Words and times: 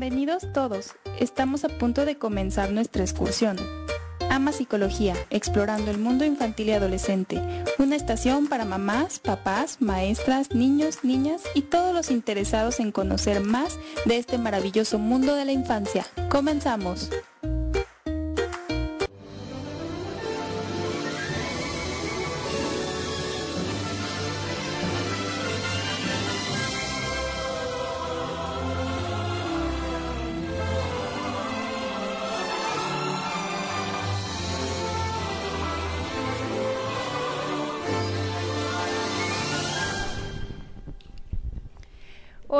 Bienvenidos 0.00 0.50
todos. 0.54 0.94
Estamos 1.18 1.62
a 1.62 1.68
punto 1.68 2.06
de 2.06 2.16
comenzar 2.16 2.72
nuestra 2.72 3.02
excursión. 3.02 3.58
Ama 4.30 4.50
Psicología, 4.50 5.14
explorando 5.28 5.90
el 5.90 5.98
mundo 5.98 6.24
infantil 6.24 6.70
y 6.70 6.72
adolescente. 6.72 7.38
Una 7.78 7.96
estación 7.96 8.46
para 8.46 8.64
mamás, 8.64 9.18
papás, 9.18 9.76
maestras, 9.82 10.54
niños, 10.54 11.04
niñas 11.04 11.42
y 11.54 11.60
todos 11.60 11.94
los 11.94 12.10
interesados 12.10 12.80
en 12.80 12.92
conocer 12.92 13.42
más 13.42 13.78
de 14.06 14.16
este 14.16 14.38
maravilloso 14.38 14.98
mundo 14.98 15.34
de 15.34 15.44
la 15.44 15.52
infancia. 15.52 16.06
Comenzamos. 16.30 17.10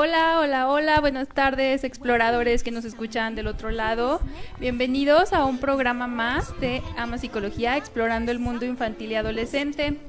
Hola, 0.03 0.39
hola, 0.39 0.67
hola, 0.67 0.99
buenas 0.99 1.27
tardes 1.27 1.83
exploradores 1.83 2.63
que 2.63 2.71
nos 2.71 2.85
escuchan 2.85 3.35
del 3.35 3.45
otro 3.45 3.69
lado. 3.69 4.19
Bienvenidos 4.59 5.31
a 5.31 5.45
un 5.45 5.59
programa 5.59 6.07
más 6.07 6.59
de 6.59 6.81
Ama 6.97 7.19
Psicología, 7.19 7.77
explorando 7.77 8.31
el 8.31 8.39
mundo 8.39 8.65
infantil 8.65 9.11
y 9.11 9.15
adolescente. 9.15 9.99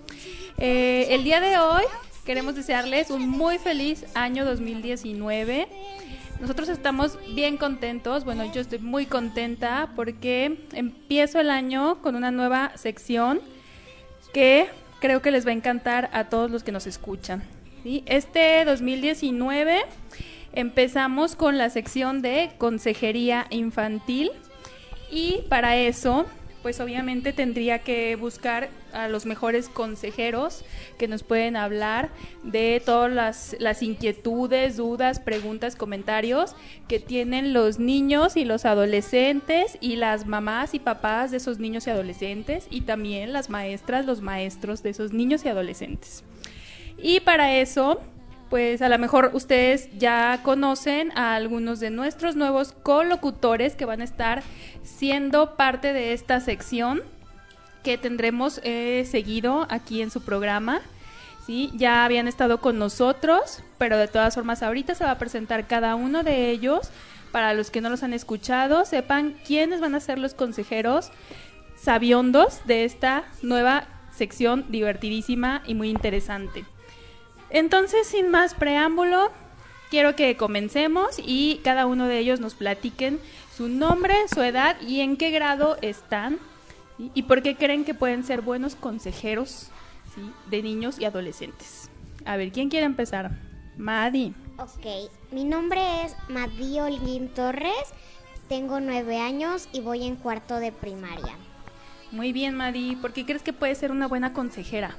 Eh, 0.56 1.08
el 1.10 1.24
día 1.24 1.42
de 1.42 1.58
hoy 1.58 1.82
queremos 2.24 2.54
desearles 2.54 3.10
un 3.10 3.28
muy 3.28 3.58
feliz 3.58 4.06
año 4.14 4.46
2019. 4.46 5.68
Nosotros 6.40 6.70
estamos 6.70 7.18
bien 7.34 7.58
contentos, 7.58 8.24
bueno, 8.24 8.50
yo 8.50 8.62
estoy 8.62 8.78
muy 8.78 9.04
contenta 9.04 9.90
porque 9.94 10.68
empiezo 10.72 11.38
el 11.38 11.50
año 11.50 12.00
con 12.00 12.16
una 12.16 12.30
nueva 12.30 12.72
sección 12.76 13.42
que 14.32 14.70
creo 15.00 15.20
que 15.20 15.30
les 15.30 15.46
va 15.46 15.50
a 15.50 15.54
encantar 15.54 16.08
a 16.14 16.30
todos 16.30 16.50
los 16.50 16.62
que 16.62 16.72
nos 16.72 16.86
escuchan. 16.86 17.42
Este 17.84 18.64
2019 18.64 19.80
empezamos 20.52 21.34
con 21.34 21.58
la 21.58 21.68
sección 21.68 22.22
de 22.22 22.52
consejería 22.56 23.46
infantil 23.50 24.30
y 25.10 25.38
para 25.48 25.76
eso 25.76 26.26
pues 26.62 26.78
obviamente 26.78 27.32
tendría 27.32 27.80
que 27.80 28.14
buscar 28.14 28.68
a 28.92 29.08
los 29.08 29.26
mejores 29.26 29.68
consejeros 29.68 30.64
que 30.96 31.08
nos 31.08 31.24
pueden 31.24 31.56
hablar 31.56 32.10
de 32.44 32.80
todas 32.84 33.10
las, 33.10 33.56
las, 33.58 33.82
inquietudes, 33.82 34.76
dudas, 34.76 35.18
preguntas, 35.18 35.74
comentarios 35.74 36.54
que 36.86 37.00
tienen 37.00 37.52
los 37.52 37.80
niños 37.80 38.36
y 38.36 38.44
los 38.44 38.64
adolescentes 38.64 39.76
y 39.80 39.96
las 39.96 40.24
mamás 40.26 40.74
y 40.74 40.78
papás 40.78 41.32
de 41.32 41.38
esos 41.38 41.58
niños 41.58 41.88
y 41.88 41.90
adolescentes 41.90 42.68
y 42.70 42.82
también 42.82 43.32
las 43.32 43.50
maestras, 43.50 44.06
los 44.06 44.20
maestros 44.20 44.84
de 44.84 44.90
esos 44.90 45.12
niños 45.12 45.44
y 45.44 45.48
adolescentes. 45.48 46.22
Y 47.02 47.18
para 47.20 47.56
eso, 47.56 48.00
pues 48.48 48.80
a 48.80 48.88
lo 48.88 48.96
mejor 48.98 49.30
ustedes 49.34 49.88
ya 49.98 50.40
conocen 50.44 51.10
a 51.18 51.34
algunos 51.34 51.80
de 51.80 51.90
nuestros 51.90 52.36
nuevos 52.36 52.72
colocutores 52.72 53.74
que 53.74 53.84
van 53.84 54.00
a 54.00 54.04
estar 54.04 54.42
siendo 54.84 55.56
parte 55.56 55.92
de 55.92 56.12
esta 56.12 56.38
sección 56.38 57.02
que 57.82 57.98
tendremos 57.98 58.60
eh, 58.62 59.04
seguido 59.10 59.66
aquí 59.68 60.00
en 60.00 60.12
su 60.12 60.22
programa. 60.22 60.80
¿sí? 61.44 61.72
Ya 61.74 62.04
habían 62.04 62.28
estado 62.28 62.60
con 62.60 62.78
nosotros, 62.78 63.64
pero 63.78 63.98
de 63.98 64.06
todas 64.06 64.36
formas 64.36 64.62
ahorita 64.62 64.94
se 64.94 65.04
va 65.04 65.10
a 65.10 65.18
presentar 65.18 65.66
cada 65.66 65.96
uno 65.96 66.22
de 66.22 66.50
ellos. 66.50 66.90
Para 67.32 67.54
los 67.54 67.70
que 67.70 67.80
no 67.80 67.88
los 67.88 68.02
han 68.02 68.12
escuchado, 68.12 68.84
sepan 68.84 69.34
quiénes 69.44 69.80
van 69.80 69.96
a 69.96 70.00
ser 70.00 70.18
los 70.18 70.34
consejeros 70.34 71.10
sabiondos 71.76 72.60
de 72.66 72.84
esta 72.84 73.24
nueva 73.42 73.88
sección 74.14 74.66
divertidísima 74.68 75.62
y 75.66 75.74
muy 75.74 75.88
interesante. 75.88 76.64
Entonces, 77.52 78.06
sin 78.06 78.30
más 78.30 78.54
preámbulo, 78.54 79.30
quiero 79.90 80.16
que 80.16 80.38
comencemos 80.38 81.16
y 81.18 81.60
cada 81.62 81.84
uno 81.84 82.06
de 82.08 82.18
ellos 82.18 82.40
nos 82.40 82.54
platiquen 82.54 83.20
su 83.54 83.68
nombre, 83.68 84.14
su 84.32 84.40
edad 84.40 84.80
y 84.80 85.00
en 85.00 85.18
qué 85.18 85.30
grado 85.30 85.76
están 85.82 86.38
y 86.98 87.24
por 87.24 87.42
qué 87.42 87.54
creen 87.54 87.84
que 87.84 87.92
pueden 87.92 88.24
ser 88.24 88.40
buenos 88.40 88.74
consejeros 88.74 89.68
de 90.48 90.62
niños 90.62 90.98
y 90.98 91.04
adolescentes. 91.04 91.90
A 92.24 92.38
ver, 92.38 92.52
¿quién 92.52 92.70
quiere 92.70 92.86
empezar? 92.86 93.32
Madi. 93.76 94.34
Ok, 94.56 95.10
mi 95.30 95.44
nombre 95.44 96.04
es 96.04 96.16
Madi 96.28 96.80
Olguín 96.80 97.28
Torres, 97.28 97.92
tengo 98.48 98.80
nueve 98.80 99.18
años 99.18 99.68
y 99.72 99.80
voy 99.80 100.06
en 100.06 100.16
cuarto 100.16 100.56
de 100.56 100.72
primaria. 100.72 101.36
Muy 102.12 102.32
bien, 102.32 102.54
Madi. 102.54 102.96
¿Por 102.96 103.12
qué 103.12 103.26
crees 103.26 103.42
que 103.42 103.52
puede 103.52 103.74
ser 103.74 103.90
una 103.90 104.08
buena 104.08 104.32
consejera? 104.32 104.96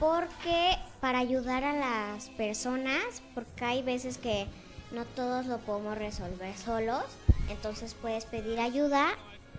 Porque 0.00 0.76
para 1.06 1.20
ayudar 1.20 1.62
a 1.62 1.72
las 1.72 2.30
personas, 2.30 3.22
porque 3.32 3.64
hay 3.64 3.80
veces 3.80 4.18
que 4.18 4.48
no 4.90 5.04
todos 5.04 5.46
lo 5.46 5.58
podemos 5.58 5.96
resolver 5.96 6.52
solos, 6.56 7.04
entonces 7.48 7.94
puedes 7.94 8.24
pedir 8.24 8.58
ayuda 8.58 9.10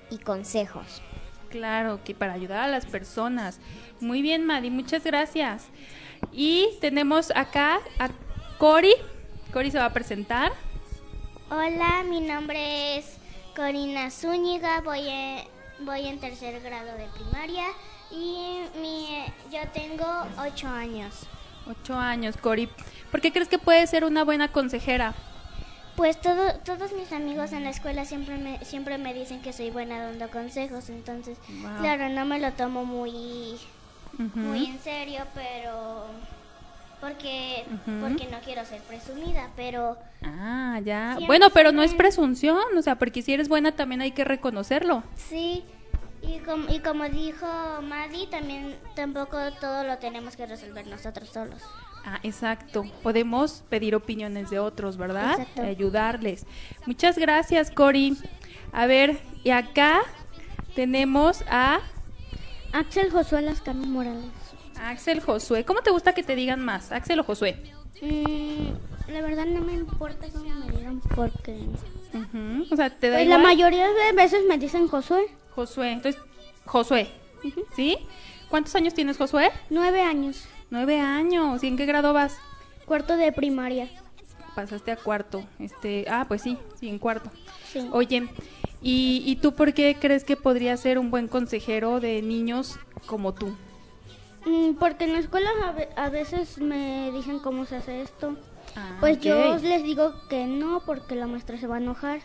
y 0.09 0.17
consejos. 0.17 1.01
Claro, 1.49 2.01
que 2.03 2.13
para 2.13 2.33
ayudar 2.33 2.59
a 2.63 2.67
las 2.67 2.85
personas. 2.85 3.61
Muy 4.01 4.21
bien, 4.21 4.45
Madi, 4.45 4.69
muchas 4.69 5.05
gracias. 5.05 5.67
Y 6.33 6.67
tenemos 6.81 7.31
acá 7.33 7.79
a 7.97 8.09
Cori. 8.57 8.95
Cori 9.53 9.71
se 9.71 9.77
va 9.77 9.85
a 9.85 9.93
presentar. 9.93 10.51
Hola, 11.49 12.03
mi 12.09 12.19
nombre 12.19 12.97
es 12.97 13.19
Corina 13.55 14.11
Zúñiga, 14.11 14.81
voy 14.81 15.07
en, 15.07 15.45
voy 15.85 16.07
en 16.07 16.19
tercer 16.19 16.61
grado 16.61 16.97
de 16.97 17.07
primaria 17.15 17.67
y 18.11 18.63
mi, 18.81 19.23
yo 19.49 19.59
tengo 19.73 20.05
ocho 20.45 20.67
años. 20.67 21.25
Ocho 21.69 21.95
años, 21.97 22.37
Cori. 22.37 22.69
¿Por 23.11 23.21
qué 23.21 23.31
crees 23.31 23.47
que 23.49 23.59
puede 23.59 23.85
ser 23.87 24.03
una 24.05 24.23
buena 24.23 24.49
consejera? 24.49 25.13
Pues 25.95 26.21
todo, 26.21 26.53
todos 26.63 26.91
mis 26.93 27.11
amigos 27.11 27.51
en 27.53 27.63
la 27.63 27.71
escuela 27.71 28.05
siempre 28.05 28.37
me, 28.37 28.63
siempre 28.63 28.97
me 28.99 29.13
dicen 29.15 29.41
que 29.41 29.51
soy 29.51 29.71
buena 29.71 29.97
dando 30.03 30.29
consejos, 30.29 30.89
entonces, 30.89 31.39
claro, 31.79 32.09
no 32.09 32.23
me 32.23 32.39
lo 32.39 32.51
tomo 32.53 32.85
muy, 32.85 33.57
muy 34.35 34.65
en 34.67 34.79
serio, 34.79 35.23
pero 35.33 36.05
porque 37.01 37.65
porque 37.99 38.27
no 38.29 38.39
quiero 38.45 38.63
ser 38.65 38.81
presumida, 38.81 39.49
pero 39.55 39.97
Ah, 40.23 40.79
ya. 40.83 41.17
Bueno, 41.25 41.49
pero 41.51 41.71
no 41.71 41.81
es 41.81 41.95
presunción, 41.95 42.77
o 42.77 42.81
sea, 42.83 42.95
porque 42.95 43.23
si 43.23 43.33
eres 43.33 43.49
buena 43.49 43.71
también 43.71 44.01
hay 44.01 44.11
que 44.11 44.23
reconocerlo. 44.23 45.03
Sí. 45.15 45.63
Y 46.27 46.39
como, 46.39 46.69
y 46.69 46.79
como 46.79 47.07
dijo 47.07 47.47
Madi, 47.81 48.27
también 48.27 48.75
tampoco 48.95 49.37
todo 49.61 49.83
lo 49.83 49.97
tenemos 49.97 50.35
que 50.35 50.45
resolver 50.45 50.85
nosotros 50.87 51.29
solos. 51.29 51.61
Ah, 52.05 52.19
exacto. 52.23 52.83
Podemos 53.03 53.63
pedir 53.69 53.95
opiniones 53.95 54.49
de 54.49 54.59
otros, 54.59 54.97
¿verdad? 54.97 55.39
Exacto. 55.39 55.61
Ayudarles. 55.61 56.45
Muchas 56.85 57.17
gracias, 57.17 57.71
Cori. 57.71 58.17
A 58.71 58.85
ver, 58.85 59.19
y 59.43 59.51
acá 59.51 60.01
tenemos 60.75 61.43
a 61.49 61.79
Axel 62.73 63.11
Josué 63.11 63.41
Lascano 63.41 63.85
Morales. 63.87 64.25
Axel 64.79 65.21
Josué. 65.21 65.65
¿Cómo 65.65 65.81
te 65.81 65.91
gusta 65.91 66.13
que 66.13 66.23
te 66.23 66.35
digan 66.35 66.63
más, 66.63 66.91
Axel 66.91 67.19
o 67.19 67.23
Josué? 67.23 67.61
Mm, 68.01 69.11
la 69.11 69.21
verdad 69.21 69.45
no 69.45 69.61
me 69.61 69.73
importa 69.73 70.27
cómo 70.31 70.53
me 70.53 70.77
digan 70.77 71.01
porque... 71.15 71.57
O 72.71 72.75
sea, 72.75 72.89
te 72.89 73.09
da 73.09 73.17
pues 73.17 73.27
la 73.27 73.37
mayoría 73.37 73.87
de 73.87 74.11
veces 74.13 74.43
me 74.47 74.57
dicen 74.57 74.87
Josué. 74.87 75.27
Josué. 75.57 75.93
Entonces, 75.93 76.21
Josué. 76.67 77.09
¿Sí? 77.75 77.97
¿Cuántos 78.47 78.75
años 78.75 78.93
tienes, 78.93 79.17
Josué? 79.17 79.49
Nueve 79.71 80.03
años. 80.03 80.45
Nueve 80.69 80.99
años. 80.99 81.63
¿Y 81.63 81.67
en 81.67 81.77
qué 81.77 81.87
grado 81.87 82.13
vas? 82.13 82.37
Cuarto 82.85 83.17
de 83.17 83.31
primaria. 83.31 83.89
Pasaste 84.55 84.91
a 84.91 84.97
cuarto. 84.97 85.43
Este, 85.57 86.05
ah, 86.11 86.25
pues 86.27 86.43
sí, 86.43 86.59
sí, 86.79 86.89
en 86.89 86.99
cuarto. 86.99 87.31
Sí. 87.73 87.89
Oye, 87.91 88.29
¿y, 88.83 89.23
¿y 89.25 89.37
tú 89.37 89.53
por 89.55 89.73
qué 89.73 89.97
crees 89.99 90.23
que 90.23 90.35
podría 90.35 90.77
ser 90.77 90.99
un 90.99 91.09
buen 91.09 91.27
consejero 91.27 91.99
de 91.99 92.21
niños 92.21 92.77
como 93.07 93.33
tú? 93.33 93.47
Mm, 94.45 94.75
porque 94.75 95.05
en 95.05 95.13
la 95.13 95.19
escuela 95.19 95.49
a, 95.65 95.71
ve 95.71 95.89
a 95.95 96.09
veces 96.09 96.59
me 96.59 97.09
dicen 97.11 97.39
cómo 97.39 97.65
se 97.65 97.77
hace 97.77 98.03
esto 98.03 98.37
Ah, 98.75 98.97
pues 98.99 99.19
yo 99.21 99.57
les 99.57 99.81
digo 99.81 100.13
que 100.29 100.45
no 100.45 100.83
porque 100.85 101.15
la 101.15 101.25
maestra 101.25 101.57
se 101.57 101.65
va 101.65 101.77
a 101.77 101.79
enojar. 101.79 102.19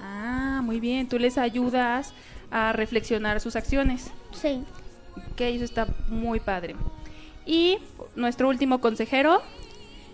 Ah, 0.00 0.60
muy 0.64 0.80
bien. 0.80 1.08
Tú 1.08 1.18
les 1.18 1.38
ayudas 1.38 2.12
a 2.52 2.72
reflexionar 2.72 3.40
sus 3.40 3.56
acciones. 3.56 4.12
Sí. 4.30 4.62
Ok, 5.32 5.40
eso 5.40 5.64
está 5.64 5.88
muy 6.08 6.38
padre. 6.38 6.76
Y 7.46 7.78
nuestro 8.14 8.48
último 8.48 8.80
consejero. 8.80 9.42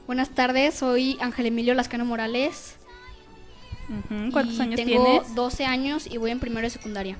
Buenas 0.07 0.31
tardes, 0.31 0.75
soy 0.75 1.19
Ángel 1.21 1.47
Emilio 1.47 1.75
Lascano 1.75 2.05
Morales. 2.07 2.77
¿Cuántos 4.33 4.61
años 4.61 4.77
tengo 4.77 5.05
tienes? 5.05 5.23
Tengo 5.25 5.35
12 5.35 5.65
años 5.67 6.07
y 6.07 6.17
voy 6.17 6.31
en 6.31 6.41
primero 6.41 6.67
de 6.67 6.71
secundaria. 6.71 7.19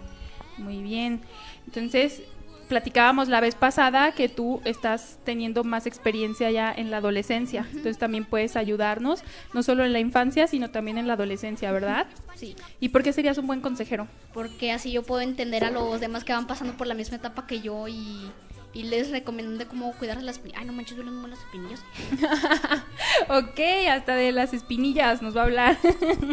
Muy 0.57 0.83
bien. 0.83 1.21
Entonces, 1.67 2.23
platicábamos 2.69 3.29
la 3.29 3.41
vez 3.41 3.55
pasada 3.55 4.13
que 4.13 4.29
tú 4.29 4.61
estás 4.65 5.19
teniendo 5.25 5.65
más 5.65 5.87
experiencia 5.87 6.51
ya 6.51 6.73
en 6.73 6.91
la 6.91 6.99
adolescencia. 6.99 7.67
Entonces 7.69 7.99
también 7.99 8.25
puedes 8.25 8.57
ayudarnos, 8.57 9.23
no 9.53 9.63
solo 9.63 9.85
en 9.85 9.93
la 9.93 10.01
infancia, 10.01 10.47
sino 10.47 10.71
también 10.71 10.99
en 10.99 11.07
la 11.07 11.15
adolescencia, 11.15 11.73
¿verdad? 11.73 12.07
Sí. 12.37 12.55
¿Y 12.81 12.91
por 12.91 13.03
qué 13.03 13.13
serías 13.13 13.39
un 13.39 13.47
buen 13.47 13.61
consejero? 13.61 14.07
Porque 14.33 14.71
así 14.71 14.93
yo 14.93 15.03
puedo 15.03 15.23
entender 15.23 15.65
a 15.65 15.71
los 15.71 16.01
demás 16.01 16.25
que 16.25 16.33
van 16.33 16.47
pasando 16.47 16.77
por 16.77 16.87
la 16.87 16.95
misma 16.95 17.17
etapa 17.17 17.47
que 17.47 17.61
yo 17.61 17.89
y 17.89 18.31
y 18.75 18.85
les 18.85 19.11
recomiendo 19.11 19.67
cómo 19.67 19.93
cuidar 19.93 20.23
las 20.23 20.37
espinillas. 20.37 20.61
Ay, 20.61 20.67
no 20.67 20.73
manches, 20.73 20.97
duelen 20.97 21.31
las 21.31 21.39
espinillas. 21.41 21.83
ok, 23.29 23.61
hasta 23.91 24.15
de 24.15 24.31
las 24.33 24.53
espinillas 24.53 25.23
nos 25.23 25.37
va 25.37 25.41
a 25.41 25.45
hablar. 25.45 25.79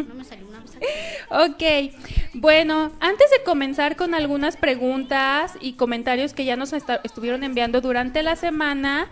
no 0.06 0.14
me 0.14 0.24
salió 0.24 0.46
una 0.46 0.60
vez 0.60 0.76
Ok, 1.30 2.15
bueno, 2.38 2.92
antes 3.00 3.30
de 3.30 3.42
comenzar 3.44 3.96
con 3.96 4.14
algunas 4.14 4.58
preguntas 4.58 5.54
y 5.60 5.72
comentarios 5.72 6.34
que 6.34 6.44
ya 6.44 6.54
nos 6.54 6.72
estuvieron 6.72 7.44
enviando 7.44 7.80
durante 7.80 8.22
la 8.22 8.36
semana, 8.36 9.08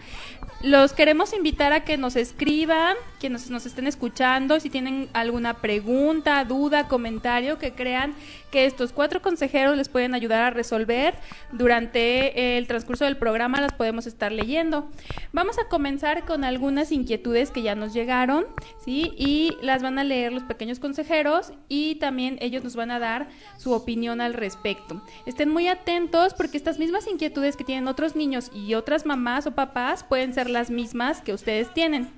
los 0.65 0.95
queremos 0.95 1.35
invitar 1.35 1.75
a 1.75 1.85
que 1.85 1.99
nos 1.99 2.17
escriban, 2.17 2.97
que 3.21 3.29
nos, 3.29 3.51
estén 3.67 3.87
escuchando, 3.87 4.59
si 4.61 4.71
tienen 4.71 5.09
alguna 5.13 5.55
pregunta, 5.55 6.43
duda, 6.45 6.89
comentario, 6.89 7.59
que 7.59 7.73
crean 7.73 8.15
que 8.51 8.65
estos 8.65 8.93
cuatro 8.93 9.21
consejeros 9.21 9.77
les 9.77 9.91
pueden 9.91 10.15
ayudar 10.15 10.43
a 10.43 10.51
resolver 10.51 11.15
durante 11.53 12.57
el 12.57 12.67
transcurso 12.67 13.05
del 13.05 13.19
programa, 13.19 13.61
las 13.61 13.75
podemos 13.75 14.07
estar 14.07 14.33
leyendo. 14.33 14.91
Vamos 15.33 15.59
a 15.59 15.69
comenzar 15.69 16.25
con 16.25 16.45
algunas 16.45 16.93
inquietudes 16.93 17.51
que 17.51 17.63
ya 17.63 17.75
nos 17.75 17.93
llegaron, 17.93 18.47
¿sí? 18.85 19.13
Y 19.19 19.57
las 19.61 19.83
van 19.83 19.99
a 19.99 20.05
leer 20.05 20.33
los 20.33 20.45
pequeños 20.45 20.79
consejeros 20.79 21.53
y 21.69 21.97
también 21.97 22.39
ellos 22.41 22.65
nos 22.65 22.75
van 22.75 22.91
a 22.91 22.99
dar 22.99 23.29
su 23.59 23.73
opinión 23.73 24.23
al 24.23 24.33
respecto. 24.33 25.03
Estén 25.27 25.51
muy 25.51 25.69
atentos 25.69 26.33
porque 26.33 26.57
estas 26.57 26.79
mismas 26.79 27.07
inquietudes 27.07 27.57
que 27.57 27.65
tienen 27.65 27.87
otros 27.89 28.17
niños 28.17 28.51
y 28.55 28.75
otras 28.75 29.05
mamás 29.05 29.47
o 29.47 29.55
papás 29.55 30.05
pueden 30.05 30.33
ser 30.33 30.54
las 30.55 30.71
mismas 30.71 31.21
que 31.21 31.35
ustedes 31.35 31.75
tienen, 31.75 32.09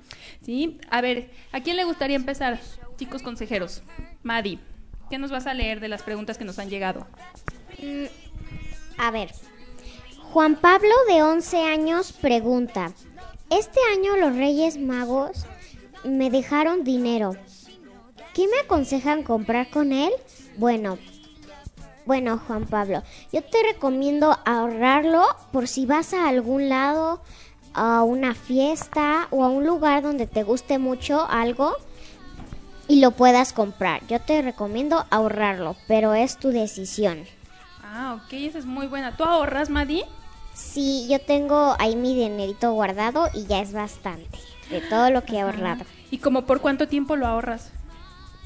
¿sí? 0.41 0.79
A 0.89 1.01
ver, 1.01 1.29
¿a 1.51 1.59
quién 1.59 1.75
le 1.75 1.83
gustaría 1.83 2.15
empezar, 2.15 2.59
chicos 2.97 3.21
consejeros? 3.21 3.83
Madi. 4.23 4.59
¿Qué 5.09 5.17
nos 5.17 5.31
vas 5.31 5.47
a 5.47 5.53
leer 5.53 5.79
de 5.79 5.87
las 5.87 6.03
preguntas 6.03 6.37
que 6.37 6.43
nos 6.43 6.59
han 6.59 6.69
llegado? 6.69 7.07
Mm, 7.81 8.05
a 8.97 9.11
ver, 9.11 9.31
Juan 10.33 10.55
Pablo 10.55 10.93
de 11.07 11.23
11 11.23 11.63
años 11.63 12.11
pregunta, 12.11 12.91
este 13.49 13.79
año 13.93 14.17
los 14.17 14.35
Reyes 14.35 14.77
Magos 14.77 15.45
me 16.03 16.29
dejaron 16.29 16.83
dinero. 16.83 17.35
¿Qué 18.33 18.47
me 18.47 18.59
aconsejan 18.65 19.23
comprar 19.23 19.69
con 19.69 19.93
él? 19.93 20.11
Bueno, 20.57 20.97
bueno 22.05 22.39
Juan 22.45 22.65
Pablo, 22.65 23.03
yo 23.31 23.41
te 23.41 23.63
recomiendo 23.63 24.37
ahorrarlo 24.45 25.23
por 25.53 25.67
si 25.69 25.85
vas 25.85 26.13
a 26.13 26.27
algún 26.27 26.67
lado, 26.67 27.21
a 27.77 28.03
una 28.03 28.33
fiesta 28.33 29.27
o 29.29 29.43
a 29.43 29.49
un 29.49 29.65
lugar 29.65 30.01
donde 30.01 30.27
te 30.27 30.43
guste 30.43 30.79
mucho 30.79 31.25
algo 31.29 31.75
y 32.87 32.99
lo 32.99 33.11
puedas 33.11 33.53
comprar. 33.53 34.05
Yo 34.07 34.19
te 34.19 34.41
recomiendo 34.41 35.05
ahorrarlo, 35.11 35.75
pero 35.87 36.13
es 36.13 36.37
tu 36.37 36.49
decisión. 36.49 37.19
Ah, 37.83 38.19
ok, 38.19 38.33
esa 38.33 38.57
es 38.57 38.65
muy 38.65 38.87
buena. 38.87 39.15
¿Tú 39.15 39.23
ahorras, 39.23 39.69
Madi? 39.69 40.03
Sí, 40.53 41.07
yo 41.07 41.21
tengo 41.21 41.75
ahí 41.77 41.95
mi 41.95 42.15
dinerito 42.15 42.73
guardado 42.73 43.29
y 43.33 43.45
ya 43.45 43.59
es 43.59 43.73
bastante 43.73 44.39
de 44.71 44.81
todo 44.81 45.11
lo 45.11 45.23
que 45.23 45.35
he 45.35 45.41
ahorrado. 45.41 45.85
¿Y 46.09 46.17
como 46.17 46.45
por 46.45 46.61
cuánto 46.61 46.87
tiempo 46.87 47.15
lo 47.15 47.27
ahorras? 47.27 47.69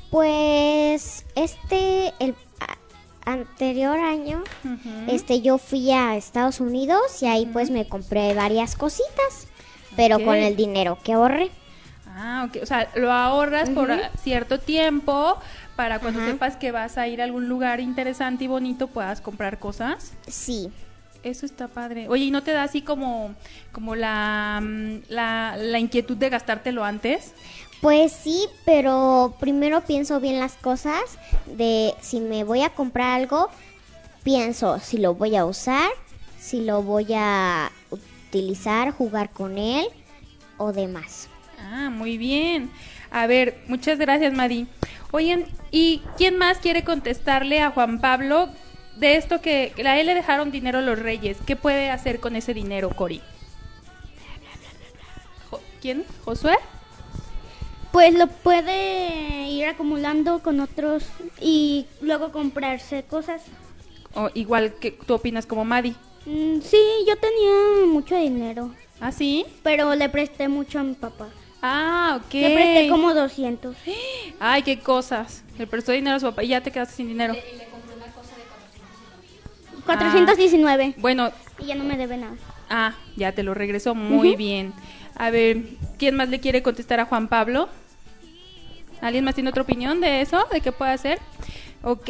Pues 0.09 1.25
este, 1.35 2.13
el 2.19 2.35
anterior 3.33 3.99
año, 3.99 4.43
este 5.07 5.41
yo 5.41 5.57
fui 5.57 5.91
a 5.91 6.15
Estados 6.15 6.59
Unidos 6.59 7.21
y 7.21 7.27
ahí 7.27 7.45
pues 7.45 7.69
me 7.69 7.87
compré 7.87 8.33
varias 8.33 8.75
cositas, 8.75 9.47
pero 9.95 10.23
con 10.23 10.35
el 10.35 10.55
dinero 10.55 10.97
que 11.03 11.13
ahorré. 11.13 11.51
Ah, 12.07 12.47
ok. 12.47 12.61
O 12.61 12.65
sea, 12.65 12.89
lo 12.95 13.11
ahorras 13.11 13.69
por 13.69 13.89
cierto 14.21 14.59
tiempo 14.59 15.37
para 15.75 15.99
cuando 15.99 16.23
sepas 16.25 16.55
que 16.57 16.71
vas 16.71 16.97
a 16.97 17.07
ir 17.07 17.21
a 17.21 17.23
algún 17.23 17.47
lugar 17.47 17.79
interesante 17.79 18.43
y 18.43 18.47
bonito 18.47 18.87
puedas 18.87 19.21
comprar 19.21 19.59
cosas. 19.59 20.13
Sí. 20.27 20.69
Eso 21.23 21.45
está 21.45 21.67
padre. 21.67 22.07
Oye, 22.09 22.25
¿y 22.25 22.31
no 22.31 22.41
te 22.41 22.51
da 22.51 22.63
así 22.63 22.81
como, 22.81 23.35
como 23.71 23.95
la, 23.95 24.59
mm, 24.61 25.03
la, 25.09 25.55
la 25.55 25.79
inquietud 25.79 26.17
de 26.17 26.29
gastártelo 26.29 26.83
antes? 26.83 27.33
Pues 27.81 28.11
sí, 28.11 28.47
pero 28.63 29.33
primero 29.39 29.81
pienso 29.81 30.19
bien 30.19 30.39
las 30.39 30.53
cosas 30.53 31.01
de 31.47 31.95
si 31.99 32.19
me 32.19 32.43
voy 32.43 32.61
a 32.61 32.69
comprar 32.69 33.19
algo, 33.19 33.49
pienso 34.23 34.79
si 34.79 34.99
lo 34.99 35.15
voy 35.15 35.35
a 35.35 35.45
usar, 35.45 35.89
si 36.39 36.63
lo 36.63 36.83
voy 36.83 37.07
a 37.15 37.71
utilizar, 37.89 38.91
jugar 38.91 39.31
con 39.31 39.57
él 39.57 39.87
o 40.57 40.71
demás. 40.71 41.27
Ah, 41.59 41.89
muy 41.89 42.19
bien. 42.19 42.69
A 43.09 43.25
ver, 43.25 43.57
muchas 43.67 43.97
gracias, 43.97 44.31
Madi. 44.31 44.67
Oigan, 45.11 45.45
¿y 45.71 46.03
quién 46.17 46.37
más 46.37 46.59
quiere 46.59 46.83
contestarle 46.83 47.61
a 47.61 47.71
Juan 47.71 47.99
Pablo 47.99 48.49
de 48.97 49.15
esto 49.15 49.41
que, 49.41 49.73
a 49.83 49.99
él 49.99 50.05
le 50.05 50.13
dejaron 50.13 50.51
dinero 50.51 50.79
a 50.79 50.81
los 50.81 50.99
reyes? 50.99 51.37
¿Qué 51.47 51.55
puede 51.55 51.89
hacer 51.89 52.19
con 52.19 52.35
ese 52.35 52.53
dinero, 52.53 52.91
Cori? 52.95 53.21
¿Quién? 55.81 56.05
¿Josué? 56.23 56.55
Pues 57.91 58.13
lo 58.13 58.27
puede 58.27 59.49
ir 59.49 59.65
acumulando 59.65 60.39
con 60.39 60.59
otros 60.61 61.03
y 61.41 61.85
luego 62.01 62.31
comprarse 62.31 63.03
cosas. 63.03 63.41
O 64.13 64.29
igual 64.33 64.73
que 64.75 64.91
tú 64.91 65.15
opinas 65.15 65.45
como 65.45 65.65
Madi. 65.65 65.95
Mm, 66.25 66.61
sí, 66.61 66.79
yo 67.07 67.17
tenía 67.17 67.85
mucho 67.87 68.15
dinero. 68.15 68.71
¿Ah, 68.99 69.11
sí? 69.11 69.45
Pero 69.63 69.95
le 69.95 70.07
presté 70.09 70.47
mucho 70.47 70.79
a 70.79 70.83
mi 70.83 70.93
papá. 70.93 71.29
Ah, 71.61 72.19
ok. 72.23 72.33
Le 72.33 72.53
presté 72.53 72.89
como 72.89 73.13
200. 73.13 73.75
Ay, 74.39 74.63
qué 74.63 74.79
cosas. 74.79 75.43
Le 75.57 75.67
prestó 75.67 75.91
dinero 75.91 76.15
a 76.15 76.19
su 76.19 76.27
papá 76.27 76.43
y 76.43 76.49
ya 76.49 76.61
te 76.61 76.71
quedaste 76.71 76.95
sin 76.95 77.07
dinero. 77.07 77.33
Y 77.33 77.57
le, 77.57 77.65
compré 77.65 77.95
una 77.95 78.05
cosa 78.07 78.35
de 78.35 79.83
419. 79.83 80.93
Ah, 80.95 80.99
bueno. 81.01 81.31
Y 81.59 81.65
ya 81.65 81.75
no 81.75 81.83
me 81.83 81.97
debe 81.97 82.17
nada. 82.17 82.35
Ah, 82.73 82.93
ya 83.17 83.33
te 83.33 83.43
lo 83.43 83.53
regresó. 83.53 83.93
Muy 83.93 84.37
bien. 84.37 84.73
A 85.15 85.29
ver, 85.29 85.57
¿quién 85.99 86.15
más 86.15 86.29
le 86.29 86.39
quiere 86.39 86.63
contestar 86.63 87.01
a 87.01 87.05
Juan 87.05 87.27
Pablo? 87.27 87.67
¿Alguien 89.01 89.25
más 89.25 89.35
tiene 89.35 89.49
otra 89.49 89.63
opinión 89.63 89.99
de 89.99 90.21
eso? 90.21 90.47
¿De 90.53 90.61
qué 90.61 90.71
puede 90.71 90.91
hacer? 90.91 91.19
Ok. 91.83 92.09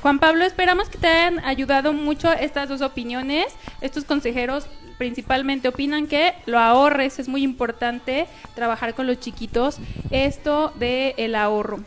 Juan 0.00 0.18
Pablo, 0.18 0.46
esperamos 0.46 0.88
que 0.88 0.96
te 0.96 1.06
hayan 1.06 1.44
ayudado 1.44 1.92
mucho 1.92 2.32
estas 2.32 2.70
dos 2.70 2.80
opiniones. 2.80 3.46
Estos 3.82 4.04
consejeros 4.04 4.66
principalmente 4.96 5.68
opinan 5.68 6.06
que 6.06 6.32
lo 6.46 6.58
ahorres, 6.58 7.18
es 7.18 7.28
muy 7.28 7.42
importante 7.42 8.26
trabajar 8.54 8.94
con 8.94 9.06
los 9.06 9.20
chiquitos 9.20 9.78
esto 10.10 10.72
de 10.78 11.14
el 11.18 11.34
ahorro. 11.34 11.80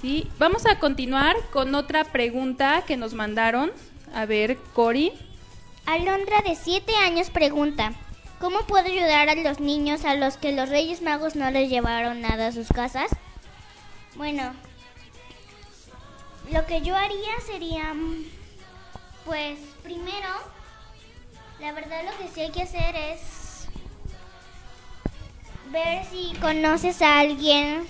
¿sí? 0.00 0.28
Vamos 0.38 0.64
a 0.64 0.78
continuar 0.78 1.36
con 1.52 1.74
otra 1.74 2.04
pregunta 2.04 2.84
que 2.86 2.96
nos 2.96 3.12
mandaron. 3.12 3.70
A 4.14 4.24
ver, 4.24 4.56
Cori. 4.72 5.12
Alondra 5.86 6.42
de 6.42 6.54
7 6.54 6.94
años 6.96 7.30
pregunta, 7.30 7.92
¿cómo 8.38 8.60
puedo 8.66 8.86
ayudar 8.86 9.28
a 9.28 9.34
los 9.34 9.60
niños 9.60 10.04
a 10.04 10.14
los 10.14 10.36
que 10.36 10.52
los 10.52 10.68
Reyes 10.68 11.02
Magos 11.02 11.36
no 11.36 11.50
les 11.50 11.68
llevaron 11.68 12.20
nada 12.20 12.48
a 12.48 12.52
sus 12.52 12.68
casas? 12.68 13.10
Bueno, 14.14 14.54
lo 16.50 16.66
que 16.66 16.80
yo 16.82 16.96
haría 16.96 17.40
sería, 17.46 17.94
pues 19.24 19.58
primero, 19.82 20.28
la 21.60 21.72
verdad 21.72 22.02
lo 22.04 22.16
que 22.18 22.32
sí 22.32 22.40
hay 22.40 22.50
que 22.50 22.62
hacer 22.62 22.96
es 22.96 23.68
ver 25.70 26.04
si 26.06 26.34
conoces 26.40 27.02
a 27.02 27.20
alguien, 27.20 27.86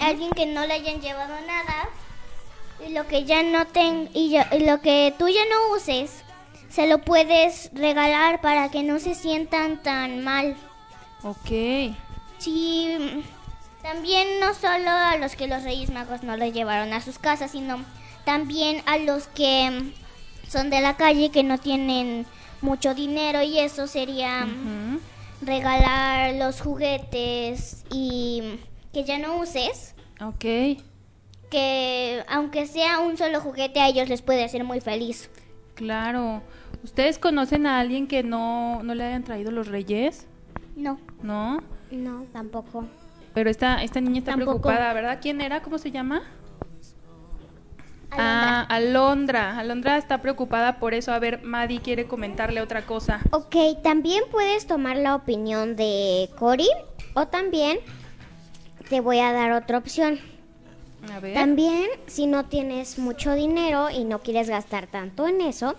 alguien 0.00 0.30
que 0.30 0.46
no 0.46 0.66
le 0.66 0.74
hayan 0.74 1.00
llevado 1.00 1.40
nada 1.46 1.88
y 2.86 2.92
lo 2.92 3.06
que 3.06 3.24
ya 3.24 3.42
no 3.42 3.66
ten 3.66 4.10
y, 4.14 4.38
lo 4.60 4.80
que 4.80 5.14
tú 5.18 5.28
ya 5.28 5.44
no 5.46 5.74
uses 5.74 6.22
se 6.68 6.86
lo 6.86 6.98
puedes 6.98 7.70
regalar 7.72 8.40
para 8.40 8.70
que 8.70 8.82
no 8.82 8.98
se 8.98 9.14
sientan 9.14 9.82
tan 9.82 10.22
mal. 10.22 10.56
Ok. 11.22 11.94
Sí, 12.38 13.24
también 13.82 14.40
no 14.40 14.54
solo 14.54 14.90
a 14.90 15.16
los 15.16 15.34
que 15.34 15.46
los 15.48 15.62
Reyes 15.64 15.90
Magos 15.90 16.22
no 16.22 16.36
le 16.36 16.52
llevaron 16.52 16.92
a 16.92 17.00
sus 17.00 17.18
casas, 17.18 17.50
sino 17.52 17.84
también 18.24 18.82
a 18.86 18.98
los 18.98 19.26
que 19.28 19.92
son 20.46 20.70
de 20.70 20.80
la 20.80 20.96
calle 20.96 21.30
que 21.30 21.42
no 21.42 21.58
tienen 21.58 22.26
mucho 22.60 22.94
dinero 22.94 23.42
y 23.42 23.58
eso 23.58 23.86
sería 23.86 24.46
regalar 25.40 26.34
los 26.34 26.60
juguetes 26.60 27.84
y 27.90 28.58
que 28.92 29.04
ya 29.04 29.18
no 29.18 29.36
uses, 29.38 29.94
Ok, 30.20 30.44
que 31.50 32.24
aunque 32.28 32.66
sea 32.66 32.98
un 32.98 33.16
solo 33.16 33.40
juguete 33.40 33.80
a 33.80 33.88
ellos 33.88 34.08
les 34.08 34.22
puede 34.22 34.44
hacer 34.44 34.64
muy 34.64 34.80
feliz. 34.80 35.30
claro. 35.74 36.42
¿Ustedes 36.84 37.18
conocen 37.18 37.66
a 37.66 37.80
alguien 37.80 38.06
que 38.06 38.22
no, 38.22 38.82
no 38.82 38.94
le 38.94 39.04
hayan 39.04 39.24
traído 39.24 39.50
los 39.50 39.68
reyes? 39.68 40.26
No. 40.76 40.98
¿No? 41.22 41.60
No, 41.90 42.24
tampoco. 42.32 42.86
Pero 43.34 43.50
esta, 43.50 43.82
esta 43.82 44.00
niña 44.00 44.20
está 44.20 44.32
Tampoco. 44.32 44.60
preocupada, 44.60 44.92
¿verdad? 44.92 45.18
¿Quién 45.20 45.40
era? 45.40 45.62
¿Cómo 45.62 45.78
se 45.78 45.90
llama? 45.90 46.22
Alondra. 48.10 48.60
Ah, 48.60 48.66
Alondra. 48.68 49.58
Alondra 49.58 49.96
está 49.98 50.22
preocupada 50.22 50.78
por 50.78 50.94
eso. 50.94 51.12
A 51.12 51.18
ver, 51.18 51.42
Maddie 51.42 51.80
quiere 51.80 52.06
comentarle 52.06 52.60
otra 52.60 52.86
cosa. 52.86 53.20
Ok, 53.32 53.54
también 53.82 54.24
puedes 54.30 54.66
tomar 54.66 54.96
la 54.96 55.14
opinión 55.14 55.76
de 55.76 56.30
Cory 56.38 56.68
o 57.14 57.26
también 57.26 57.78
te 58.88 59.00
voy 59.00 59.18
a 59.18 59.32
dar 59.32 59.52
otra 59.52 59.78
opción. 59.78 60.18
A 61.12 61.20
ver. 61.20 61.34
También, 61.34 61.86
si 62.06 62.26
no 62.26 62.46
tienes 62.46 62.98
mucho 62.98 63.34
dinero 63.34 63.90
y 63.90 64.04
no 64.04 64.20
quieres 64.20 64.48
gastar 64.48 64.86
tanto 64.86 65.28
en 65.28 65.40
eso, 65.42 65.74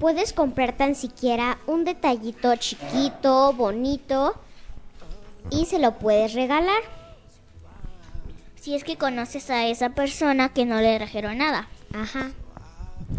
puedes 0.00 0.32
comprar 0.32 0.76
tan 0.76 0.94
siquiera 0.96 1.58
un 1.66 1.84
detallito 1.84 2.56
chiquito, 2.56 3.52
bonito 3.52 4.34
y 5.50 5.66
se 5.66 5.78
lo 5.78 5.98
puedes 5.98 6.32
regalar. 6.34 6.82
Si 8.56 8.74
es 8.74 8.82
que 8.84 8.96
conoces 8.96 9.48
a 9.50 9.66
esa 9.68 9.90
persona 9.90 10.48
que 10.52 10.66
no 10.66 10.80
le 10.80 10.96
trajeron 10.98 11.38
nada. 11.38 11.68
Ajá. 11.94 12.30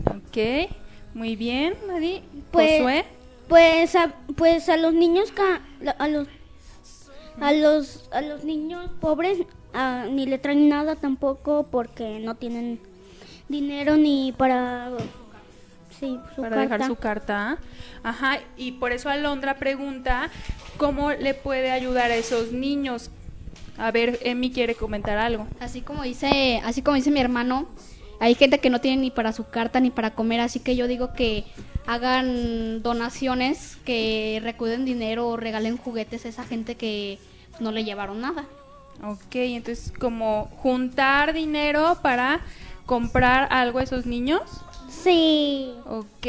Ok, 0.07 0.69
muy 1.13 1.35
bien, 1.35 1.75
Maddie. 1.87 2.23
Pues- 2.51 2.79
Josué. 2.79 3.05
Pues 3.47 3.95
a, 3.95 4.13
pues 4.37 4.69
a 4.69 4.77
los 4.77 4.93
niños 4.93 5.31
ca- 5.33 5.61
a 5.99 6.07
los 6.07 6.27
a 7.41 7.51
los 7.51 8.07
a 8.13 8.21
los 8.21 8.45
niños 8.45 8.89
pobres 9.01 9.39
ah, 9.73 10.05
ni 10.09 10.25
le 10.25 10.37
traen 10.37 10.69
nada 10.69 10.95
tampoco 10.95 11.67
porque 11.69 12.19
no 12.19 12.35
tienen 12.35 12.79
dinero 13.49 13.97
ni 13.97 14.31
para 14.31 14.89
sí, 16.01 16.19
su 16.35 16.41
para 16.41 16.55
carta. 16.55 16.75
dejar 16.75 16.87
su 16.87 16.95
carta. 16.97 17.57
Ajá, 18.03 18.39
y 18.57 18.73
por 18.73 18.91
eso 18.91 19.07
Alondra 19.07 19.55
pregunta 19.55 20.29
cómo 20.75 21.11
le 21.11 21.33
puede 21.33 21.71
ayudar 21.71 22.11
a 22.11 22.15
esos 22.15 22.51
niños. 22.51 23.11
A 23.77 23.91
ver, 23.91 24.19
Emi 24.23 24.51
quiere 24.51 24.75
comentar 24.75 25.17
algo. 25.17 25.47
Así 25.61 25.81
como 25.81 26.03
dice, 26.03 26.61
así 26.65 26.81
como 26.81 26.95
dice 26.95 27.11
mi 27.11 27.21
hermano, 27.21 27.67
hay 28.19 28.35
gente 28.35 28.59
que 28.59 28.69
no 28.69 28.81
tiene 28.81 29.01
ni 29.01 29.11
para 29.11 29.31
su 29.31 29.49
carta 29.49 29.79
ni 29.79 29.91
para 29.91 30.11
comer, 30.11 30.41
así 30.41 30.59
que 30.59 30.75
yo 30.75 30.87
digo 30.87 31.13
que 31.13 31.45
hagan 31.87 32.83
donaciones, 32.83 33.77
que 33.85 34.39
recuden 34.43 34.85
dinero 34.85 35.27
o 35.29 35.37
regalen 35.37 35.77
juguetes 35.77 36.25
a 36.25 36.29
esa 36.29 36.43
gente 36.43 36.75
que 36.75 37.17
no 37.59 37.71
le 37.71 37.83
llevaron 37.83 38.21
nada. 38.21 38.45
Ok, 39.03 39.35
entonces 39.35 39.91
como 39.97 40.45
juntar 40.57 41.33
dinero 41.33 41.97
para 42.03 42.41
comprar 42.85 43.47
algo 43.51 43.79
a 43.79 43.83
esos 43.83 44.05
niños. 44.05 44.41
Sí, 45.03 45.73
Ok. 45.85 46.27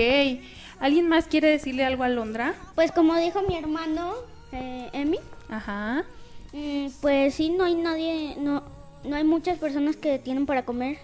¿Alguien 0.80 1.08
más 1.08 1.26
quiere 1.26 1.48
decirle 1.48 1.84
algo 1.84 2.02
a 2.02 2.06
Alondra? 2.06 2.54
pues 2.74 2.90
como 2.90 3.14
dijo 3.16 3.40
mi 3.42 3.56
hermano 3.56 4.14
eh, 4.52 4.88
Emi, 4.92 5.18
Ajá. 5.48 6.04
mm, 6.52 6.86
pues 7.00 7.34
sí 7.34 7.50
no 7.50 7.64
hay 7.64 7.74
nadie 7.76 8.34
no 8.38 8.62
no 9.04 9.16
hay 9.16 9.24
muchas 9.24 9.58
personas 9.58 9.96
que 9.96 10.18
tienen 10.18 10.44
para 10.46 10.64
comer 10.64 10.98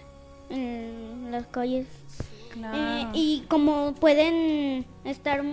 en 0.49 1.29
las 1.31 1.45
calles 1.47 1.87
Claro. 2.51 2.75
Eh, 2.77 3.07
y 3.13 3.43
como 3.47 3.93
pueden 3.93 4.83
estar, 5.05 5.43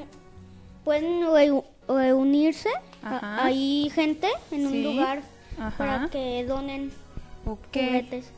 pueden 0.82 1.22
reu- 1.24 1.64
reunirse, 1.86 2.70
Ajá. 3.02 3.44
hay 3.44 3.90
gente 3.94 4.28
en 4.50 4.66
un 4.66 4.82
lugar 4.82 5.20
Ajá. 5.60 5.76
para 5.76 6.08
que 6.08 6.42
donen 6.46 6.90
juguetes. 7.44 8.30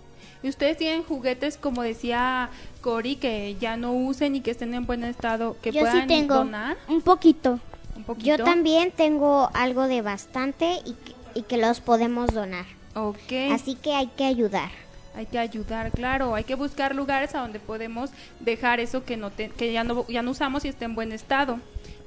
¿Y 0.42 0.48
ustedes 0.48 0.76
tienen 0.76 1.02
juguetes, 1.02 1.56
como 1.56 1.82
decía 1.82 2.50
Cory, 2.80 3.16
que 3.16 3.56
ya 3.60 3.76
no 3.76 3.92
usen 3.92 4.36
y 4.36 4.40
que 4.40 4.50
estén 4.52 4.72
en 4.74 4.86
buen 4.86 5.02
estado, 5.04 5.56
que 5.62 5.72
Yo 5.72 5.80
sí 5.80 5.90
puedan 5.90 6.06
tengo. 6.08 6.34
donar 6.36 6.76
Un 6.88 7.02
poquito. 7.02 7.58
un 7.96 8.04
poquito? 8.04 8.26
Yo 8.36 8.44
también 8.44 8.92
tengo 8.92 9.50
algo 9.54 9.88
de 9.88 10.00
bastante 10.02 10.78
y 10.84 10.92
que, 10.92 11.12
y 11.34 11.42
que 11.42 11.56
los 11.56 11.80
podemos 11.80 12.32
donar. 12.32 12.66
Ok. 12.94 13.32
Así 13.52 13.74
que 13.74 13.94
hay 13.94 14.06
que 14.08 14.24
ayudar. 14.24 14.70
Hay 15.16 15.26
que 15.26 15.38
ayudar, 15.40 15.90
claro. 15.90 16.36
Hay 16.36 16.44
que 16.44 16.54
buscar 16.54 16.94
lugares 16.94 17.34
a 17.34 17.40
donde 17.40 17.58
podemos 17.58 18.10
dejar 18.38 18.78
eso 18.78 19.04
que 19.04 19.16
no 19.16 19.30
te- 19.30 19.48
que 19.50 19.72
ya 19.72 19.82
no 19.82 20.06
ya 20.06 20.22
no 20.22 20.30
usamos 20.30 20.64
y 20.64 20.68
esté 20.68 20.84
en 20.84 20.94
buen 20.94 21.10
estado, 21.10 21.58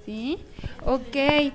¿sí? 0.05 0.37
Ok. 0.85 1.51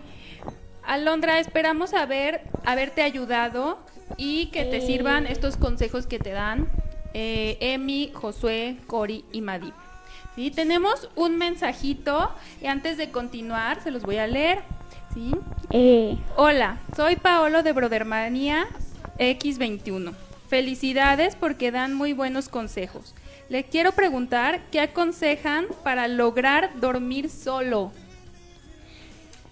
Alondra, 0.85 1.41
esperamos 1.41 1.95
haber 1.95 2.43
haberte 2.65 3.03
ayudado 3.03 3.79
y 4.17 4.47
que 4.47 4.65
te 4.65 4.81
sirvan 4.81 5.27
estos 5.27 5.57
consejos 5.57 6.07
que 6.07 6.19
te 6.19 6.31
dan 6.31 6.69
eh, 7.15 7.57
Emi, 7.61 8.11
Josué, 8.15 8.77
Cori 8.87 9.25
y 9.33 9.41
Madi. 9.41 9.73
¿Sí? 10.35 10.51
Tenemos 10.51 11.09
un 11.17 11.39
mensajito 11.39 12.31
y 12.61 12.67
antes 12.67 12.99
de 12.99 13.11
continuar 13.11 13.83
se 13.83 13.91
los 13.91 14.03
voy 14.03 14.19
a 14.19 14.27
leer. 14.27 14.61
¿sí? 15.15 15.35
Eh, 15.71 16.17
Hola, 16.37 16.79
soy 16.95 17.17
Paolo 17.17 17.63
de 17.63 17.73
Brodermania 17.73 18.67
X21. 19.19 20.13
Felicidades 20.49 21.37
porque 21.37 21.71
dan 21.71 21.95
muy 21.95 22.13
buenos 22.13 22.49
consejos. 22.49 23.15
Le 23.49 23.65
quiero 23.65 23.93
preguntar 23.93 24.61
qué 24.71 24.81
aconsejan 24.81 25.67
para 25.83 26.09
lograr 26.09 26.79
dormir 26.81 27.31
solo. 27.31 27.93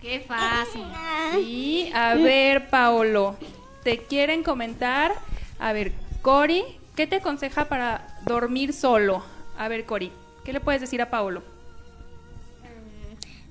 Qué 0.01 0.21
fácil. 0.21 0.83
Sí, 1.33 1.91
a 1.95 2.15
ver, 2.15 2.69
Paolo, 2.69 3.37
¿te 3.85 3.99
quieren 3.99 4.43
comentar? 4.43 5.13
A 5.61 5.73
ver, 5.73 5.93
Cori, 6.23 6.65
¿qué 6.97 7.07
te 7.07 7.17
aconseja 7.17 7.67
para 7.67 8.19
dormir 8.25 8.73
solo? 8.73 9.23
A 9.59 9.69
ver, 9.69 9.85
Cori, 9.85 10.11
¿qué 10.45 10.53
le 10.53 10.61
puedes 10.61 10.81
decir 10.81 11.01
a 11.03 11.11
Paolo? 11.11 11.43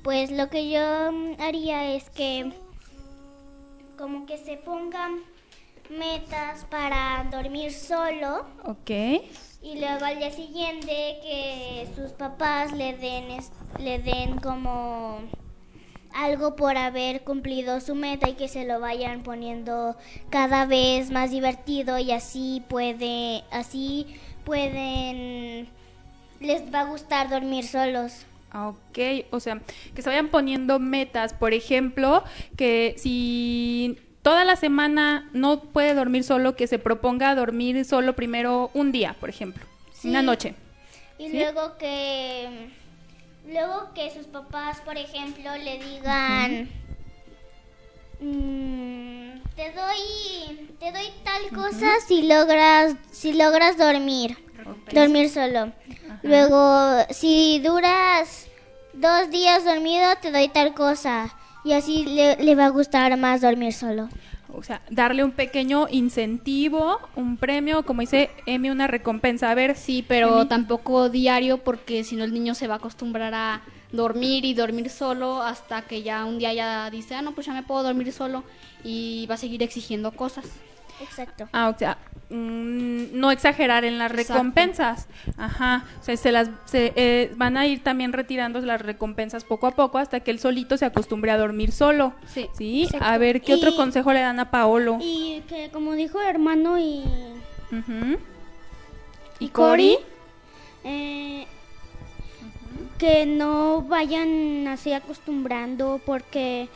Pues 0.01 0.31
lo 0.31 0.49
que 0.49 0.69
yo 0.69 1.11
mm, 1.11 1.39
haría 1.39 1.93
es 1.93 2.09
que 2.09 2.51
como 3.97 4.25
que 4.25 4.37
se 4.37 4.57
pongan 4.57 5.19
metas 5.89 6.65
para 6.65 7.25
dormir 7.31 7.71
solo 7.71 8.45
Ok, 8.65 8.89
y 9.61 9.79
luego 9.79 10.05
al 10.05 10.17
día 10.17 10.31
siguiente 10.31 11.19
que 11.21 11.87
sus 11.95 12.11
papás 12.11 12.71
le 12.73 12.97
den 12.97 13.37
le 13.79 13.99
den 13.99 14.39
como 14.39 15.19
algo 16.13 16.55
por 16.55 16.77
haber 16.77 17.23
cumplido 17.23 17.79
su 17.81 17.95
meta 17.95 18.29
y 18.29 18.33
que 18.33 18.47
se 18.47 18.65
lo 18.65 18.79
vayan 18.79 19.23
poniendo 19.23 19.95
cada 20.29 20.65
vez 20.65 21.11
más 21.11 21.31
divertido 21.31 21.97
y 21.99 22.11
así 22.11 22.61
puede 22.67 23.43
así 23.51 24.07
pueden 24.45 25.67
les 26.39 26.73
va 26.73 26.81
a 26.81 26.85
gustar 26.85 27.29
dormir 27.29 27.65
solos. 27.65 28.25
Ok, 28.53 28.99
o 29.31 29.39
sea, 29.39 29.61
que 29.95 30.01
se 30.01 30.09
vayan 30.09 30.27
poniendo 30.29 30.77
metas, 30.77 31.33
por 31.33 31.53
ejemplo, 31.53 32.23
que 32.55 32.93
si 32.97 33.97
toda 34.21 34.45
la 34.45 34.55
semana 34.55 35.29
no 35.33 35.61
puede 35.61 35.95
dormir 35.95 36.23
solo, 36.23 36.55
que 36.55 36.67
se 36.67 36.77
proponga 36.79 37.33
dormir 37.33 37.83
solo 37.85 38.15
primero 38.15 38.69
un 38.73 38.91
día, 38.91 39.15
por 39.19 39.29
ejemplo, 39.29 39.65
Sí. 39.93 40.09
una 40.09 40.21
noche. 40.21 40.53
Y 41.17 41.29
¿Sí? 41.29 41.39
luego 41.39 41.77
que 41.77 42.69
luego 43.53 43.93
que 43.93 44.11
sus 44.11 44.25
papás, 44.27 44.81
por 44.81 44.97
ejemplo, 44.97 45.55
le 45.57 45.79
digan 45.79 46.69
"Mm, 48.19 49.41
te 49.55 49.71
doy 49.71 50.75
te 50.79 50.91
doy 50.91 51.07
tal 51.23 51.49
cosa 51.53 51.87
si 52.07 52.23
logras 52.23 52.95
si 53.11 53.33
logras 53.33 53.77
dormir 53.77 54.37
dormir 54.91 55.29
solo. 55.29 55.71
Luego 56.21 57.05
si 57.09 57.59
duras 57.59 58.47
dos 58.93 59.29
días 59.29 59.65
dormido 59.65 60.15
te 60.21 60.31
doy 60.31 60.47
tal 60.49 60.73
cosa 60.73 61.35
y 61.65 61.73
así 61.73 62.05
le, 62.05 62.37
le 62.37 62.55
va 62.55 62.65
a 62.65 62.69
gustar 62.69 63.15
más 63.17 63.41
dormir 63.41 63.73
solo. 63.73 64.09
O 64.53 64.63
sea, 64.63 64.81
darle 64.89 65.23
un 65.23 65.31
pequeño 65.31 65.87
incentivo, 65.89 66.99
un 67.15 67.37
premio, 67.37 67.83
como 67.83 68.01
dice 68.01 68.29
Emi, 68.45 68.69
una 68.69 68.87
recompensa. 68.87 69.49
A 69.49 69.55
ver, 69.55 69.75
Sí, 69.75 70.05
pero 70.07 70.47
tampoco 70.47 71.09
diario 71.09 71.57
porque 71.57 72.03
si 72.03 72.15
no 72.15 72.23
el 72.23 72.33
niño 72.33 72.53
se 72.53 72.67
va 72.67 72.75
a 72.75 72.77
acostumbrar 72.77 73.33
a 73.33 73.61
dormir 73.91 74.45
y 74.45 74.53
dormir 74.53 74.89
solo 74.89 75.41
hasta 75.41 75.83
que 75.83 76.03
ya 76.03 76.25
un 76.25 76.37
día 76.37 76.53
ya 76.53 76.89
dice, 76.89 77.15
ah, 77.15 77.21
no, 77.21 77.33
pues 77.33 77.47
ya 77.47 77.53
me 77.53 77.63
puedo 77.63 77.83
dormir 77.83 78.11
solo 78.11 78.43
y 78.83 79.25
va 79.27 79.35
a 79.35 79.37
seguir 79.37 79.63
exigiendo 79.63 80.11
cosas. 80.11 80.45
Exacto. 81.01 81.49
Ah, 81.51 81.69
o 81.69 81.77
sea, 81.77 81.97
no 82.29 83.31
exagerar 83.31 83.85
en 83.85 83.97
las 83.99 84.11
Exacto. 84.11 84.33
recompensas. 84.33 85.07
Ajá. 85.37 85.85
O 85.99 86.03
sea, 86.03 86.17
se 86.17 86.31
las 86.31 86.49
se, 86.65 86.93
eh, 86.95 87.31
van 87.35 87.57
a 87.57 87.67
ir 87.67 87.83
también 87.83 88.11
retirando 88.13 88.59
las 88.61 88.81
recompensas 88.81 89.43
poco 89.43 89.67
a 89.67 89.71
poco 89.71 89.97
hasta 89.99 90.19
que 90.21 90.31
él 90.31 90.39
solito 90.39 90.77
se 90.77 90.85
acostumbre 90.85 91.31
a 91.31 91.37
dormir 91.37 91.71
solo. 91.71 92.13
Sí. 92.27 92.47
Sí. 92.57 92.87
A 92.99 93.17
ver, 93.17 93.41
¿qué 93.41 93.53
otro 93.53 93.71
Y- 93.71 93.75
consejo 93.75 94.13
le 94.13 94.21
dan 94.21 94.39
a 94.39 94.49
Paolo? 94.51 94.97
y 95.01 95.41
que 95.47 95.69
como 95.71 95.93
dijo 95.93 96.21
hermano 96.21 96.79
y, 96.79 97.03
Ujú. 97.71 98.17
y 99.39 99.47
Cory, 99.49 99.97
eh, 100.83 101.45
que 102.97 103.25
no 103.25 103.81
vayan 103.81 104.67
así 104.67 104.93
acostumbrando 104.93 105.99
porque 106.05 106.69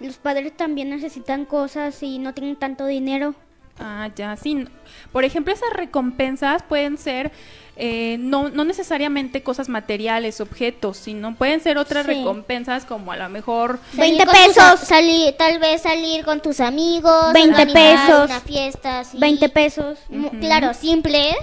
los 0.00 0.16
padres 0.16 0.56
también 0.56 0.90
necesitan 0.90 1.44
cosas 1.44 2.02
y 2.02 2.18
no 2.18 2.34
tienen 2.34 2.56
tanto 2.56 2.86
dinero. 2.86 3.34
Ah, 3.78 4.10
ya, 4.14 4.36
sí. 4.36 4.66
Por 5.12 5.24
ejemplo, 5.24 5.52
esas 5.52 5.72
recompensas 5.72 6.62
pueden 6.62 6.98
ser 6.98 7.32
eh, 7.76 8.16
no, 8.20 8.50
no 8.50 8.64
necesariamente 8.64 9.42
cosas 9.42 9.70
materiales, 9.70 10.42
objetos, 10.42 10.98
sino 10.98 11.34
pueden 11.34 11.60
ser 11.60 11.78
otras 11.78 12.04
Sí. 12.04 12.12
recompensas 12.12 12.84
como 12.84 13.12
a 13.12 13.16
lo 13.16 13.28
mejor... 13.30 13.78
Salir 13.96 14.18
20 14.18 14.26
con 14.26 14.34
tus 14.34 14.44
pesos. 14.54 14.80
salir, 14.80 15.34
tal 15.38 15.58
vez 15.58 15.80
salir 15.82 16.22
con 16.24 16.40
tus 16.42 16.60
amigos. 16.60 17.32
20 17.32 17.50
organizar 17.62 18.06
pesos. 18.06 18.30
Una 18.30 18.40
fiesta, 18.40 19.00
así. 19.00 19.16
20 19.18 19.48
pesos. 19.48 19.98
Claro, 20.40 20.74
simple. 20.74 21.34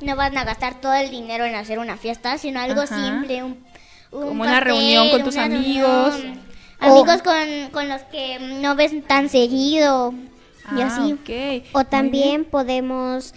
No 0.00 0.16
van 0.16 0.36
a 0.36 0.44
gastar 0.44 0.80
todo 0.80 0.92
el 0.94 1.08
dinero 1.10 1.44
en 1.44 1.54
hacer 1.54 1.78
una 1.78 1.96
fiesta, 1.96 2.36
sino 2.36 2.60
algo 2.60 2.80
Ajá. 2.82 2.96
simple. 2.96 3.44
Un, 3.44 3.64
un 4.10 4.28
Como 4.28 4.42
una 4.42 4.58
reunión 4.60 5.08
con 5.10 5.22
tus 5.22 5.36
amigos. 5.36 6.14
reunión. 6.14 6.40
Amigos 6.80 7.22
con, 7.22 7.70
con 7.70 7.88
los 7.88 8.02
que 8.02 8.38
no 8.40 8.74
ves 8.74 8.92
tan 9.06 9.28
seguido. 9.28 10.12
Y 10.74 10.80
Ah, 10.80 10.86
así. 10.86 11.12
ok. 11.12 11.66
O 11.74 11.84
también 11.84 12.44
podemos 12.44 13.34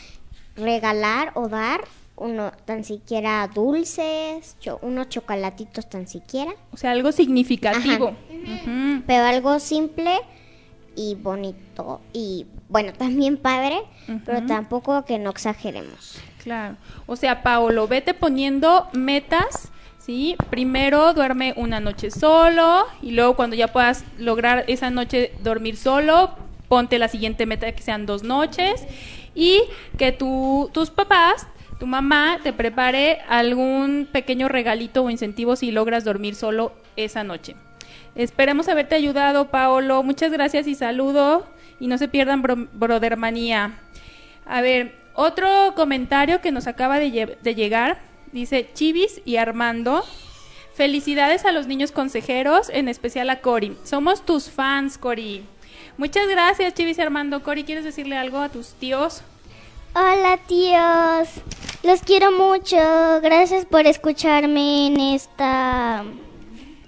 regalar 0.55 1.31
o 1.35 1.47
dar 1.47 1.81
uno 2.15 2.51
tan 2.65 2.83
siquiera 2.83 3.47
dulces, 3.53 4.57
cho- 4.59 4.79
unos 4.81 5.07
chocolatitos 5.09 5.89
tan 5.89 6.07
siquiera, 6.07 6.51
O 6.73 6.77
sea, 6.77 6.91
algo 6.91 7.11
significativo. 7.11 8.13
Pero 9.07 9.23
algo 9.25 9.59
simple 9.59 10.19
y 10.95 11.15
bonito 11.15 12.01
y 12.11 12.45
bueno, 12.67 12.91
también 12.97 13.37
padre, 13.37 13.79
pero 14.25 14.45
tampoco 14.45 15.05
que 15.05 15.17
no 15.17 15.29
exageremos. 15.29 16.19
Claro. 16.43 16.75
O 17.07 17.15
sea, 17.15 17.41
Paolo, 17.41 17.87
vete 17.87 18.13
poniendo 18.13 18.87
metas, 18.93 19.69
¿sí? 19.97 20.35
Primero 20.49 21.13
duerme 21.13 21.53
una 21.55 21.79
noche 21.79 22.11
solo 22.11 22.85
y 23.01 23.11
luego 23.11 23.35
cuando 23.37 23.55
ya 23.55 23.69
puedas 23.69 24.03
lograr 24.17 24.65
esa 24.67 24.89
noche 24.89 25.31
dormir 25.41 25.77
solo, 25.77 26.31
ponte 26.69 26.97
la 26.99 27.09
siguiente 27.09 27.45
meta 27.45 27.69
que 27.73 27.81
sean 27.81 28.05
dos 28.05 28.23
noches 28.23 28.85
y 29.35 29.61
que 29.97 30.11
tu, 30.13 30.69
tus 30.73 30.89
papás, 30.91 31.47
tu 31.79 31.87
mamá 31.87 32.39
te 32.43 32.53
prepare 32.53 33.19
algún 33.27 34.07
pequeño 34.11 34.47
regalito 34.47 35.03
o 35.03 35.09
incentivo 35.09 35.55
si 35.55 35.71
logras 35.71 36.05
dormir 36.05 36.35
solo 36.35 36.71
esa 36.95 37.23
noche. 37.23 37.55
Esperemos 38.15 38.67
haberte 38.67 38.95
ayudado, 38.95 39.49
Paolo. 39.49 40.03
Muchas 40.03 40.31
gracias 40.31 40.67
y 40.67 40.75
saludo. 40.75 41.45
Y 41.79 41.87
no 41.87 41.97
se 41.97 42.07
pierdan 42.07 42.43
bro- 42.43 42.67
Brodermanía. 42.73 43.79
A 44.45 44.61
ver, 44.61 44.95
otro 45.13 45.47
comentario 45.75 46.41
que 46.41 46.51
nos 46.51 46.67
acaba 46.67 46.99
de, 46.99 47.37
de 47.41 47.55
llegar. 47.55 47.99
Dice 48.33 48.69
Chivis 48.73 49.21
y 49.25 49.37
Armando. 49.37 50.03
Felicidades 50.73 51.45
a 51.45 51.51
los 51.51 51.67
niños 51.67 51.91
consejeros, 51.91 52.69
en 52.69 52.87
especial 52.89 53.29
a 53.29 53.39
Cori. 53.41 53.75
Somos 53.83 54.25
tus 54.25 54.49
fans, 54.49 54.97
Cori. 54.97 55.45
Muchas 55.99 56.29
gracias, 56.29 56.73
Chivis 56.75 56.97
y 56.97 57.01
Armando. 57.01 57.43
Cori, 57.43 57.65
¿quieres 57.65 57.83
decirle 57.83 58.15
algo 58.15 58.39
a 58.39 58.47
tus 58.47 58.69
tíos? 58.69 59.21
Hola 59.93 60.39
tíos, 60.47 61.27
los 61.83 62.01
quiero 62.03 62.31
mucho. 62.31 62.77
Gracias 63.21 63.65
por 63.65 63.85
escucharme 63.85 64.87
en 64.87 64.97
esta 64.97 66.05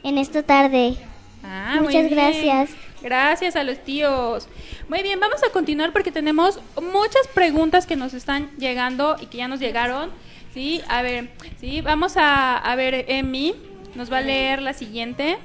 en 0.03 0.17
esta 0.17 0.43
tarde. 0.43 0.95
Ah, 1.43 1.73
muy 1.75 1.87
Muchas 1.87 2.03
bien. 2.03 2.15
gracias. 2.15 2.69
Gracias 3.01 3.57
a 3.57 3.65
los 3.65 3.79
tíos. 3.79 4.47
Muy 4.87 5.03
bien, 5.03 5.19
vamos 5.19 5.43
a 5.43 5.51
continuar 5.51 5.91
porque 5.91 6.13
tenemos 6.13 6.61
muchas 6.81 7.27
preguntas 7.33 7.85
que 7.85 7.97
nos 7.97 8.13
están 8.13 8.49
llegando 8.57 9.17
y 9.19 9.25
que 9.25 9.39
ya 9.39 9.49
nos 9.49 9.59
llegaron. 9.59 10.09
Sí, 10.53 10.81
a 10.87 11.01
ver, 11.01 11.31
sí, 11.59 11.81
vamos 11.81 12.15
a, 12.15 12.57
a 12.57 12.75
ver, 12.77 13.03
Emi 13.09 13.55
nos 13.93 14.09
va 14.09 14.19
a 14.19 14.21
leer 14.21 14.61
la 14.61 14.71
siguiente. 14.71 15.37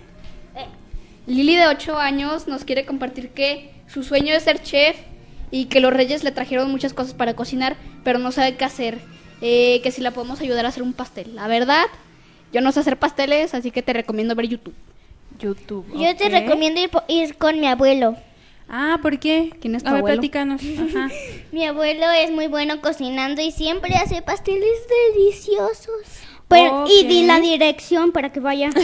Lili 1.27 1.57
de 1.57 1.67
8 1.67 1.99
años 1.99 2.47
nos 2.47 2.65
quiere 2.65 2.85
compartir 2.87 3.31
que 3.31 3.71
su 3.89 4.03
sueño 4.03 4.35
es 4.35 4.45
ser 4.45 4.63
chef 4.63 4.97
y 5.51 5.67
que 5.67 5.81
los 5.81 5.93
reyes 5.93 6.25
le 6.25 6.33
trajeron 6.33 6.71
muchas 6.71 6.93
cosas 6.95 7.15
para 7.15 7.35
cocinar, 7.35 7.77
pero 8.05 8.19
no 8.19 8.33
sabe 8.33 8.57
qué 8.57 8.65
hacer. 8.65 8.99
Eh, 9.43 9.81
que 9.83 9.91
si 9.91 10.01
la 10.01 10.13
podemos 10.13 10.41
ayudar 10.41 10.65
a 10.65 10.71
hacer 10.71 10.83
un 10.83 10.95
pastel. 10.95 11.35
La 11.35 11.47
verdad, 11.47 11.85
yo 12.53 12.61
no 12.63 12.73
sé 12.73 12.81
hacer 12.81 12.99
pasteles, 12.99 13.53
así 13.55 13.71
que 13.71 13.83
te 13.83 13.93
recomiendo 13.93 14.35
ver 14.35 14.47
YouTube. 14.47 14.75
YouTube. 15.39 15.87
Yo 15.95 16.17
te 16.17 16.29
recomiendo 16.31 16.81
ir, 16.81 16.91
ir 17.09 17.37
con 17.37 17.61
mi 17.61 17.67
abuelo. 17.67 18.17
Ah, 18.69 18.99
¿por 19.03 19.19
qué? 19.19 19.51
¿Quién 19.61 19.75
es 19.75 19.83
tu 19.83 19.91
a 19.91 19.93
ver, 19.93 19.99
abuelo? 20.01 20.17
platícanos. 20.17 20.63
Ajá. 20.95 21.09
Mi 21.53 21.67
abuelo 21.67 22.11
es 22.11 22.31
muy 22.31 22.47
bueno 22.47 22.81
cocinando 22.81 23.43
y 23.43 23.51
siempre 23.53 23.95
hace 23.97 24.23
pasteles 24.23 24.79
deliciosos. 25.15 26.03
Pero, 26.49 26.85
Ok. 26.85 26.91
Y 26.91 27.05
di 27.07 27.25
la 27.25 27.39
dirección 27.41 28.13
para 28.13 28.33
que 28.33 28.41
vaya. 28.41 28.71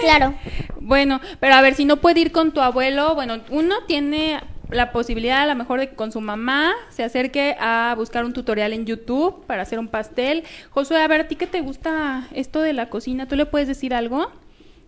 Claro. 0.00 0.34
Bueno, 0.80 1.20
pero 1.40 1.54
a 1.54 1.60
ver, 1.60 1.74
si 1.74 1.84
no 1.84 1.98
puede 1.98 2.20
ir 2.20 2.32
con 2.32 2.52
tu 2.52 2.60
abuelo, 2.60 3.14
bueno, 3.14 3.40
uno 3.50 3.74
tiene 3.86 4.40
la 4.70 4.92
posibilidad 4.92 5.42
a 5.42 5.46
lo 5.46 5.54
mejor 5.54 5.80
de 5.80 5.88
que 5.88 5.94
con 5.96 6.12
su 6.12 6.20
mamá 6.20 6.74
se 6.90 7.02
acerque 7.02 7.56
a 7.58 7.94
buscar 7.96 8.24
un 8.24 8.32
tutorial 8.32 8.72
en 8.72 8.84
YouTube 8.86 9.44
para 9.46 9.62
hacer 9.62 9.78
un 9.78 9.88
pastel. 9.88 10.44
Josué, 10.70 10.98
a 11.02 11.08
ver, 11.08 11.22
¿a 11.22 11.28
ti 11.28 11.36
qué 11.36 11.46
te 11.46 11.60
gusta 11.60 12.28
esto 12.32 12.60
de 12.60 12.72
la 12.74 12.88
cocina? 12.90 13.26
¿Tú 13.26 13.36
le 13.36 13.46
puedes 13.46 13.66
decir 13.68 13.94
algo? 13.94 14.30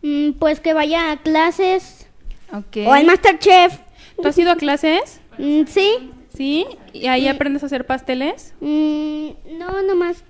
Mm, 0.03 0.33
pues 0.33 0.61
que 0.61 0.75
vaya 0.75 1.11
a 1.13 1.17
clases 1.23 2.09
Ok. 2.53 2.79
o 2.87 2.93
al 2.93 3.05
Masterchef. 3.07 3.79
¿Tú 4.21 4.29
has 4.29 4.39
ido 4.39 4.51
a 4.51 4.57
clases? 4.57 5.21
Mm, 5.39 5.63
sí. 5.67 6.11
¿Sí? 6.35 6.67
¿Y 6.93 7.07
ahí 7.07 7.27
aprendes 7.29 7.63
a 7.63 7.67
hacer 7.67 7.87
pasteles? 7.87 8.55
Mm, 8.61 9.31
no, 9.59 9.83
nomás 9.83 10.25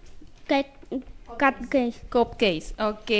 que 0.46 0.66
cupcakes. 1.40 2.00
Cupcakes, 2.10 2.74
ok. 2.78 3.10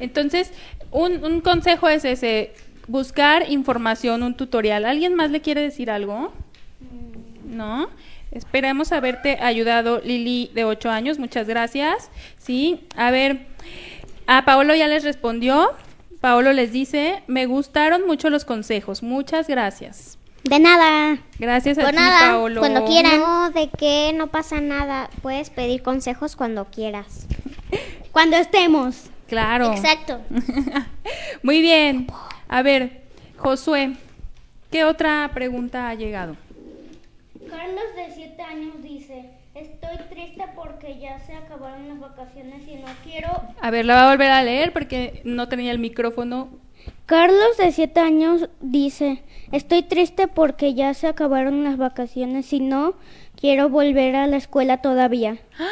Entonces, 0.00 0.52
un, 0.90 1.24
un 1.24 1.40
consejo 1.40 1.88
es 1.88 2.04
ese, 2.04 2.52
buscar 2.86 3.50
información, 3.50 4.22
un 4.22 4.34
tutorial. 4.34 4.84
¿Alguien 4.84 5.14
más 5.14 5.30
le 5.30 5.40
quiere 5.40 5.60
decir 5.60 5.90
algo? 5.90 6.32
¿No? 7.44 7.88
Esperemos 8.30 8.92
haberte 8.92 9.38
ayudado, 9.40 10.00
Lili, 10.04 10.50
de 10.54 10.64
8 10.64 10.90
años. 10.90 11.18
Muchas 11.18 11.48
gracias. 11.48 12.10
Sí, 12.38 12.86
a 12.96 13.10
ver, 13.10 13.46
a 14.26 14.44
Paolo 14.44 14.74
ya 14.74 14.86
les 14.86 15.02
respondió. 15.02 15.72
Paolo 16.20 16.52
les 16.52 16.72
dice, 16.72 17.22
me 17.26 17.46
gustaron 17.46 18.06
mucho 18.06 18.30
los 18.30 18.44
consejos. 18.44 19.02
Muchas 19.02 19.48
gracias. 19.48 20.19
De 20.44 20.58
nada. 20.58 21.18
Gracias 21.38 21.78
a 21.78 21.82
Por 21.82 21.90
ti, 21.90 21.96
nada, 21.96 22.32
Paolo. 22.32 22.60
cuando 22.60 22.84
quieran. 22.86 23.18
No, 23.18 23.50
de 23.50 23.68
que 23.68 24.12
no 24.14 24.28
pasa 24.28 24.60
nada, 24.60 25.10
puedes 25.22 25.50
pedir 25.50 25.82
consejos 25.82 26.36
cuando 26.36 26.66
quieras. 26.66 27.26
Cuando 28.12 28.36
estemos. 28.36 29.04
Claro. 29.28 29.72
Exacto. 29.72 30.20
Muy 31.44 31.60
bien. 31.60 32.08
A 32.48 32.62
ver, 32.62 33.02
Josué, 33.36 33.92
¿qué 34.72 34.84
otra 34.84 35.30
pregunta 35.32 35.88
ha 35.88 35.94
llegado? 35.94 36.36
Carlos 37.48 37.84
de 37.94 38.12
7 38.12 38.42
años 38.42 38.82
dice, 38.82 39.30
estoy 39.54 39.96
triste 40.10 40.42
porque 40.56 40.98
ya 40.98 41.20
se 41.20 41.36
acabaron 41.36 41.88
las 41.88 42.00
vacaciones 42.00 42.66
y 42.66 42.74
no 42.76 42.88
quiero... 43.04 43.28
A 43.60 43.70
ver, 43.70 43.84
la 43.84 43.94
va 43.94 44.08
a 44.08 44.10
volver 44.10 44.30
a 44.32 44.42
leer 44.42 44.72
porque 44.72 45.20
no 45.24 45.48
tenía 45.48 45.70
el 45.70 45.78
micrófono. 45.78 46.48
Carlos 47.06 47.56
de 47.58 47.70
7 47.70 48.00
años 48.00 48.48
dice, 48.60 49.22
estoy 49.52 49.82
triste 49.82 50.28
porque 50.28 50.74
ya 50.74 50.94
se 50.94 51.06
acabaron 51.06 51.64
las 51.64 51.76
vacaciones 51.76 52.52
y 52.52 52.60
no 52.60 52.94
quiero 53.40 53.68
volver 53.68 54.16
a 54.16 54.26
la 54.26 54.36
escuela 54.36 54.78
todavía. 54.78 55.36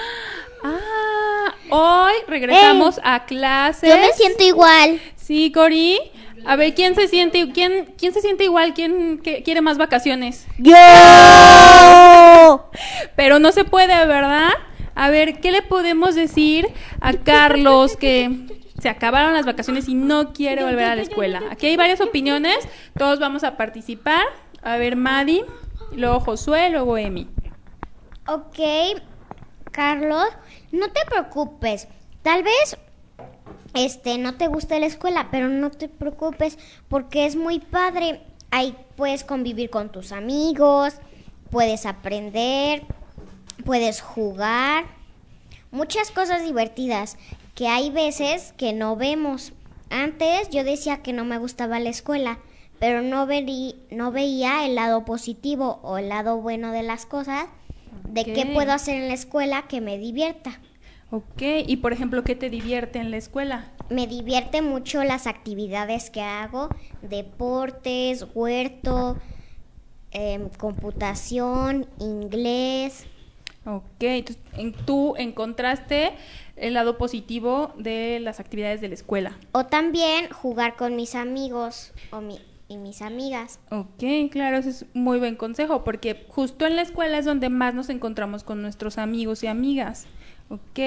Ah, 0.64 1.55
hoy 1.71 2.14
regresamos 2.27 3.01
a 3.05 3.27
clases. 3.27 3.88
Yo 3.88 3.97
me 3.97 4.12
siento 4.12 4.43
igual. 4.43 5.01
Sí, 5.14 5.53
Cori. 5.53 6.01
A 6.45 6.57
ver, 6.57 6.75
¿quién 6.75 6.97
se 6.97 7.07
siente, 7.07 7.53
quién, 7.53 7.95
quién 7.97 8.12
se 8.12 8.21
siente 8.21 8.43
igual? 8.43 8.75
¿Quién 8.75 9.19
que- 9.23 9.45
quiere 9.45 9.61
más 9.61 9.79
vacaciones? 9.79 10.49
¡Yo! 10.59 10.75
Pero 13.17 13.38
no 13.38 13.53
se 13.53 13.64
puede, 13.64 13.95
¿verdad? 14.07 14.51
A 14.95 15.11
ver, 15.11 15.38
¿qué 15.41 15.53
le 15.53 15.62
podemos 15.62 16.14
decir 16.17 16.67
a 17.01 17.12
Carlos 17.12 17.97
que 17.97 18.31
se 18.81 18.88
acabaron 18.88 19.33
las 19.33 19.47
vacaciones 19.47 19.88
y 19.88 19.95
no 19.95 20.33
quiere 20.33 20.64
volver 20.64 20.85
a 20.85 20.97
la 20.97 21.03
escuela? 21.03 21.43
Aquí 21.51 21.67
hay 21.67 21.77
varias 21.77 22.01
opiniones, 22.01 22.57
todos 22.97 23.19
vamos 23.19 23.45
a 23.45 23.57
participar. 23.57 24.25
A 24.62 24.77
ver, 24.77 24.97
Madi, 24.97 25.43
luego 25.93 26.21
Josué, 26.21 26.71
luego 26.71 26.97
Emi. 26.97 27.29
Ok, 28.27 28.59
Carlos, 29.71 30.29
no 30.73 30.91
te 30.91 31.01
preocupes. 31.09 31.88
Tal 32.23 32.43
vez 32.43 32.77
este 33.75 34.19
no 34.19 34.35
te 34.35 34.49
guste 34.49 34.81
la 34.81 34.87
escuela, 34.87 35.29
pero 35.31 35.49
no 35.49 35.71
te 35.71 35.88
preocupes 35.88 36.59
porque 36.88 37.27
es 37.27 37.37
muy 37.37 37.59
padre. 37.61 38.23
Ahí 38.51 38.77
puedes 38.97 39.25
convivir 39.25 39.71
con 39.71 39.91
tus 39.91 40.12
amigos, 40.12 40.95
puedes 41.51 41.87
aprender, 41.87 42.83
puedes 43.64 44.01
jugar, 44.01 44.87
muchas 45.71 46.11
cosas 46.11 46.43
divertidas 46.45 47.19
que 47.59 47.66
hay 47.66 47.90
veces 47.90 48.55
que 48.57 48.73
no 48.73 48.94
vemos. 48.94 49.53
Antes 49.90 50.49
yo 50.51 50.62
decía 50.62 51.03
que 51.03 51.12
no 51.12 51.25
me 51.25 51.38
gustaba 51.38 51.81
la 51.81 51.90
escuela, 51.90 52.38
pero 52.79 53.03
no, 53.03 53.27
verí- 53.27 53.75
no 53.90 54.12
veía 54.12 54.64
el 54.64 54.77
lado 54.77 55.05
positivo 55.05 55.81
o 55.83 55.99
el 55.99 56.09
lado 56.09 56.40
bueno 56.40 56.71
de 56.71 56.85
las 56.85 57.05
cosas, 57.05 57.47
de 58.09 58.25
qué 58.25 58.47
puedo 58.47 58.71
hacer 58.71 58.94
en 59.03 59.09
la 59.09 59.14
escuela 59.14 59.66
que 59.66 59.81
me 59.81 59.99
divierta. 59.99 60.61
Ok, 61.11 61.42
y 61.66 61.79
por 61.79 61.92
ejemplo, 61.92 62.23
¿qué 62.23 62.37
te 62.37 62.49
divierte 62.49 63.01
en 63.01 63.11
la 63.11 63.16
escuela? 63.16 63.73
Me 63.90 64.07
divierte 64.07 64.62
mucho 64.62 65.03
las 65.03 65.27
actividades 65.27 66.11
que 66.11 66.21
hago, 66.23 66.68
deportes, 67.03 68.25
huerto, 68.35 69.16
em, 70.12 70.49
computación, 70.51 71.88
inglés. 71.99 73.05
Ok, 73.66 74.01
entonces 74.03 74.42
en- 74.57 74.73
tú 74.73 75.14
encontraste 75.18 76.12
el 76.61 76.75
lado 76.75 76.99
positivo 76.99 77.73
de 77.79 78.18
las 78.21 78.40
actividades 78.40 78.81
de 78.81 78.88
la 78.88 78.94
escuela. 78.94 79.37
O 79.53 79.66
también 79.66 80.29
jugar 80.31 80.77
con 80.77 80.97
mis 80.97 81.14
amigos 81.14 81.92
o 82.11 82.21
mi- 82.21 82.40
y 82.68 82.77
mis 82.77 83.01
amigas. 83.01 83.61
Ok, 83.71 84.31
claro, 84.31 84.59
ese 84.59 84.71
es 84.71 84.87
muy 84.92 85.18
buen 85.18 85.37
consejo, 85.37 85.85
porque 85.85 86.27
justo 86.29 86.66
en 86.66 86.77
la 86.77 86.83
escuela 86.83 87.18
es 87.18 87.25
donde 87.25 87.49
más 87.49 87.75
nos 87.75 87.88
encontramos 87.88 88.44
con 88.44 88.61
nuestros 88.61 88.99
amigos 88.99 89.42
y 89.42 89.47
amigas. 89.47 90.07
Ok, 90.51 90.79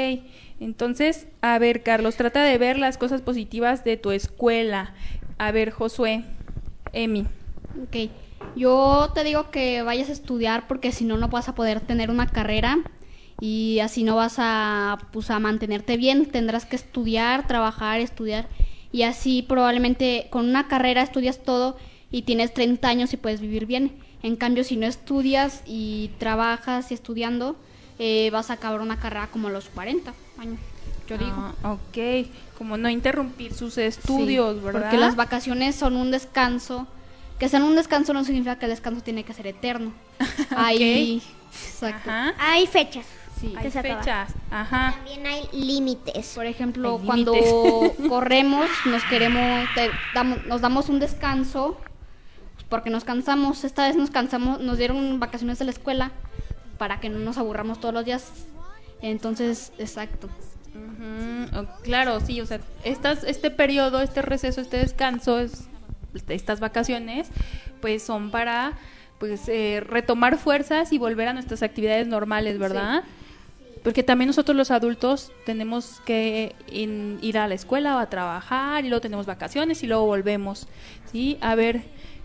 entonces, 0.59 1.27
a 1.41 1.57
ver, 1.59 1.83
Carlos, 1.83 2.15
trata 2.15 2.43
de 2.43 2.57
ver 2.57 2.77
las 2.77 2.97
cosas 2.97 3.21
positivas 3.21 3.83
de 3.83 3.97
tu 3.97 4.11
escuela. 4.11 4.93
A 5.37 5.51
ver, 5.51 5.71
Josué, 5.71 6.23
Emi. 6.93 7.25
Ok, 7.81 8.11
yo 8.55 9.11
te 9.13 9.23
digo 9.23 9.49
que 9.49 9.81
vayas 9.81 10.09
a 10.09 10.13
estudiar 10.13 10.67
porque 10.67 10.91
si 10.91 11.05
no, 11.05 11.17
no 11.17 11.29
vas 11.29 11.47
a 11.49 11.55
poder 11.55 11.79
tener 11.79 12.09
una 12.11 12.27
carrera 12.27 12.79
y 13.41 13.79
así 13.79 14.03
no 14.03 14.15
vas 14.15 14.35
a, 14.37 14.99
pues, 15.11 15.31
a 15.31 15.39
mantenerte 15.39 15.97
bien. 15.97 16.27
Tendrás 16.27 16.65
que 16.65 16.77
estudiar, 16.77 17.47
trabajar, 17.47 17.99
estudiar 17.99 18.47
y 18.93 19.03
así 19.03 19.41
probablemente 19.41 20.27
con 20.29 20.47
una 20.47 20.67
carrera 20.67 21.01
estudias 21.01 21.43
todo 21.43 21.77
y 22.11 22.21
tienes 22.21 22.53
30 22.53 22.87
años 22.87 23.13
y 23.13 23.17
puedes 23.17 23.41
vivir 23.41 23.65
bien. 23.65 23.93
En 24.21 24.35
cambio, 24.35 24.63
si 24.63 24.77
no 24.77 24.85
estudias 24.85 25.63
y 25.65 26.11
trabajas 26.19 26.91
y 26.91 26.93
estudiando, 26.93 27.55
eh, 27.97 28.29
vas 28.31 28.51
a 28.51 28.53
acabar 28.53 28.81
una 28.81 28.99
carrera 28.99 29.27
como 29.27 29.47
a 29.47 29.51
los 29.51 29.69
40 29.69 30.13
años, 30.37 30.59
yo 31.07 31.17
digo. 31.17 31.31
Ah, 31.63 31.73
ok, 31.73 32.27
como 32.57 32.77
no 32.77 32.89
interrumpir 32.89 33.55
sus 33.55 33.79
estudios, 33.79 34.57
Sí, 34.57 34.63
¿verdad? 34.63 34.81
Porque 34.81 34.97
las 34.97 35.15
vacaciones 35.15 35.75
son 35.75 35.95
un 35.95 36.11
descanso. 36.11 36.87
Que 37.39 37.49
sean 37.49 37.63
un 37.63 37.75
descanso 37.75 38.13
no 38.13 38.23
significa 38.23 38.59
que 38.59 38.65
el 38.65 38.71
descanso 38.71 39.01
tiene 39.01 39.23
que 39.23 39.33
ser 39.33 39.47
eterno. 39.47 39.93
Ahí. 40.55 41.23
Exacto. 41.51 42.07
Ajá. 42.07 42.35
Hay 42.37 42.67
fechas. 42.67 43.07
Sí. 43.41 43.53
Hay 43.57 43.67
acaba. 43.67 43.99
fechas. 44.01 44.33
Ajá. 44.51 44.93
También 44.95 45.25
hay 45.25 45.49
límites. 45.51 46.33
Por 46.35 46.45
ejemplo, 46.45 46.99
Hay 46.99 47.05
cuando 47.05 47.33
corremos, 48.09 48.69
nos 48.85 49.03
queremos, 49.05 49.67
te- 49.75 49.89
damos- 50.13 50.45
nos 50.45 50.61
damos 50.61 50.87
un 50.89 50.99
descanso 50.99 51.77
porque 52.69 52.89
nos 52.89 53.03
cansamos. 53.03 53.63
Esta 53.63 53.87
vez 53.87 53.95
nos 53.95 54.11
cansamos, 54.11 54.59
nos 54.61 54.77
dieron 54.77 55.19
vacaciones 55.19 55.57
de 55.59 55.65
la 55.65 55.71
escuela 55.71 56.11
para 56.77 56.99
que 56.99 57.09
no 57.09 57.19
nos 57.19 57.37
aburramos 57.37 57.79
todos 57.79 57.93
los 57.93 58.05
días. 58.05 58.31
Entonces, 59.01 59.73
exacto. 59.79 60.29
Oh, 61.53 61.65
claro, 61.83 62.19
sí, 62.21 62.39
o 62.39 62.45
sea, 62.45 62.59
estas, 62.83 63.23
este 63.23 63.51
periodo, 63.51 64.01
este 64.01 64.21
receso, 64.21 64.61
este 64.61 64.77
descanso, 64.77 65.39
es- 65.39 65.67
este, 66.13 66.33
estas 66.35 66.59
vacaciones, 66.59 67.27
pues 67.81 68.03
son 68.03 68.31
para 68.31 68.73
pues 69.19 69.47
eh, 69.49 69.83
retomar 69.85 70.37
fuerzas 70.37 70.91
y 70.93 70.97
volver 70.97 71.27
a 71.27 71.33
nuestras 71.33 71.61
actividades 71.61 72.07
normales, 72.07 72.57
¿verdad? 72.57 73.03
Porque 73.83 74.03
también 74.03 74.27
nosotros 74.27 74.55
los 74.55 74.69
adultos 74.71 75.31
tenemos 75.45 76.01
que 76.05 76.55
in- 76.71 77.17
ir 77.21 77.37
a 77.39 77.47
la 77.47 77.55
escuela 77.55 77.95
o 77.95 77.99
a 77.99 78.09
trabajar 78.09 78.85
y 78.85 78.89
luego 78.89 79.01
tenemos 79.01 79.25
vacaciones 79.25 79.81
y 79.83 79.87
luego 79.87 80.05
volvemos, 80.05 80.67
¿sí? 81.11 81.37
A 81.41 81.55
ver, 81.55 81.81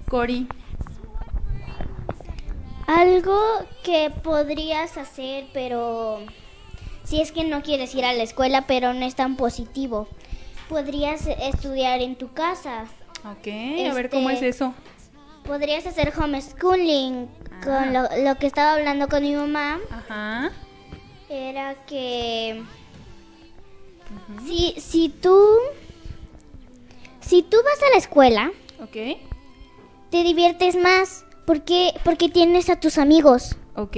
Cori, 0.08 0.46
Algo 2.86 3.40
que 3.82 4.12
podrías 4.22 4.96
hacer, 4.96 5.46
pero 5.52 6.20
si 7.04 7.20
es 7.20 7.32
que 7.32 7.42
no 7.44 7.62
quieres 7.62 7.94
ir 7.94 8.04
a 8.04 8.12
la 8.12 8.22
escuela, 8.22 8.66
pero 8.68 8.92
no 8.94 9.04
es 9.04 9.14
tan 9.16 9.36
positivo. 9.36 10.06
Podrías 10.68 11.26
estudiar 11.26 12.00
en 12.00 12.16
tu 12.16 12.32
casa. 12.32 12.84
ok, 13.24 13.88
a 13.90 13.94
ver 13.94 14.10
cómo 14.10 14.30
es 14.30 14.36
Este, 14.36 14.48
eso. 14.48 14.74
Podrías 15.44 15.86
hacer 15.86 16.12
homeschooling. 16.16 17.28
Ah. 17.50 17.60
Con 17.64 17.92
lo, 17.92 18.02
lo 18.24 18.36
que 18.38 18.46
estaba 18.46 18.74
hablando 18.74 19.08
con 19.08 19.22
mi 19.22 19.34
mamá 19.34 19.78
Ajá, 19.90 20.50
era 21.28 21.74
que 21.86 22.62
si, 24.46 24.74
si 24.78 25.08
tú 25.08 25.38
si 27.20 27.42
tú 27.42 27.56
vas 27.64 27.82
a 27.82 27.90
la 27.92 27.98
escuela 27.98 28.52
ok, 28.80 29.18
te 30.10 30.22
diviertes 30.22 30.76
más 30.76 31.24
porque 31.44 31.92
porque 32.04 32.28
tienes 32.28 32.70
a 32.70 32.78
tus 32.78 32.98
amigos 32.98 33.56
ok, 33.74 33.96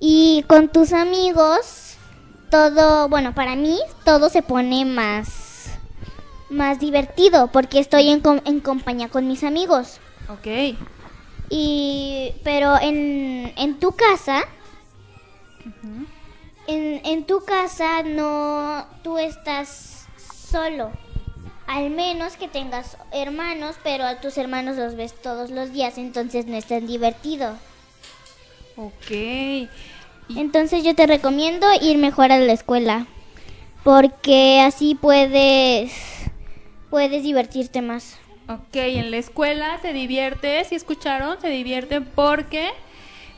y 0.00 0.44
con 0.48 0.68
tus 0.68 0.92
amigos 0.92 1.96
todo 2.50 3.08
bueno 3.08 3.34
para 3.34 3.54
mí 3.54 3.78
todo 4.04 4.28
se 4.28 4.42
pone 4.42 4.84
más 4.84 5.70
más 6.50 6.80
divertido 6.80 7.48
porque 7.48 7.78
estoy 7.78 8.08
en, 8.08 8.22
en 8.44 8.60
compañía 8.60 9.08
con 9.08 9.28
mis 9.28 9.44
amigos. 9.44 10.00
Ok. 10.30 10.76
y 11.50 12.34
pero 12.44 12.78
en, 12.80 13.52
en 13.56 13.78
tu 13.78 13.92
casa 13.92 14.44
en, 16.68 17.00
en 17.04 17.24
tu 17.24 17.44
casa 17.44 18.02
no 18.04 18.86
tú 19.02 19.18
estás 19.18 20.06
solo. 20.50 20.92
Al 21.66 21.90
menos 21.90 22.36
que 22.36 22.46
tengas 22.46 22.96
hermanos 23.10 23.76
pero 23.82 24.04
a 24.04 24.20
tus 24.20 24.38
hermanos 24.38 24.76
los 24.76 24.94
ves 24.94 25.14
todos 25.20 25.50
los 25.50 25.72
días 25.72 25.98
entonces 25.98 26.46
no 26.46 26.56
es 26.56 26.66
tan 26.66 26.86
divertido. 26.86 27.56
Ok. 28.76 29.68
Entonces 30.36 30.84
yo 30.84 30.94
te 30.94 31.06
recomiendo 31.06 31.66
ir 31.80 31.98
mejor 31.98 32.30
a 32.30 32.38
la 32.38 32.52
escuela 32.52 33.06
porque 33.82 34.60
así 34.60 34.94
puedes 34.94 35.92
puedes 36.90 37.22
divertirte 37.22 37.80
más. 37.80 38.18
Ok, 38.48 38.76
en 38.76 39.10
la 39.10 39.18
escuela 39.18 39.78
se 39.82 39.92
divierte, 39.92 40.64
si 40.64 40.74
escucharon, 40.74 41.40
se 41.40 41.48
divierte 41.48 42.00
porque 42.00 42.70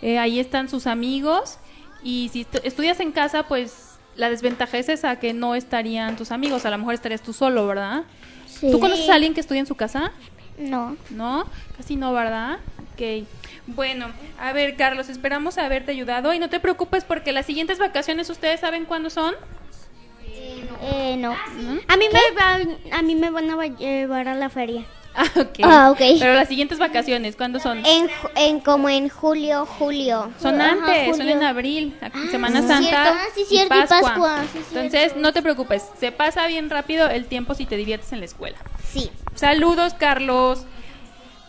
eh, 0.02 0.18
ahí 0.18 0.38
están 0.38 0.68
sus 0.68 0.86
amigos 0.86 1.58
y 2.02 2.30
si 2.32 2.44
estu- 2.44 2.60
estudias 2.64 3.00
en 3.00 3.12
casa, 3.12 3.44
pues 3.44 3.98
la 4.16 4.28
desventaja 4.30 4.78
es 4.78 4.88
esa, 4.88 5.16
que 5.16 5.32
no 5.32 5.54
estarían 5.54 6.16
tus 6.16 6.30
amigos, 6.32 6.64
a 6.66 6.70
lo 6.70 6.78
mejor 6.78 6.94
estarías 6.94 7.22
tú 7.22 7.32
solo, 7.32 7.66
¿verdad? 7.66 8.02
Sí. 8.46 8.70
¿Tú 8.70 8.80
conoces 8.80 9.08
a 9.08 9.14
alguien 9.14 9.34
que 9.34 9.40
estudia 9.40 9.60
en 9.60 9.66
su 9.66 9.74
casa? 9.74 10.12
no 10.58 10.96
¿No? 11.10 11.46
Casi 11.76 11.96
no, 11.96 12.12
¿verdad? 12.12 12.58
Ok. 12.92 13.26
Bueno, 13.66 14.08
a 14.38 14.52
ver, 14.52 14.76
Carlos, 14.76 15.08
esperamos 15.08 15.56
haberte 15.56 15.92
ayudado 15.92 16.34
y 16.34 16.38
no 16.38 16.50
te 16.50 16.60
preocupes 16.60 17.04
porque 17.04 17.32
las 17.32 17.46
siguientes 17.46 17.78
vacaciones, 17.78 18.28
¿ustedes 18.28 18.60
saben 18.60 18.84
cuándo 18.84 19.08
son? 19.10 19.34
eh, 20.82 21.16
no 21.16 21.32
A 21.88 21.96
mí, 21.96 22.04
me 22.12 22.90
a 22.92 23.02
mí 23.02 23.14
me 23.14 23.30
van 23.30 23.50
a 23.50 23.66
llevar 23.66 24.28
a 24.28 24.34
la 24.34 24.48
feria. 24.50 24.84
Ah, 25.22 25.40
ok. 25.40 25.58
Ah, 25.64 25.90
ok. 25.90 26.00
Pero 26.18 26.32
las 26.34 26.48
siguientes 26.48 26.78
vacaciones, 26.78 27.36
¿cuándo 27.36 27.60
son? 27.60 27.84
En, 27.84 28.08
en 28.36 28.60
como 28.60 28.88
en 28.88 29.08
julio, 29.10 29.66
julio. 29.66 30.30
Son 30.40 30.58
Ajá, 30.60 30.72
antes, 30.72 31.16
son 31.16 31.28
en 31.28 31.42
abril, 31.42 31.94
a- 32.00 32.10
Semana 32.30 32.62
sí, 32.62 32.68
Santa 32.68 32.88
cierto. 32.88 33.10
Ah, 33.14 33.24
sí, 33.34 33.44
cierto, 33.46 33.74
y 33.74 33.86
Pascua, 33.86 34.44
sí, 34.52 34.58
Entonces, 34.68 34.90
cierto. 34.90 35.18
no 35.20 35.32
te 35.32 35.42
preocupes, 35.42 35.84
se 35.98 36.10
pasa 36.10 36.46
bien 36.46 36.70
rápido 36.70 37.08
el 37.10 37.26
tiempo 37.26 37.54
si 37.54 37.66
te 37.66 37.76
diviertes 37.76 38.12
en 38.12 38.20
la 38.20 38.24
escuela. 38.24 38.56
Sí. 38.90 39.10
Saludos, 39.34 39.92
Carlos. 39.94 40.64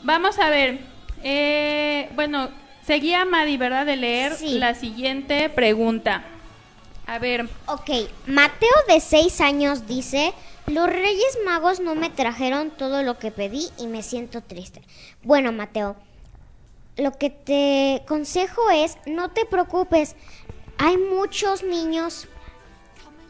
Vamos 0.04 0.38
a 0.40 0.50
ver, 0.50 0.80
eh, 1.24 2.10
bueno, 2.16 2.50
seguía 2.86 3.24
Madi, 3.26 3.56
¿verdad? 3.58 3.86
De 3.86 3.96
leer 3.96 4.34
Sí. 4.36 4.58
la 4.60 4.76
siguiente 4.76 5.48
pregunta. 5.50 6.24
A 7.08 7.20
ver, 7.20 7.48
Ok, 7.68 7.90
Mateo 8.28 8.70
de 8.88 9.00
6 9.00 9.40
años 9.42 9.86
dice, 9.88 10.34
los 10.72 10.88
Reyes 10.88 11.38
Magos 11.46 11.80
no 11.80 11.96
me 11.96 12.10
trajeron 12.10 12.72
todo 12.72 13.04
lo 13.04 13.18
que 13.18 13.32
pedí 13.32 13.70
y 13.78 13.88
me 13.88 14.04
siento 14.04 14.42
triste. 14.42 14.82
Bueno, 15.24 15.52
Mateo, 15.52 15.96
lo 16.98 17.12
que 17.12 17.30
te 17.30 18.04
consejo 18.08 18.70
es, 18.72 18.98
no 19.06 19.30
te 19.30 19.46
preocupes, 19.46 20.16
hay 20.78 20.98
muchos 20.98 21.64
niños 21.64 22.28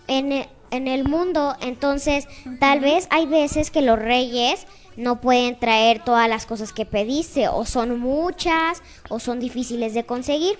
en 0.07 0.31
e- 0.31 0.49
en 0.71 0.87
el 0.87 1.03
mundo, 1.03 1.55
entonces 1.59 2.27
tal 2.61 2.79
vez 2.79 3.07
hay 3.09 3.25
veces 3.25 3.71
que 3.71 3.81
los 3.81 3.99
reyes 3.99 4.65
no 4.95 5.19
pueden 5.19 5.59
traer 5.59 6.01
todas 6.03 6.29
las 6.29 6.45
cosas 6.45 6.71
que 6.71 6.85
pediste, 6.85 7.49
o 7.49 7.65
son 7.65 7.99
muchas, 7.99 8.81
o 9.09 9.19
son 9.19 9.39
difíciles 9.41 9.93
de 9.93 10.05
conseguir. 10.05 10.57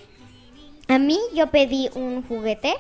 A 0.89 0.99
mí 0.99 1.17
yo 1.33 1.47
pedí 1.47 1.89
un 1.95 2.23
juguete 2.27 2.75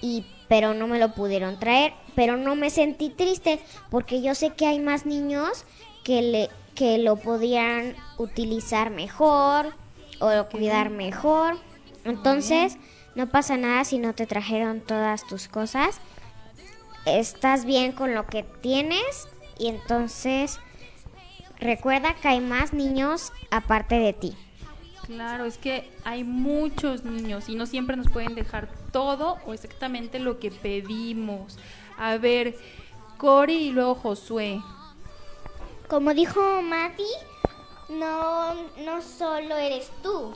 y 0.00 0.24
pero 0.48 0.74
no 0.74 0.86
me 0.86 0.98
lo 0.98 1.14
pudieron 1.14 1.58
traer, 1.58 1.92
pero 2.14 2.36
no 2.36 2.54
me 2.56 2.70
sentí 2.70 3.10
triste 3.10 3.60
porque 3.90 4.22
yo 4.22 4.34
sé 4.34 4.50
que 4.50 4.66
hay 4.66 4.78
más 4.78 5.06
niños 5.06 5.64
que 6.04 6.22
le 6.22 6.50
que 6.74 6.98
lo 6.98 7.16
podían 7.16 7.94
utilizar 8.18 8.90
mejor 8.90 9.72
o 10.20 10.46
cuidar 10.50 10.90
mejor. 10.90 11.56
Entonces, 12.04 12.76
no 13.14 13.28
pasa 13.28 13.56
nada 13.56 13.84
si 13.84 13.98
no 13.98 14.14
te 14.14 14.26
trajeron 14.26 14.80
todas 14.80 15.26
tus 15.26 15.48
cosas. 15.48 16.00
Estás 17.06 17.64
bien 17.64 17.92
con 17.92 18.14
lo 18.14 18.26
que 18.26 18.42
tienes 18.42 19.28
y 19.58 19.68
entonces 19.68 20.58
recuerda 21.58 22.14
que 22.14 22.28
hay 22.28 22.40
más 22.40 22.72
niños 22.72 23.32
aparte 23.50 23.96
de 23.98 24.12
ti. 24.12 24.36
Claro, 25.06 25.44
es 25.44 25.58
que 25.58 25.90
hay 26.04 26.24
muchos 26.24 27.04
niños 27.04 27.48
y 27.48 27.54
no 27.54 27.66
siempre 27.66 27.96
nos 27.96 28.08
pueden 28.10 28.34
dejar 28.34 28.68
todo 28.92 29.38
o 29.46 29.52
exactamente 29.52 30.18
lo 30.18 30.38
que 30.38 30.50
pedimos. 30.50 31.58
A 31.98 32.16
ver, 32.16 32.56
Cori 33.18 33.54
y 33.54 33.70
luego 33.70 33.94
Josué. 33.94 34.60
Como 35.88 36.14
dijo 36.14 36.40
Mati, 36.62 37.04
no, 37.90 38.54
no 38.84 39.02
solo 39.02 39.56
eres 39.56 39.90
tú. 40.02 40.34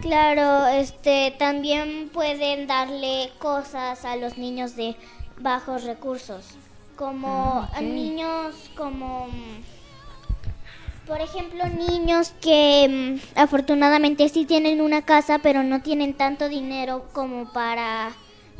Claro, 0.00 0.66
este, 0.66 1.34
también 1.38 2.10
pueden 2.12 2.66
darle 2.66 3.32
cosas 3.38 4.04
a 4.04 4.16
los 4.16 4.36
niños 4.36 4.76
de 4.76 4.94
bajos 5.38 5.84
recursos, 5.84 6.44
como 6.96 7.66
Ah, 7.72 7.80
niños 7.80 8.70
como, 8.76 9.28
mm, 9.28 9.62
por 11.06 11.20
ejemplo, 11.20 11.64
niños 11.88 12.32
que 12.40 13.18
mm, 13.36 13.38
afortunadamente 13.38 14.28
sí 14.28 14.44
tienen 14.44 14.80
una 14.80 15.02
casa, 15.02 15.38
pero 15.38 15.62
no 15.62 15.80
tienen 15.82 16.14
tanto 16.14 16.48
dinero 16.48 17.06
como 17.12 17.52
para 17.52 18.10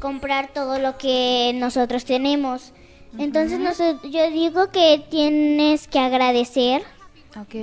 comprar 0.00 0.52
todo 0.52 0.78
lo 0.78 0.96
que 0.98 1.52
nosotros 1.54 2.04
tenemos. 2.04 2.72
Entonces, 3.18 3.58
noso- 3.58 3.98
yo 4.10 4.30
digo 4.30 4.70
que 4.70 5.02
tienes 5.10 5.88
que 5.88 5.98
agradecer 5.98 6.82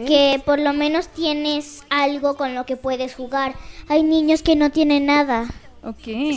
que 0.06 0.42
por 0.46 0.60
lo 0.60 0.74
menos 0.74 1.08
tienes 1.10 1.84
algo 1.90 2.36
con 2.36 2.56
lo 2.56 2.66
que 2.66 2.76
puedes 2.76 3.14
jugar. 3.16 3.54
Hay 3.88 4.04
niños 4.04 4.42
que 4.44 4.56
no 4.56 4.72
tienen 4.72 5.06
nada. 5.06 5.46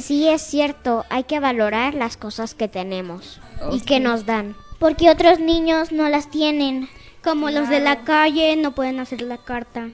Sí, 0.03 0.29
es 0.29 0.43
cierto, 0.43 1.05
hay 1.09 1.25
que 1.25 1.39
valorar 1.41 1.95
las 1.95 2.17
cosas 2.17 2.55
que 2.55 2.69
tenemos 2.69 3.41
y 3.73 3.81
que 3.81 4.01
nos 4.01 4.27
dan. 4.27 4.55
Porque 4.79 5.09
otros 5.11 5.39
niños 5.39 5.93
no 5.93 6.09
las 6.09 6.31
tienen. 6.31 6.89
Como 7.27 7.51
los 7.51 7.69
de 7.69 7.81
la 7.81 8.05
calle 8.05 8.55
no 8.57 8.75
pueden 8.75 9.01
hacer 9.01 9.21
la 9.21 9.39
carta 9.39 9.89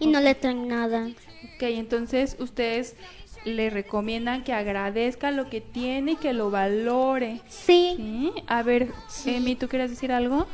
y 0.00 0.08
no 0.08 0.20
le 0.20 0.34
traen 0.34 0.66
nada. 0.66 1.06
Ok, 1.54 1.62
entonces 1.62 2.36
ustedes 2.40 2.96
le 3.44 3.70
recomiendan 3.70 4.42
que 4.42 4.52
agradezca 4.52 5.30
lo 5.30 5.48
que 5.48 5.60
tiene 5.60 6.12
y 6.12 6.16
que 6.16 6.32
lo 6.32 6.50
valore. 6.50 7.40
Sí. 7.48 7.94
¿Sí? 7.96 8.32
A 8.48 8.62
ver, 8.62 8.88
Emi, 9.24 9.54
¿tú 9.54 9.68
quieres 9.68 9.90
decir 9.90 10.10
algo? 10.10 10.46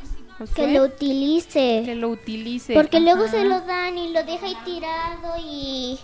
Que 0.55 0.69
lo 0.69 0.85
utilice. 0.85 1.83
Que 1.85 1.95
lo 1.95 2.09
utilice. 2.11 2.75
Porque 2.75 3.01
luego 3.01 3.27
se 3.29 3.45
lo 3.45 3.61
dan 3.61 3.97
y 3.97 4.13
lo 4.13 4.23
deja 4.25 4.47
ahí 4.47 4.57
tirado 4.65 5.37
y... 5.39 5.99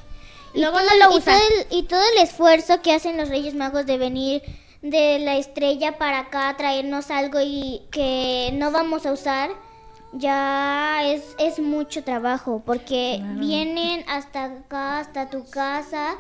y 0.55 0.61
Luego 0.61 0.79
todo, 0.79 0.89
no 0.99 1.09
lo 1.09 1.15
y 1.15 1.19
usa. 1.19 1.33
todo 1.35 1.43
el, 1.49 1.79
y 1.79 1.83
todo 1.85 2.03
el 2.15 2.23
esfuerzo 2.23 2.81
que 2.83 2.93
hacen 2.93 3.17
los 3.17 3.29
Reyes 3.29 3.55
Magos 3.55 3.87
de 3.87 3.99
venir 3.99 4.43
de 4.83 5.19
la 5.19 5.37
estrella 5.37 5.99
para 5.99 6.21
acá 6.21 6.49
a 6.49 6.57
traernos 6.57 7.11
algo 7.11 7.39
y 7.43 7.83
que 7.91 8.51
no 8.55 8.71
vamos 8.71 9.07
a 9.07 9.13
usar, 9.13 9.51
ya 10.13 11.01
es, 11.05 11.23
es 11.39 11.59
mucho 11.59 12.03
trabajo. 12.05 12.63
Porque 12.65 13.23
vienen 13.35 14.05
hasta 14.09 14.45
acá, 14.45 15.01
hasta 15.01 15.31
tu 15.31 15.45
casa 15.49 16.15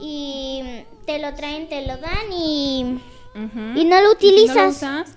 y 0.00 0.84
te 1.06 1.18
lo 1.18 1.34
traen, 1.34 1.68
te 1.68 1.86
lo 1.86 1.96
dan 1.98 2.32
y... 2.32 3.00
Y 3.34 3.84
no 3.86 3.98
lo 4.02 4.12
¿Y 4.12 4.20
si 4.20 4.46
no 4.46 4.56
utilizas. 4.58 4.76
usas? 4.76 5.16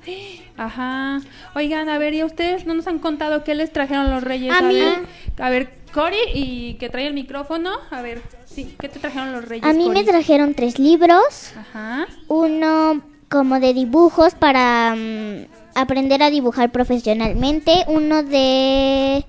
Ajá. 0.56 1.20
Oigan, 1.54 1.90
a 1.90 1.98
ver, 1.98 2.14
¿y 2.14 2.22
a 2.22 2.26
ustedes 2.26 2.66
no 2.66 2.74
nos 2.74 2.88
han 2.88 3.00
contado 3.00 3.44
qué 3.44 3.56
les 3.56 3.74
trajeron 3.74 4.10
los 4.10 4.24
reyes? 4.24 4.56
A 4.56 4.62
mí- 4.62 4.74
ver, 4.80 5.00
a 5.38 5.50
ver, 5.50 5.74
Cori, 5.94 6.16
y 6.34 6.76
que 6.76 6.88
trae 6.90 7.08
el 7.08 7.14
micrófono. 7.14 7.72
A 7.92 8.02
ver, 8.02 8.22
sí, 8.46 8.74
¿qué 8.80 8.88
te 8.88 9.00
trajeron 9.00 9.34
los 9.34 9.44
reyes? 9.44 9.66
A 9.66 9.74
mí 9.74 9.90
me 9.90 9.96
Cori? 9.96 10.06
trajeron 10.06 10.54
tres 10.54 10.80
libros. 10.80 11.52
Ajá. 11.58 12.08
uno 12.30 13.02
como 13.30 13.60
de 13.60 13.74
dibujos 13.74 14.34
para 14.36 14.96
mm, 14.96 15.46
aprender 15.76 16.24
a 16.24 16.30
dibujar 16.32 16.72
profesionalmente, 16.72 17.84
uno 17.88 18.24
de 18.24 19.26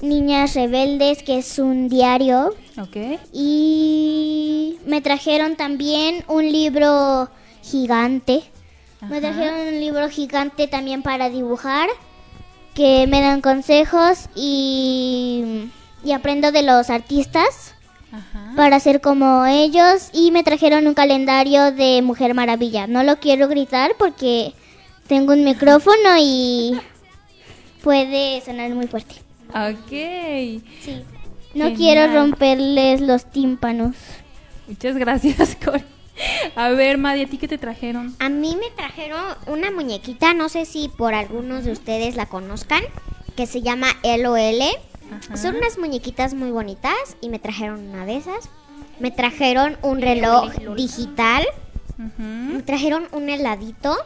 Niñas 0.00 0.54
Rebeldes, 0.54 1.22
que 1.22 1.38
es 1.38 1.58
un 1.58 1.88
diario, 1.88 2.54
Ok. 2.80 2.96
y 3.32 4.78
me 4.86 5.00
trajeron 5.00 5.56
también 5.56 6.24
un 6.28 6.50
libro 6.50 7.30
gigante. 7.62 8.42
Me 9.08 9.20
trajeron 9.20 9.74
un 9.74 9.78
libro 9.80 10.08
gigante 10.08 10.66
también 10.66 11.02
para 11.02 11.28
dibujar, 11.28 11.88
que 12.74 13.06
me 13.06 13.20
dan 13.20 13.40
consejos 13.40 14.28
y, 14.34 15.70
y 16.02 16.12
aprendo 16.12 16.50
de 16.50 16.62
los 16.62 16.90
artistas 16.90 17.74
Ajá. 18.10 18.52
para 18.56 18.80
ser 18.80 19.00
como 19.00 19.46
ellos 19.46 20.10
y 20.12 20.30
me 20.30 20.42
trajeron 20.42 20.86
un 20.86 20.94
calendario 20.94 21.72
de 21.72 22.02
Mujer 22.02 22.34
Maravilla. 22.34 22.86
No 22.86 23.02
lo 23.02 23.16
quiero 23.18 23.48
gritar 23.48 23.92
porque 23.98 24.54
tengo 25.08 25.32
un 25.32 25.44
micrófono 25.44 26.16
y 26.20 26.78
puede 27.82 28.40
sonar 28.44 28.70
muy 28.70 28.86
fuerte. 28.86 29.14
Ok. 29.50 29.88
Sí. 29.88 31.02
No 31.54 31.66
Genial. 31.66 31.74
quiero 31.76 32.12
romperles 32.14 33.00
los 33.00 33.30
tímpanos. 33.30 33.96
Muchas 34.68 34.96
gracias, 34.96 35.56
Cori. 35.64 35.82
A 36.54 36.70
ver, 36.70 36.98
Madi, 36.98 37.22
¿a 37.22 37.26
ti 37.26 37.38
qué 37.38 37.46
te 37.48 37.58
trajeron? 37.58 38.14
A 38.18 38.28
mí 38.28 38.56
me 38.56 38.70
trajeron 38.74 39.20
una 39.46 39.70
muñequita, 39.70 40.34
no 40.34 40.48
sé 40.48 40.64
si 40.64 40.88
por 40.88 41.14
algunos 41.14 41.64
de 41.64 41.72
ustedes 41.72 42.16
la 42.16 42.26
conozcan, 42.26 42.82
que 43.36 43.46
se 43.46 43.60
llama 43.62 43.88
LOL. 44.02 44.62
Ajá. 44.62 45.36
Son 45.36 45.56
unas 45.56 45.78
muñequitas 45.78 46.34
muy 46.34 46.50
bonitas 46.50 46.94
y 47.20 47.28
me 47.28 47.38
trajeron 47.38 47.88
una 47.90 48.06
de 48.06 48.16
esas. 48.16 48.48
Me 48.98 49.10
trajeron 49.10 49.76
un 49.82 50.00
reloj 50.00 50.50
digital. 50.74 51.44
Me 52.18 52.62
trajeron 52.62 53.08
un 53.12 53.28
heladito 53.28 53.96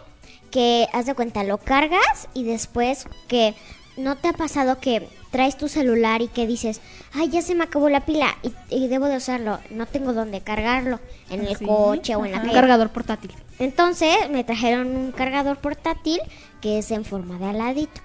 que, 0.50 0.86
haz 0.92 1.06
de 1.06 1.14
cuenta, 1.14 1.44
lo 1.44 1.58
cargas 1.58 2.28
y 2.34 2.44
después 2.44 3.06
que 3.28 3.54
no 3.96 4.16
te 4.16 4.28
ha 4.28 4.32
pasado 4.32 4.78
que 4.80 5.08
traes 5.30 5.56
tu 5.56 5.68
celular 5.68 6.22
y 6.22 6.28
que 6.28 6.46
dices, 6.46 6.80
ay, 7.12 7.28
ya 7.28 7.40
se 7.42 7.54
me 7.54 7.64
acabó 7.64 7.88
la 7.88 8.04
pila 8.04 8.36
y, 8.42 8.52
y 8.74 8.88
debo 8.88 9.06
de 9.06 9.16
usarlo, 9.18 9.60
no 9.70 9.86
tengo 9.86 10.12
dónde 10.12 10.40
cargarlo, 10.40 10.98
en 11.28 11.46
el 11.46 11.56
Sí, 11.56 11.64
coche 11.64 12.16
o 12.16 12.24
en 12.24 12.32
la 12.32 12.38
ajá. 12.38 12.44
Un 12.46 12.50
calle. 12.50 12.60
cargador 12.60 12.90
portátil. 12.90 13.32
Entonces 13.58 14.16
me 14.30 14.42
trajeron 14.42 14.88
un 14.96 15.12
cargador 15.12 15.58
portátil 15.58 16.20
que 16.60 16.78
es 16.78 16.90
en 16.90 17.04
forma 17.04 17.38
de 17.38 17.46
aladito. 17.46 18.00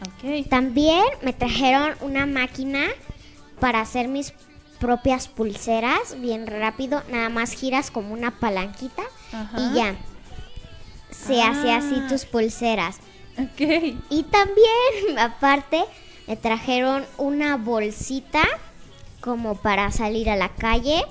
Ok. 0.00 0.46
También 0.50 1.02
me 1.22 1.32
trajeron 1.32 1.94
una 2.02 2.26
máquina 2.26 2.80
para 3.60 3.80
hacer 3.80 4.08
mis 4.08 4.34
propias 4.80 5.28
pulseras 5.28 6.20
bien 6.20 6.46
rápido. 6.46 7.02
Nada 7.10 7.30
más 7.30 7.52
giras 7.52 7.90
como 7.90 8.12
una 8.12 8.38
palanquita 8.38 9.02
Ajá. 9.32 9.56
y 9.58 9.74
ya. 9.74 9.96
Se 11.10 11.42
hace 11.42 11.72
así 11.72 11.94
Ah. 11.98 12.06
tus 12.08 12.24
pulseras. 12.24 12.98
Ok. 13.38 13.60
Y 14.10 14.22
también, 14.24 15.18
aparte, 15.18 15.84
me 16.26 16.36
trajeron 16.36 17.04
una 17.18 17.56
bolsita 17.56 18.42
como 19.20 19.56
para 19.56 19.90
salir 19.90 20.30
a 20.30 20.36
la 20.36 20.48
calle. 20.50 21.04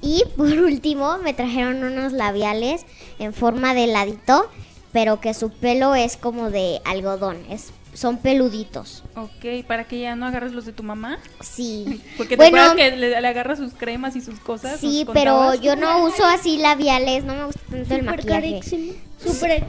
Y 0.00 0.24
por 0.36 0.48
último, 0.60 1.18
me 1.18 1.34
trajeron 1.34 1.82
unos 1.84 2.12
labiales 2.12 2.86
en 3.18 3.32
forma 3.32 3.74
de 3.74 3.84
heladito, 3.84 4.50
pero 4.92 5.20
que 5.20 5.34
su 5.34 5.50
pelo 5.50 5.94
es 5.94 6.16
como 6.16 6.50
de 6.50 6.80
algodón, 6.84 7.44
es, 7.50 7.72
son 7.96 8.18
peluditos. 8.18 9.02
Ok, 9.14 9.64
para 9.66 9.84
que 9.84 9.98
ya 10.00 10.14
no 10.16 10.26
agarres 10.26 10.52
los 10.52 10.64
de 10.66 10.72
tu 10.72 10.82
mamá. 10.82 11.18
Sí. 11.40 12.02
Porque 12.16 12.36
te 12.36 12.50
bueno, 12.50 12.74
que 12.76 12.96
le, 12.96 13.20
le 13.20 13.28
agarras 13.28 13.58
sus 13.58 13.72
cremas 13.72 14.14
y 14.16 14.20
sus 14.20 14.38
cosas. 14.38 14.78
sí, 14.80 15.04
¿nos 15.04 15.14
pero 15.14 15.54
yo 15.54 15.76
no 15.76 16.04
uso 16.04 16.24
así 16.24 16.58
labiales, 16.58 17.24
no 17.24 17.34
me 17.34 17.44
gusta 17.46 17.60
tanto 17.60 17.76
el 17.76 17.84
Súper 17.86 18.02
maquillaje. 18.04 18.40
carísimo. 18.52 18.92
Súper, 19.24 19.64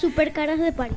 súper 0.00 0.32
caras 0.32 0.58
de 0.60 0.72
París. 0.72 0.96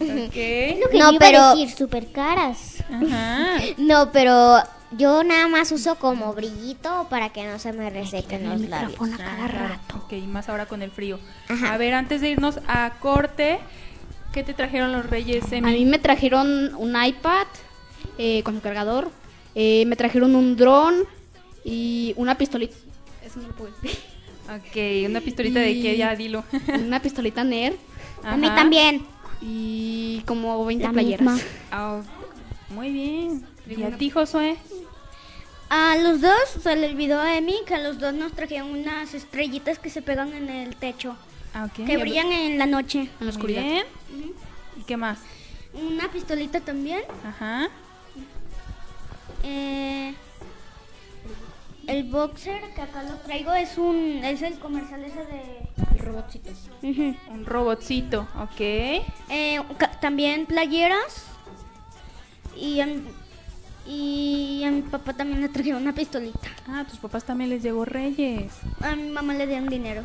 Ok. 0.00 0.08
Lo 0.08 0.30
que 0.30 0.98
No, 0.98 1.10
yo 1.10 1.12
iba 1.12 1.18
pero- 1.18 1.40
a 1.42 1.54
decir, 1.54 1.70
súper 1.76 2.10
caras. 2.12 2.82
Ajá. 2.90 3.58
No, 3.78 4.10
pero 4.12 4.56
yo 4.92 5.22
nada 5.24 5.48
más 5.48 5.70
uso 5.72 5.94
como 5.96 6.32
brillito 6.34 7.06
para 7.08 7.30
que 7.30 7.44
no 7.46 7.58
se 7.58 7.72
me 7.72 7.88
resequen 7.90 8.48
los 8.48 8.60
labios. 8.62 8.98
Ah, 9.20 9.46
claro. 9.48 10.04
Ok, 10.04 10.12
más 10.26 10.48
ahora 10.48 10.66
con 10.66 10.82
el 10.82 10.90
frío. 10.90 11.18
Ajá. 11.48 11.74
A 11.74 11.76
ver, 11.78 11.94
antes 11.94 12.20
de 12.20 12.30
irnos 12.30 12.58
a 12.66 12.94
corte, 13.00 13.58
¿qué 14.32 14.42
te 14.42 14.54
trajeron 14.54 14.92
los 14.92 15.08
reyes, 15.08 15.44
A 15.52 15.56
Emi? 15.56 15.72
mí 15.72 15.84
me 15.84 15.98
trajeron 15.98 16.74
un 16.76 16.96
iPad 17.02 17.46
eh, 18.18 18.42
con 18.42 18.54
su 18.54 18.60
cargador. 18.60 19.10
eh, 19.54 19.84
me 19.86 19.96
trajeron 19.96 20.34
un 20.34 20.56
dron 20.56 20.94
y 21.64 22.14
una 22.16 22.36
pistolita. 22.38 22.74
Eso 23.24 23.40
no 23.40 23.48
lo 23.48 23.54
puedo 23.54 23.72
decir. 23.80 23.98
Ok, 24.48 25.08
una 25.08 25.20
pistolita 25.20 25.60
de 25.60 25.80
qué, 25.80 25.96
ya 25.96 26.14
dilo. 26.16 26.44
Una 26.74 27.00
pistolita 27.00 27.44
Nerf 27.44 27.76
A 28.24 28.36
mí 28.36 28.46
Ajá. 28.46 28.56
también. 28.56 29.02
y 29.40 30.22
como 30.26 30.64
20 30.64 30.84
La 30.84 30.92
playeras. 30.92 31.20
misma. 31.20 31.40
Ah, 31.70 32.00
muy 32.70 32.90
bien. 32.90 33.44
¿Y 33.68 33.82
a 33.84 33.96
ti, 33.96 34.10
Josué? 34.10 34.56
A 35.68 35.96
los 35.96 36.20
dos 36.20 36.34
se 36.62 36.76
le 36.76 36.88
olvidó 36.90 37.18
a 37.20 37.36
Emi 37.36 37.54
que 37.66 37.74
a 37.74 37.78
los 37.78 37.98
dos 37.98 38.12
nos 38.12 38.32
trajeron 38.32 38.70
unas 38.72 39.14
estrellitas 39.14 39.78
que 39.78 39.88
se 39.90 40.02
pegan 40.02 40.32
en 40.34 40.50
el 40.50 40.76
techo, 40.76 41.16
Ah, 41.54 41.64
ok. 41.66 41.86
que 41.86 41.96
brillan 41.96 42.30
en 42.32 42.58
la 42.58 42.66
noche. 42.66 43.00
En 43.00 43.08
la 43.20 43.24
Muy 43.26 43.28
oscuridad. 43.30 43.62
bien. 43.62 43.84
¿Y 44.76 44.82
qué 44.86 44.96
más? 44.96 45.18
Una 45.74 46.10
pistolita 46.10 46.60
también. 46.60 47.02
Ajá. 47.26 47.68
Eh, 49.42 50.14
el 51.86 52.04
boxer 52.04 52.62
que 52.74 52.80
acá 52.80 53.02
lo 53.02 53.14
traigo 53.16 53.52
es 53.54 53.76
un 53.76 54.20
es 54.22 54.42
el 54.42 54.58
comercial 54.58 55.02
ese 55.04 55.24
de 55.26 55.68
El 55.92 55.98
robotcito. 55.98 56.50
Un 56.82 57.44
robotcito, 57.44 58.28
ok. 58.40 58.60
Eh, 58.60 59.60
también 60.00 60.46
playeras 60.46 61.24
y 62.56 62.80
Y 63.84 64.62
a 64.64 64.70
mi 64.70 64.82
papá 64.82 65.12
también 65.14 65.40
le 65.40 65.48
trajeron 65.48 65.82
una 65.82 65.94
pistolita. 65.94 66.48
Ah, 66.68 66.80
a 66.80 66.84
tus 66.84 66.98
papás 66.98 67.24
también 67.24 67.50
les 67.50 67.62
llegó 67.62 67.84
Reyes. 67.84 68.52
A 68.80 68.94
mi 68.94 69.08
mamá 69.10 69.34
le 69.34 69.46
dieron 69.46 69.68
dinero. 69.68 70.02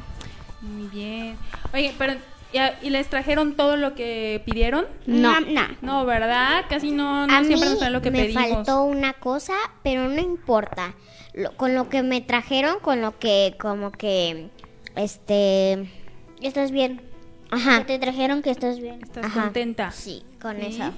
Muy 0.61 0.87
bien. 0.87 1.37
Oye, 1.73 1.93
pero 1.97 2.15
¿y, 2.53 2.85
y 2.87 2.89
les 2.89 3.07
trajeron 3.09 3.55
todo 3.55 3.75
lo 3.77 3.95
que 3.95 4.41
pidieron? 4.45 4.85
No, 5.05 5.39
no. 5.41 5.61
No, 5.81 6.05
¿verdad? 6.05 6.65
Casi 6.69 6.91
no, 6.91 7.27
no 7.27 7.33
a 7.35 7.41
mí 7.41 7.47
siempre 7.47 7.69
nos 7.69 7.79
traen 7.79 7.93
lo 7.93 8.01
que 8.01 8.11
me 8.11 8.23
pedimos. 8.23 8.43
faltó 8.49 8.83
una 8.83 9.13
cosa, 9.13 9.53
pero 9.83 10.07
no 10.07 10.21
importa. 10.21 10.93
Lo- 11.33 11.51
con 11.57 11.75
lo 11.75 11.89
que 11.89 12.01
me 12.03 12.21
trajeron, 12.21 12.79
con 12.79 13.01
lo 13.01 13.17
que, 13.19 13.55
como 13.59 13.91
que, 13.91 14.49
este, 14.95 15.87
¿Estás 16.41 16.71
bien? 16.71 17.01
ajá, 17.51 17.79
Que 17.79 17.85
te 17.85 17.99
trajeron 17.99 18.41
que 18.41 18.49
estás 18.51 18.79
bien. 18.79 18.99
¿Estás 19.03 19.25
Ajá. 19.25 19.43
contenta? 19.43 19.91
sí, 19.91 20.23
con 20.41 20.57
¿Sí? 20.59 20.67
eso. 20.67 20.91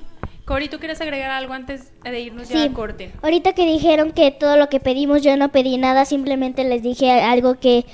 Cori, 0.45 0.67
¿tú 0.67 0.79
quieres 0.79 0.99
agregar 0.99 1.29
algo 1.29 1.53
antes 1.53 1.91
de 2.03 2.19
irnos 2.21 2.47
Sí. 2.47 2.55
ya 2.55 2.63
a 2.63 2.73
corte? 2.73 3.12
Ahorita 3.21 3.53
que 3.53 3.67
dijeron 3.67 4.12
que 4.13 4.31
todo 4.31 4.57
lo 4.57 4.67
que 4.67 4.79
pedimos 4.79 5.21
yo 5.21 5.38
no 5.38 5.49
pedí 5.49 5.77
nada, 5.77 6.05
simplemente 6.05 6.63
les 6.63 6.81
dije 6.81 7.12
algo 7.12 7.59
que 7.59 7.85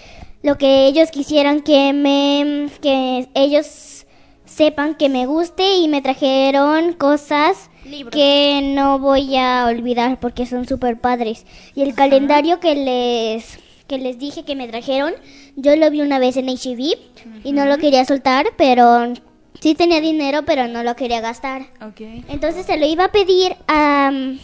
lo 0.46 0.58
que 0.60 0.86
ellos 0.86 1.10
quisieran 1.10 1.62
que 1.62 1.92
me 1.92 2.70
que 2.80 3.28
ellos 3.34 4.06
sepan 4.46 4.94
que 4.96 5.10
me 5.10 5.26
guste 5.26 5.78
y 5.78 5.88
me 5.88 6.02
trajeron 6.04 6.94
cosas 6.94 7.70
que 8.12 8.62
no 8.64 9.00
voy 9.00 9.36
a 9.38 9.66
olvidar 9.66 10.20
porque 10.20 10.46
son 10.46 10.68
súper 10.68 11.00
padres. 11.00 11.46
Y 11.74 11.82
el 11.82 11.96
calendario 11.96 12.60
que 12.60 12.76
les 12.76 13.60
que 13.88 13.98
les 13.98 14.18
dije 14.20 14.44
que 14.46 14.56
me 14.56 14.68
trajeron, 14.68 15.14
yo 15.56 15.76
lo 15.76 15.90
vi 15.90 16.02
una 16.02 16.20
vez 16.20 16.38
en 16.38 16.48
HEB 16.50 16.98
y 17.44 17.52
no 17.52 17.66
lo 17.66 17.78
quería 17.78 18.06
soltar, 18.06 18.46
pero 18.58 19.14
sí 19.60 19.74
tenía 19.76 20.00
dinero, 20.02 20.44
pero 20.46 20.68
no 20.68 20.84
lo 20.84 20.96
quería 20.96 21.22
gastar. 21.22 21.64
Ok. 21.82 22.02
Entonces 22.30 22.66
se 22.68 22.78
lo 22.78 22.86
iba 22.86 23.06
a 23.06 23.12
pedir 23.12 23.56
a 23.68 24.12
um, 24.14 24.38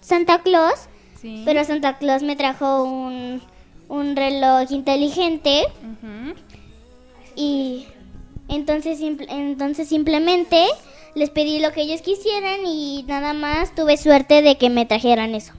Santa 0.00 0.42
Claus, 0.42 0.88
Sí. 1.20 1.42
pero 1.44 1.64
Santa 1.64 1.98
Claus 1.98 2.22
me 2.22 2.36
trajo 2.36 2.84
un, 2.84 3.42
un 3.88 4.14
reloj 4.16 4.70
inteligente 4.70 5.62
y 7.36 7.86
entonces, 8.48 8.98
simple- 8.98 9.26
entonces 9.30 9.88
simplemente 9.88 10.64
les 11.14 11.30
pedí 11.30 11.58
lo 11.60 11.72
que 11.72 11.82
ellos 11.82 12.02
quisieran 12.02 12.66
y 12.66 13.04
nada 13.06 13.32
más 13.32 13.74
tuve 13.74 13.96
suerte 13.96 14.42
de 14.42 14.56
que 14.56 14.70
me 14.70 14.86
trajeran 14.86 15.34
eso. 15.34 15.52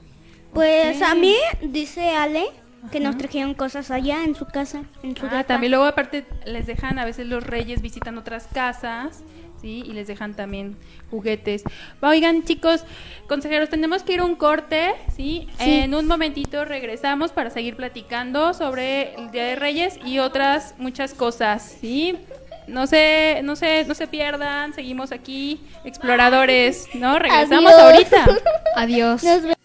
Pues 0.52 1.00
a 1.02 1.14
mí, 1.14 1.34
dice 1.62 2.10
Ale, 2.10 2.44
que 2.90 2.98
nos 2.98 3.16
trajeron 3.18 3.54
cosas 3.54 3.90
allá 3.90 4.24
en 4.24 4.34
su 4.34 4.46
casa, 4.46 4.82
en 5.02 5.16
su 5.16 5.26
Ah, 5.30 5.44
también 5.44 5.70
luego 5.72 5.84
aparte 5.86 6.24
les 6.44 6.66
dejan, 6.66 6.98
a 6.98 7.04
veces 7.04 7.26
los 7.26 7.44
reyes 7.44 7.82
visitan 7.82 8.18
otras 8.18 8.48
casas, 8.52 9.22
¿sí? 9.60 9.82
Y 9.86 9.92
les 9.92 10.06
dejan 10.06 10.34
también 10.34 10.76
juguetes. 11.10 11.64
Oigan, 12.00 12.44
chicos, 12.44 12.84
consejeros, 13.28 13.68
tenemos 13.68 14.02
que 14.02 14.14
ir 14.14 14.20
a 14.20 14.24
un 14.24 14.36
corte, 14.36 14.94
¿sí? 15.14 15.48
En 15.58 15.94
un 15.94 16.06
momentito 16.06 16.64
regresamos 16.64 17.32
para 17.32 17.50
seguir 17.50 17.76
platicando 17.76 18.54
sobre 18.54 19.14
el 19.14 19.30
Día 19.30 19.44
de 19.44 19.56
Reyes 19.56 19.98
y 20.04 20.18
otras 20.18 20.74
muchas 20.78 21.14
cosas, 21.14 21.76
¿sí? 21.80 22.16
No 22.66 22.86
se, 22.86 23.40
no 23.42 23.56
se, 23.56 23.84
no 23.84 23.94
se 23.94 24.06
pierdan, 24.06 24.72
seguimos 24.74 25.10
aquí, 25.10 25.60
exploradores, 25.84 26.88
¿no? 26.94 27.18
Regresamos 27.18 27.72
Adiós. 27.72 27.82
ahorita. 27.82 28.26
Adiós. 28.76 29.24
Nos 29.24 29.59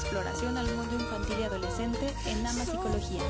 exploración 0.00 0.56
al 0.56 0.66
mundo 0.74 0.94
infantil 0.94 1.36
y 1.40 1.42
adolescente 1.44 2.12
en 2.26 2.46
Ama 2.46 2.64
Psicología. 2.64 3.22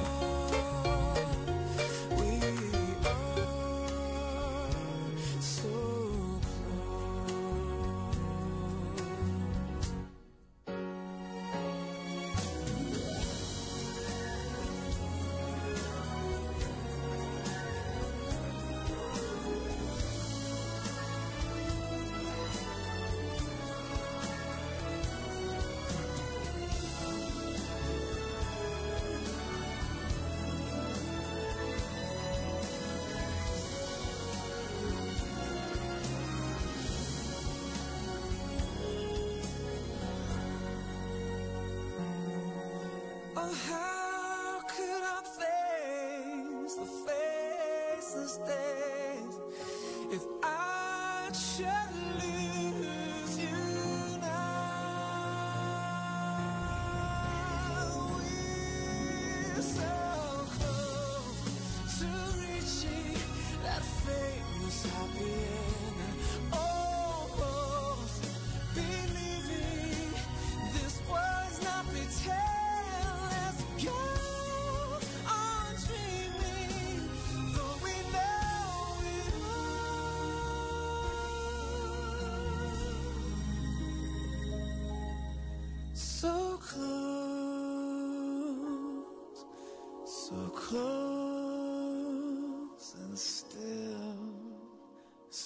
Yeah. 65.20 65.59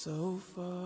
So 0.05 0.39
far. 0.55 0.84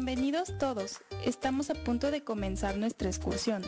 Bienvenidos 0.00 0.56
todos. 0.60 1.00
Estamos 1.24 1.70
a 1.70 1.74
punto 1.74 2.12
de 2.12 2.22
comenzar 2.22 2.76
nuestra 2.76 3.08
excursión. 3.08 3.64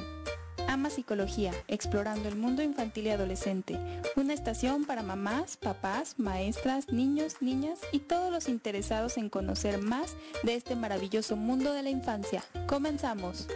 Ama 0.68 0.88
Psicología, 0.88 1.52
explorando 1.66 2.28
el 2.28 2.36
mundo 2.36 2.62
infantil 2.62 3.08
y 3.08 3.10
adolescente. 3.10 3.76
Una 4.14 4.32
estación 4.32 4.84
para 4.84 5.02
mamás, 5.02 5.56
papás, 5.56 6.14
maestras, 6.18 6.92
niños, 6.92 7.42
niñas 7.42 7.80
y 7.90 7.98
todos 7.98 8.30
los 8.30 8.48
interesados 8.48 9.16
en 9.16 9.28
conocer 9.28 9.82
más 9.82 10.14
de 10.44 10.54
este 10.54 10.76
maravilloso 10.76 11.34
mundo 11.34 11.72
de 11.72 11.82
la 11.82 11.90
infancia. 11.90 12.44
Comenzamos. 12.68 13.48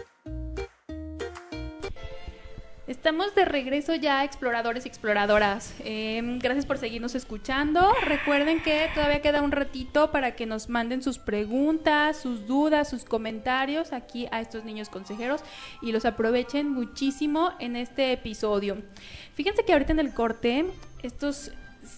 Estamos 3.05 3.35
de 3.35 3.45
regreso 3.45 3.93
ya, 3.93 4.23
exploradores 4.23 4.83
y 4.85 4.87
exploradoras. 4.87 5.75
Eh, 5.81 6.39
gracias 6.41 6.65
por 6.65 6.79
seguirnos 6.79 7.13
escuchando. 7.13 7.93
Recuerden 8.03 8.63
que 8.63 8.89
todavía 8.95 9.21
queda 9.21 9.43
un 9.43 9.51
ratito 9.51 10.09
para 10.09 10.35
que 10.35 10.47
nos 10.47 10.69
manden 10.69 11.03
sus 11.03 11.19
preguntas, 11.19 12.17
sus 12.17 12.47
dudas, 12.47 12.89
sus 12.89 13.05
comentarios 13.05 13.93
aquí 13.93 14.27
a 14.31 14.41
estos 14.41 14.65
niños 14.65 14.89
consejeros 14.89 15.41
y 15.83 15.91
los 15.91 16.03
aprovechen 16.05 16.71
muchísimo 16.71 17.51
en 17.59 17.75
este 17.75 18.11
episodio. 18.11 18.77
Fíjense 19.35 19.63
que 19.65 19.73
ahorita 19.73 19.91
en 19.91 19.99
el 19.99 20.11
corte, 20.11 20.65
estos 21.03 21.51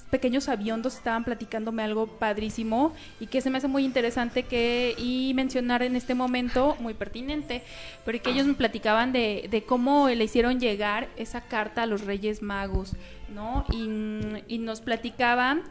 pequeños 0.09 0.45
sabiondos 0.45 0.95
estaban 0.95 1.23
platicándome 1.23 1.83
algo 1.83 2.07
padrísimo 2.07 2.93
y 3.19 3.27
que 3.27 3.41
se 3.41 3.49
me 3.49 3.57
hace 3.57 3.67
muy 3.67 3.85
interesante 3.85 4.43
que 4.43 4.95
y 4.97 5.33
mencionar 5.35 5.83
en 5.83 5.95
este 5.95 6.15
momento, 6.15 6.75
muy 6.79 6.93
pertinente, 6.93 7.63
pero 8.05 8.21
que 8.21 8.31
ellos 8.31 8.45
me 8.45 8.53
platicaban 8.53 9.11
de, 9.11 9.47
de 9.49 9.63
cómo 9.63 10.09
le 10.09 10.23
hicieron 10.23 10.59
llegar 10.59 11.07
esa 11.17 11.41
carta 11.41 11.83
a 11.83 11.85
los 11.85 12.05
Reyes 12.05 12.41
Magos, 12.41 12.95
¿no? 13.33 13.65
Y, 13.71 14.53
y 14.53 14.59
nos 14.59 14.81
platicaban 14.81 15.63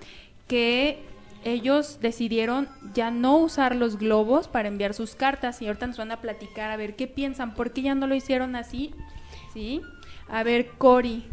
que 0.47 1.03
ellos 1.45 1.99
decidieron 2.01 2.69
ya 2.93 3.11
no 3.11 3.39
usar 3.39 3.77
los 3.77 3.99
globos 3.99 4.49
para 4.49 4.69
enviar 4.69 4.95
sus 4.95 5.15
cartas 5.15 5.63
y 5.63 5.67
ahorita 5.67 5.87
nos 5.87 5.97
van 5.97 6.11
a 6.11 6.21
platicar 6.21 6.71
a 6.71 6.77
ver 6.77 6.97
qué 6.97 7.07
piensan, 7.07 7.55
por 7.55 7.73
qué 7.73 7.83
ya 7.83 7.95
no 7.95 8.07
lo 8.07 8.15
hicieron 8.15 8.57
así, 8.57 8.93
¿sí? 9.53 9.81
A 10.29 10.43
ver, 10.43 10.71
Cori. 10.79 11.25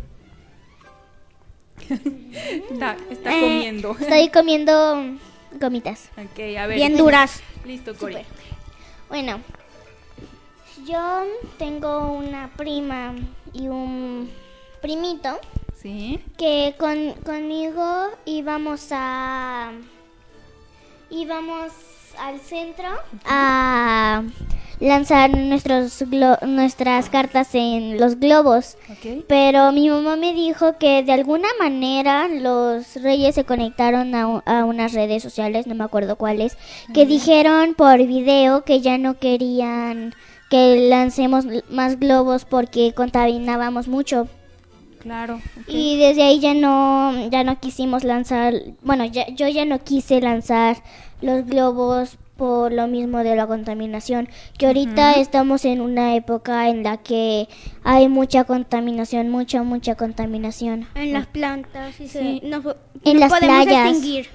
Está 2.72 2.96
está 3.10 3.38
Eh, 3.38 3.42
comiendo. 3.42 3.92
Estoy 4.00 4.30
comiendo 4.30 5.18
gomitas. 5.60 6.10
Ok, 6.18 6.40
a 6.60 6.68
ver. 6.68 6.76
Bien 6.76 6.98
duras. 6.98 7.42
Listo, 7.66 7.96
Cori. 7.96 8.18
Bueno, 9.10 9.40
yo 10.86 11.24
tengo 11.58 12.12
una 12.12 12.50
prima 12.56 13.14
y 13.54 13.68
un 13.68 14.30
primito 14.82 15.40
Sí. 15.82 16.20
que 16.38 16.76
con, 16.80 17.14
conmigo 17.26 18.10
íbamos 18.26 18.88
a 18.92 19.72
íbamos 21.10 21.72
al 22.18 22.40
centro 22.40 22.88
a 23.26 24.24
lanzar 24.84 25.38
nuestros 25.38 26.04
nuestras 26.46 27.10
cartas 27.10 27.56
en 27.56 28.00
los 28.00 28.20
globos. 28.20 28.78
Pero 29.28 29.72
mi 29.72 29.90
mamá 29.90 30.16
me 30.18 30.34
dijo 30.34 30.78
que 30.78 31.04
de 31.04 31.14
alguna 31.14 31.48
manera 31.60 32.28
los 32.28 32.96
reyes 32.98 33.36
se 33.36 33.46
conectaron 33.46 34.14
a, 34.14 34.24
a 34.46 34.66
unas 34.66 34.94
redes 34.94 35.24
sociales, 35.24 35.68
no 35.68 35.76
me 35.76 35.86
acuerdo 35.86 36.18
cuáles, 36.18 36.58
que 36.94 37.06
dijeron 37.06 37.76
por 37.76 37.98
video 37.98 38.64
que 38.66 38.82
ya 38.82 38.98
no 38.98 39.18
querían 39.18 40.14
que 40.50 40.88
lancemos 40.90 41.46
más 41.70 42.00
globos 42.00 42.46
porque 42.46 42.94
contaminábamos 42.94 43.88
mucho. 43.88 44.28
Claro. 45.00 45.42
Y 45.68 45.98
desde 45.98 46.24
ahí 46.24 46.40
ya 46.40 46.54
no, 46.54 47.30
ya 47.30 47.44
no 47.44 47.60
quisimos 47.60 48.04
lanzar, 48.04 48.54
bueno, 48.82 49.04
ya, 49.06 49.28
yo 49.30 49.48
ya 49.48 49.66
no 49.66 49.80
quise 49.80 50.22
lanzar 50.22 50.78
los 51.22 51.46
globos 51.46 52.18
por 52.38 52.72
lo 52.74 52.88
mismo 52.88 53.20
de 53.20 53.36
la 53.36 53.46
contaminación, 53.48 54.28
que 54.58 54.66
ahorita 54.68 55.14
estamos 55.14 55.66
en 55.66 55.82
una 55.82 56.16
época 56.16 56.68
en 56.70 56.84
la 56.84 56.98
que 56.98 57.48
hay 57.84 58.08
mucha 58.08 58.44
contaminación, 58.46 59.30
mucha, 59.30 59.62
mucha 59.64 59.96
contaminación. 59.96 60.88
En 60.96 61.14
las 61.14 61.28
plantas 61.28 61.94
Sí. 61.96 62.42
nos, 62.44 62.66
En 63.04 63.14
nos 63.14 63.20
las 63.20 63.30
podemos 63.34 63.64
playas. 63.66 63.90
extinguir. 63.92 64.28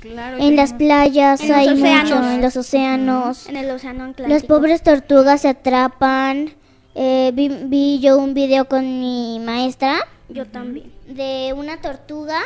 Claro. 0.00 0.38
En 0.38 0.56
las 0.56 0.72
playas 0.74 1.40
En 1.40 1.52
hay 1.52 1.68
océanos. 1.68 2.10
mucho, 2.10 2.30
en 2.32 2.42
los 2.42 2.56
océanos. 2.56 3.48
En 3.48 3.56
el 3.56 3.70
océano 3.70 4.04
Atlántico. 4.04 4.28
Las 4.28 4.42
pobres 4.44 4.82
tortugas 4.82 5.40
se 5.40 5.48
atrapan. 5.48 6.50
Eh, 6.94 7.30
vi, 7.34 7.48
vi 7.48 8.00
yo 8.00 8.18
un 8.18 8.32
video 8.34 8.66
con 8.68 9.00
mi 9.00 9.38
maestra 9.40 9.96
Yo 10.28 10.46
también. 10.46 10.90
de 11.06 11.52
una 11.56 11.80
tortuga 11.80 12.38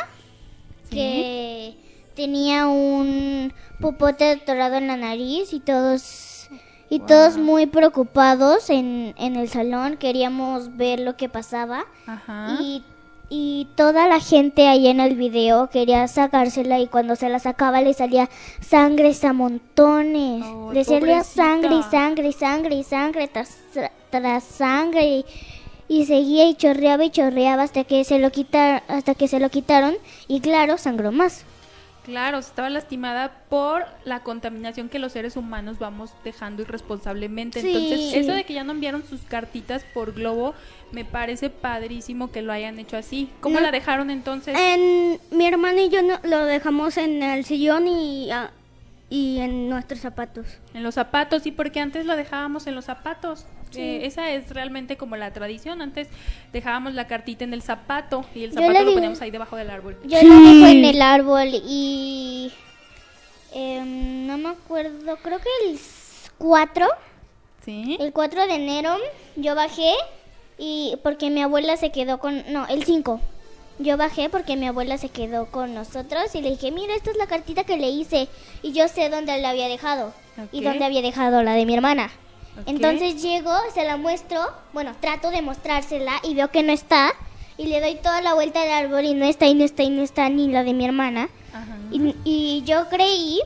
que 0.91 1.75
tenía 2.15 2.67
un 2.67 3.53
popote 3.81 4.31
atorado 4.31 4.77
en 4.77 4.87
la 4.87 4.97
nariz 4.97 5.53
y 5.53 5.61
todos 5.61 6.49
y 6.93 6.99
todos 6.99 7.37
muy 7.37 7.67
preocupados 7.67 8.69
en, 8.69 9.15
en 9.17 9.37
el 9.37 9.49
salón 9.49 9.97
queríamos 9.97 10.77
ver 10.77 10.99
lo 10.99 11.17
que 11.17 11.29
pasaba 11.29 11.85
Ajá. 12.07 12.59
y, 12.61 12.83
y 13.29 13.69
toda 13.77 14.09
la 14.09 14.19
gente 14.19 14.67
ahí 14.67 14.89
en 14.89 14.99
el 14.99 15.15
video 15.15 15.71
quería 15.71 16.09
sacársela 16.09 16.81
y 16.81 16.89
cuando 16.89 17.15
se 17.15 17.29
la 17.29 17.39
sacaba 17.39 17.81
le 17.81 17.95
salía 17.95 18.29
sangre 18.61 19.15
a 19.23 19.33
montones. 19.33 20.45
Le 20.73 20.85
salía 20.85 21.23
sangre 21.23 21.77
y 21.77 21.83
sangre 21.85 22.29
y 22.29 22.33
sangre 22.33 22.75
y 22.75 22.83
sangre 22.83 23.29
tras, 23.29 23.57
tras 24.11 24.43
sangre 24.43 25.07
y, 25.07 25.25
y 25.87 26.07
seguía 26.07 26.49
y 26.49 26.55
chorreaba 26.57 27.05
y 27.05 27.11
chorreaba 27.11 27.63
hasta 27.63 27.85
que 27.85 28.03
se 28.03 28.19
lo 28.19 28.33
quita, 28.33 28.79
hasta 28.89 29.15
que 29.15 29.29
se 29.29 29.39
lo 29.39 29.49
quitaron 29.49 29.95
y 30.27 30.41
claro, 30.41 30.77
sangró 30.77 31.13
más. 31.13 31.45
Claro, 32.05 32.39
estaba 32.39 32.71
lastimada 32.71 33.31
por 33.51 33.85
la 34.05 34.21
contaminación 34.21 34.89
que 34.89 34.99
los 34.99 35.13
seres 35.13 35.37
humanos 35.37 35.79
vamos 35.79 36.13
dejando 36.25 36.63
irresponsablemente. 36.63 37.61
Sí. 37.61 37.69
Entonces, 37.69 38.15
eso 38.15 38.33
de 38.33 38.45
que 38.45 38.55
ya 38.55 38.65
no 38.65 38.73
enviaron 38.73 39.05
sus 39.07 39.21
cartitas 39.23 39.85
por 39.93 40.15
globo, 40.15 40.55
me 40.93 41.05
parece 41.05 41.51
padrísimo 41.51 42.33
que 42.33 42.43
lo 42.43 42.53
hayan 42.53 42.79
hecho 42.79 42.97
así. 42.97 43.29
¿Cómo 43.41 43.57
No. 43.57 43.61
la 43.61 43.71
dejaron 43.71 44.11
entonces? 44.11 44.57
En, 44.59 45.21
mi 45.31 45.47
hermano 45.47 45.81
y 45.81 45.89
yo 45.91 46.03
no- 46.03 46.19
lo 46.23 46.45
dejamos 46.47 46.97
en 46.97 47.23
el 47.23 47.45
sillón 47.45 47.87
y, 47.87 48.31
ah, 48.31 48.51
y 49.11 49.39
en 49.41 49.69
nuestros 49.69 50.01
zapatos. 50.01 50.47
En 50.73 50.83
los 50.83 50.95
zapatos, 50.95 51.43
sí, 51.43 51.51
porque 51.53 51.81
antes 51.81 52.07
lo 52.07 52.17
dejábamos 52.17 52.67
en 52.67 52.75
los 52.75 52.87
zapatos. 52.87 53.45
Eh, 53.77 54.07
esa 54.07 54.31
es 54.31 54.51
realmente 54.51 54.97
como 54.97 55.17
la 55.17 55.33
tradición. 55.33 55.81
Antes 55.83 56.09
dejábamos 56.53 56.95
la 56.95 57.07
cartita 57.07 57.45
en 57.45 57.55
el 57.55 57.63
zapato 57.63 58.25
y 58.35 58.45
el 58.45 58.53
zapato 58.53 58.73
lo 58.73 58.79
digo- 58.81 58.95
poníamos 58.95 59.21
ahí 59.23 59.31
debajo 59.31 59.57
del 59.57 59.71
árbol. 59.71 59.97
Yo 60.05 60.19
la 60.23 60.35
dejo 60.35 60.67
en 60.67 60.85
el 60.85 61.03
árbol 61.03 61.49
y 61.53 62.53
em, 63.53 64.27
no 64.27 64.39
me 64.39 64.49
acuerdo, 64.51 65.17
creo 65.23 65.39
que 65.39 65.49
el 65.71 65.79
4 66.39 66.87
¿Sí? 67.65 67.97
El 68.01 68.13
4 68.13 68.47
de 68.47 68.55
enero 68.55 68.97
yo 69.37 69.55
bajé 69.55 69.93
y 70.59 70.95
porque 71.03 71.31
mi 71.31 71.43
abuela 71.43 71.77
se 71.77 71.91
quedó 71.91 72.19
con... 72.19 72.43
No, 72.53 72.67
el 72.69 72.85
5. 72.85 73.21
Yo 73.79 73.97
bajé 73.97 74.29
porque 74.31 74.57
mi 74.57 74.67
abuela 74.67 74.97
se 74.99 75.09
quedó 75.11 75.47
con 75.47 75.75
nosotros 75.75 76.35
y 76.35 76.43
le 76.43 76.51
dije, 76.51 76.71
mira, 76.71 76.95
esta 76.95 77.11
es 77.11 77.17
la 77.17 77.27
cartita 77.27 77.65
que 77.65 77.77
le 77.79 77.89
hice 77.91 78.29
y 78.63 78.73
yo 78.73 78.89
sé 78.89 79.09
dónde 79.11 79.39
la 79.41 79.51
había 79.51 79.69
dejado 79.69 80.13
y 80.53 80.63
dónde 80.63 80.85
había 80.85 81.03
dejado 81.03 81.43
la 81.43 81.53
de 81.55 81.65
mi 81.67 81.75
hermana. 81.75 82.11
Entonces 82.67 83.23
llego, 83.23 83.53
se 83.75 83.85
la 83.85 83.97
muestro, 83.97 84.41
bueno, 84.73 84.93
trato 85.01 85.31
de 85.31 85.43
mostrársela 85.43 86.13
y 86.23 86.35
veo 86.35 86.51
que 86.51 86.63
no 86.63 86.73
está 86.73 87.13
y 87.57 87.67
le 87.67 87.81
doy 87.81 87.97
toda 87.97 88.21
la 88.23 88.35
vuelta 88.35 88.63
al 88.63 88.71
árbol 88.71 89.05
y 89.05 89.15
no 89.15 89.25
está 89.25 89.47
y 89.47 89.55
no 89.55 89.65
está 89.65 89.83
y 89.83 89.91
no 89.91 90.03
está 90.03 90.29
ni 90.29 90.49
la 90.49 90.63
de 90.63 90.75
mi 90.75 90.85
hermana. 90.85 91.29
Ajá. 91.53 91.77
Y, 91.91 92.15
y 92.25 92.63
yo 92.65 92.89
creí 92.89 93.41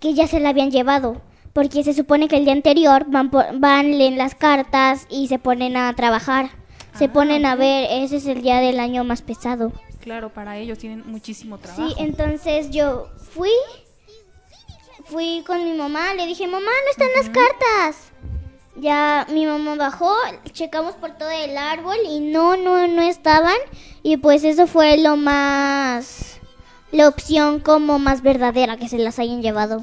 que 0.00 0.14
ya 0.14 0.26
se 0.26 0.40
la 0.40 0.50
habían 0.50 0.70
llevado, 0.70 1.20
porque 1.52 1.82
se 1.84 1.94
supone 1.94 2.28
que 2.28 2.36
el 2.36 2.44
día 2.44 2.52
anterior 2.52 3.04
van, 3.08 3.30
por- 3.30 3.58
van 3.58 3.96
leen 3.98 4.18
las 4.18 4.34
cartas 4.34 5.06
y 5.08 5.28
se 5.28 5.38
ponen 5.38 5.76
a 5.76 5.94
trabajar. 5.94 6.50
Se 6.98 7.06
Ah, 7.06 7.12
ponen 7.12 7.44
a 7.46 7.56
ver, 7.56 7.88
ese 7.90 8.16
es 8.18 8.26
el 8.26 8.42
día 8.42 8.60
del 8.60 8.78
año 8.78 9.02
más 9.04 9.22
pesado. 9.22 9.72
Claro, 10.00 10.28
para 10.32 10.58
ellos 10.58 10.78
tienen 10.78 11.02
muchísimo 11.06 11.58
trabajo. 11.58 11.88
Sí, 11.88 11.94
entonces 11.98 12.70
yo 12.70 13.08
fui, 13.32 13.50
fui 15.06 15.42
con 15.46 15.64
mi 15.64 15.72
mamá, 15.76 16.14
le 16.14 16.26
dije, 16.26 16.46
mamá, 16.46 16.60
no 16.84 16.90
están 16.90 17.08
las 17.16 17.28
cartas. 17.30 18.12
Ya 18.76 19.26
mi 19.30 19.46
mamá 19.46 19.76
bajó, 19.76 20.12
checamos 20.52 20.94
por 20.96 21.12
todo 21.12 21.30
el 21.30 21.56
árbol 21.56 21.96
y 22.08 22.20
no, 22.20 22.56
no, 22.56 22.88
no 22.88 23.02
estaban. 23.02 23.56
Y 24.02 24.16
pues 24.16 24.42
eso 24.44 24.66
fue 24.66 24.98
lo 24.98 25.16
más, 25.16 26.40
la 26.90 27.08
opción 27.08 27.60
como 27.60 27.98
más 27.98 28.22
verdadera 28.22 28.76
que 28.76 28.88
se 28.88 28.98
las 28.98 29.18
hayan 29.18 29.42
llevado. 29.42 29.82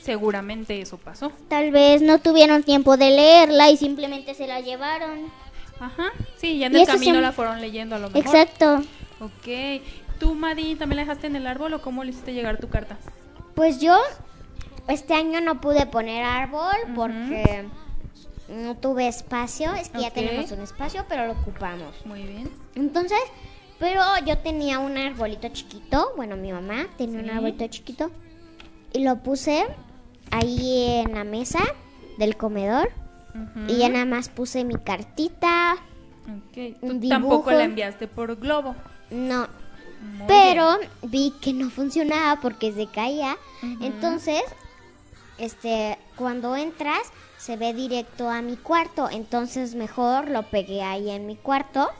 Seguramente 0.00 0.80
eso 0.80 0.98
pasó. 0.98 1.32
Tal 1.48 1.70
vez 1.70 2.02
no 2.02 2.18
tuvieron 2.18 2.62
tiempo 2.62 2.96
de 2.96 3.10
leerla 3.10 3.70
y 3.70 3.76
simplemente 3.76 4.34
se 4.34 4.46
la 4.46 4.60
llevaron. 4.60 5.30
Ajá. 5.80 6.10
Sí, 6.36 6.58
ya 6.58 6.66
en 6.66 6.76
Y 6.76 6.80
el 6.80 6.86
camino 6.86 7.20
la 7.20 7.32
fueron 7.32 7.60
leyendo 7.60 7.96
a 7.96 7.98
lo 7.98 8.10
mejor. 8.10 8.24
Exacto. 8.24 8.82
Ok. 9.20 9.82
¿Tú, 10.18 10.34
Madi, 10.34 10.76
también 10.76 10.96
la 10.96 11.02
dejaste 11.02 11.26
en 11.26 11.36
el 11.36 11.46
árbol 11.46 11.74
o 11.74 11.82
cómo 11.82 12.04
le 12.04 12.10
hiciste 12.10 12.32
llegar 12.32 12.58
tu 12.58 12.68
carta? 12.68 12.96
Pues 13.54 13.80
yo 13.80 13.96
este 14.88 15.14
año 15.14 15.40
no 15.40 15.60
pude 15.60 15.86
poner 15.86 16.24
árbol 16.24 16.76
porque 16.94 17.64
no 18.48 18.76
tuve 18.76 19.08
espacio. 19.08 19.74
Es 19.74 19.88
que 19.88 20.00
ya 20.00 20.10
tenemos 20.10 20.50
un 20.52 20.60
espacio, 20.60 21.04
pero 21.08 21.26
lo 21.26 21.32
ocupamos. 21.32 21.94
Muy 22.04 22.22
bien. 22.22 22.50
Entonces, 22.74 23.18
pero 23.78 24.02
yo 24.26 24.38
tenía 24.38 24.78
un 24.78 24.96
arbolito 24.96 25.48
chiquito. 25.48 26.12
Bueno, 26.16 26.36
mi 26.36 26.52
mamá 26.52 26.86
tenía 26.96 27.20
un 27.20 27.30
arbolito 27.30 27.66
chiquito. 27.68 28.10
Y 28.92 29.02
lo 29.02 29.16
puse 29.22 29.64
ahí 30.30 31.02
en 31.04 31.14
la 31.14 31.24
mesa 31.24 31.60
del 32.18 32.36
comedor. 32.36 32.90
Y 33.66 33.78
ya 33.78 33.88
nada 33.88 34.04
más 34.04 34.28
puse 34.28 34.64
mi 34.64 34.76
cartita. 34.76 35.74
Ok. 36.22 36.76
un 36.82 37.00
Tú 37.00 37.08
tampoco 37.08 37.50
la 37.50 37.64
enviaste 37.64 38.06
por 38.06 38.36
globo. 38.36 38.76
No, 39.10 39.48
Muy 40.00 40.26
pero 40.28 40.78
vi 41.02 41.32
que 41.40 41.52
no 41.52 41.68
funcionaba 41.68 42.40
porque 42.40 42.72
se 42.72 42.86
caía. 42.86 43.36
Entonces, 43.80 44.42
este, 45.38 45.98
cuando 46.14 46.54
entras 46.54 47.10
se 47.44 47.56
ve 47.56 47.74
directo 47.74 48.30
a 48.30 48.40
mi 48.40 48.56
cuarto, 48.56 49.08
entonces 49.10 49.74
mejor 49.74 50.30
lo 50.30 50.44
pegué 50.44 50.82
ahí 50.82 51.10
en 51.10 51.26
mi 51.26 51.36
cuarto 51.36 51.90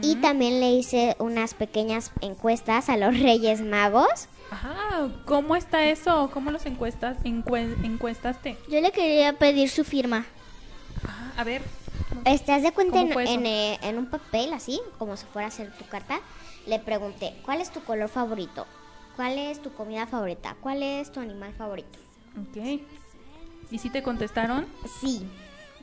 y 0.00 0.16
también 0.16 0.60
le 0.60 0.72
hice 0.72 1.14
unas 1.18 1.54
pequeñas 1.54 2.10
encuestas 2.20 2.88
a 2.88 2.96
los 2.96 3.16
Reyes 3.20 3.60
Magos. 3.60 4.26
Ajá. 4.50 5.08
¿Cómo 5.26 5.54
está 5.56 5.84
eso? 5.84 6.30
¿Cómo 6.32 6.50
los 6.50 6.64
encuestas, 6.66 7.18
encue- 7.24 7.76
encuestaste? 7.84 8.56
Yo 8.68 8.80
le 8.80 8.90
quería 8.92 9.34
pedir 9.34 9.68
su 9.68 9.84
firma. 9.84 10.24
Ah, 11.06 11.32
a 11.36 11.44
ver. 11.44 11.62
Haz 12.24 12.62
de 12.62 12.72
cuenta 12.72 12.98
¿Cómo 12.98 13.20
en, 13.20 13.46
eh, 13.46 13.78
en 13.82 13.98
un 13.98 14.06
papel 14.06 14.52
así, 14.52 14.80
como 14.98 15.16
si 15.16 15.26
fuera 15.26 15.46
a 15.46 15.48
hacer 15.48 15.70
tu 15.78 15.84
carta. 15.86 16.18
le 16.66 16.78
pregunté, 16.78 17.34
¿cuál 17.44 17.60
es 17.60 17.70
tu 17.70 17.80
color 17.84 18.08
favorito? 18.08 18.66
¿Cuál 19.16 19.38
es 19.38 19.60
tu 19.62 19.72
comida 19.74 20.06
favorita? 20.06 20.56
¿Cuál 20.60 20.82
es 20.82 21.12
tu 21.12 21.20
animal 21.20 21.52
favorito? 21.54 21.98
Ok. 22.40 22.80
¿Y 23.70 23.78
si 23.78 23.90
te 23.90 24.02
contestaron? 24.02 24.66
Sí. 25.00 25.22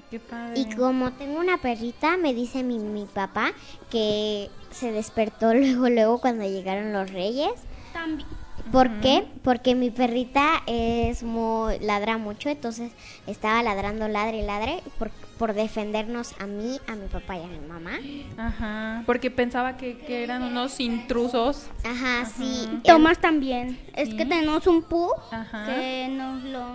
Qué 0.10 0.20
padre. 0.20 0.60
Y 0.60 0.76
como 0.76 1.12
tengo 1.14 1.40
una 1.40 1.58
perrita, 1.58 2.18
me 2.18 2.34
dice 2.34 2.64
mi, 2.64 2.78
mi 2.80 3.06
papá 3.06 3.52
que 3.90 4.50
se 4.72 4.92
despertó 4.92 5.54
luego, 5.54 5.90
luego 5.90 6.22
cuando 6.22 6.44
llegaron 6.46 6.94
los 6.94 7.12
reyes. 7.12 7.52
También. 7.94 8.28
¿Por 8.72 8.90
qué? 9.00 9.28
Porque 9.44 9.76
mi 9.76 9.92
perrita 9.92 10.64
es 10.66 11.22
muy, 11.24 11.78
ladra 11.80 12.18
mucho, 12.18 12.50
entonces 12.50 12.92
estaba 13.28 13.62
ladrando, 13.62 14.08
ladre 14.08 14.40
y 14.40 14.42
ladre 14.42 14.82
por, 14.98 15.12
por 15.38 15.54
defendernos 15.54 16.34
a 16.40 16.48
mí, 16.48 16.80
a 16.88 16.96
mi 16.96 17.08
papá 17.08 17.38
y 17.38 17.44
a 17.44 17.48
mi 17.48 17.60
mamá. 17.60 17.92
Ajá. 18.38 19.04
Porque 19.06 19.30
pensaba 19.30 19.78
que, 19.78 20.00
que 20.00 20.24
eran 20.24 20.42
unos 20.42 20.80
intrusos. 20.80 21.68
Ajá, 21.84 22.26
sí. 22.26 22.82
Tomás 22.84 23.20
también. 23.20 23.80
Es 23.94 24.10
que 24.10 24.26
tenemos 24.26 24.66
un 24.66 24.82
pu 24.82 25.12
Ajá. 25.32 25.68
que 25.68 26.08
nos 26.10 26.44
lo 26.44 26.66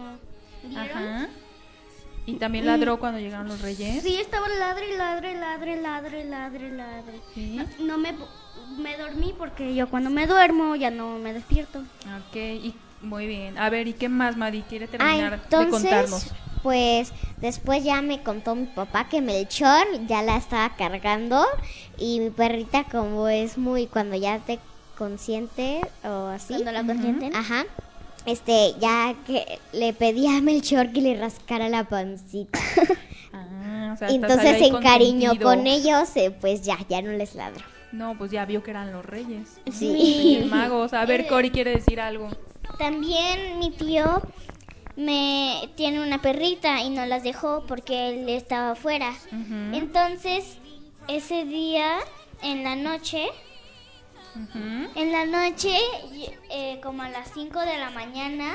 Ajá. 0.77 1.29
Y 2.27 2.35
también 2.35 2.67
ladró 2.67 2.99
cuando 2.99 3.19
llegaron 3.19 3.49
los 3.49 3.61
reyes. 3.61 4.03
Sí, 4.03 4.17
estaba 4.17 4.47
ladre, 4.49 4.97
ladre, 4.97 5.35
ladre, 5.35 5.81
ladre, 5.81 6.25
ladre, 6.25 6.71
ladre. 6.71 7.21
Sí. 7.35 7.57
No, 7.57 7.87
no 7.87 7.99
me, 7.99 8.15
me 8.79 8.97
dormí 8.97 9.35
porque 9.37 9.75
yo 9.75 9.89
cuando 9.89 10.11
me 10.11 10.27
duermo 10.27 10.77
ya 10.77 10.91
no 10.91 11.19
me 11.19 11.33
despierto. 11.33 11.81
Ok, 11.81 12.37
y 12.37 12.75
muy 13.01 13.27
bien. 13.27 13.59
A 13.59 13.71
ver, 13.71 13.89
¿y 13.89 13.95
qué 13.95 14.09
más, 14.09 14.37
Madi? 14.37 14.63
¿Quiere 14.63 14.85
Ah, 14.85 14.89
terminar 14.91 15.31
de 15.39 15.43
entonces, 15.45 15.71
contarnos? 15.71 16.27
pues 16.63 17.13
después 17.39 17.83
ya 17.83 18.03
me 18.03 18.23
contó 18.23 18.55
mi 18.55 18.67
papá 18.67 19.09
que 19.09 19.23
Melchor 19.23 19.87
ya 20.07 20.23
la 20.23 20.37
estaba 20.37 20.77
cargando 20.77 21.45
y 21.99 22.21
mi 22.21 22.31
perrita 22.31 22.85
como 22.85 23.29
es 23.29 23.57
muy 23.57 23.87
cuando 23.87 24.15
ya 24.17 24.39
te 24.41 24.59
consiente 24.99 25.81
o 26.05 26.27
así. 26.27 26.53
Cuando 26.53 26.73
la 26.73 26.85
consienten. 26.85 27.35
Ajá. 27.35 27.65
Este, 28.27 28.75
ya 28.79 29.14
que 29.27 29.59
le 29.73 29.93
pedí 29.93 30.27
a 30.27 30.41
Melchor 30.41 30.93
que 30.93 31.01
le 31.01 31.16
rascara 31.18 31.68
la 31.68 31.85
pancita. 31.85 32.59
Ah, 33.33 33.93
o 33.95 33.97
sea, 33.97 34.09
Entonces 34.09 34.59
se 34.59 34.66
encariñó 34.66 35.39
con 35.41 35.68
ellos, 35.68 36.16
eh, 36.16 36.33
pues 36.33 36.62
ya, 36.62 36.77
ya 36.89 37.01
no 37.01 37.12
les 37.12 37.37
ladro. 37.37 37.64
No, 37.93 38.18
pues 38.18 38.31
ya 38.33 38.45
vio 38.45 38.62
que 38.62 38.73
eran 38.73 38.93
los 38.93 39.05
reyes. 39.05 39.61
Sí. 39.71 39.89
Reyes 39.93 40.47
magos. 40.47 40.93
A 40.93 41.05
ver, 41.07 41.27
Cori 41.29 41.51
quiere 41.51 41.71
decir 41.73 42.01
algo. 42.01 42.29
También 42.79 43.59
mi 43.61 43.71
tío 43.71 44.21
me 44.97 45.71
tiene 45.77 46.03
una 46.03 46.21
perrita 46.21 46.83
y 46.83 46.91
no 46.91 47.07
las 47.07 47.23
dejó 47.23 47.64
porque 47.66 48.11
él 48.11 48.29
estaba 48.29 48.73
afuera. 48.73 49.12
Entonces, 49.73 50.59
ese 51.09 51.45
día, 51.45 51.99
en 52.43 52.64
la 52.64 52.77
noche, 52.77 53.27
en 54.95 55.12
la 55.12 55.24
noche, 55.26 55.76
eh, 56.51 56.81
como 56.83 57.03
a 57.03 57.09
las 57.09 57.31
5 57.35 57.61
de 57.61 57.78
la 57.78 57.91
mañana, 57.91 58.55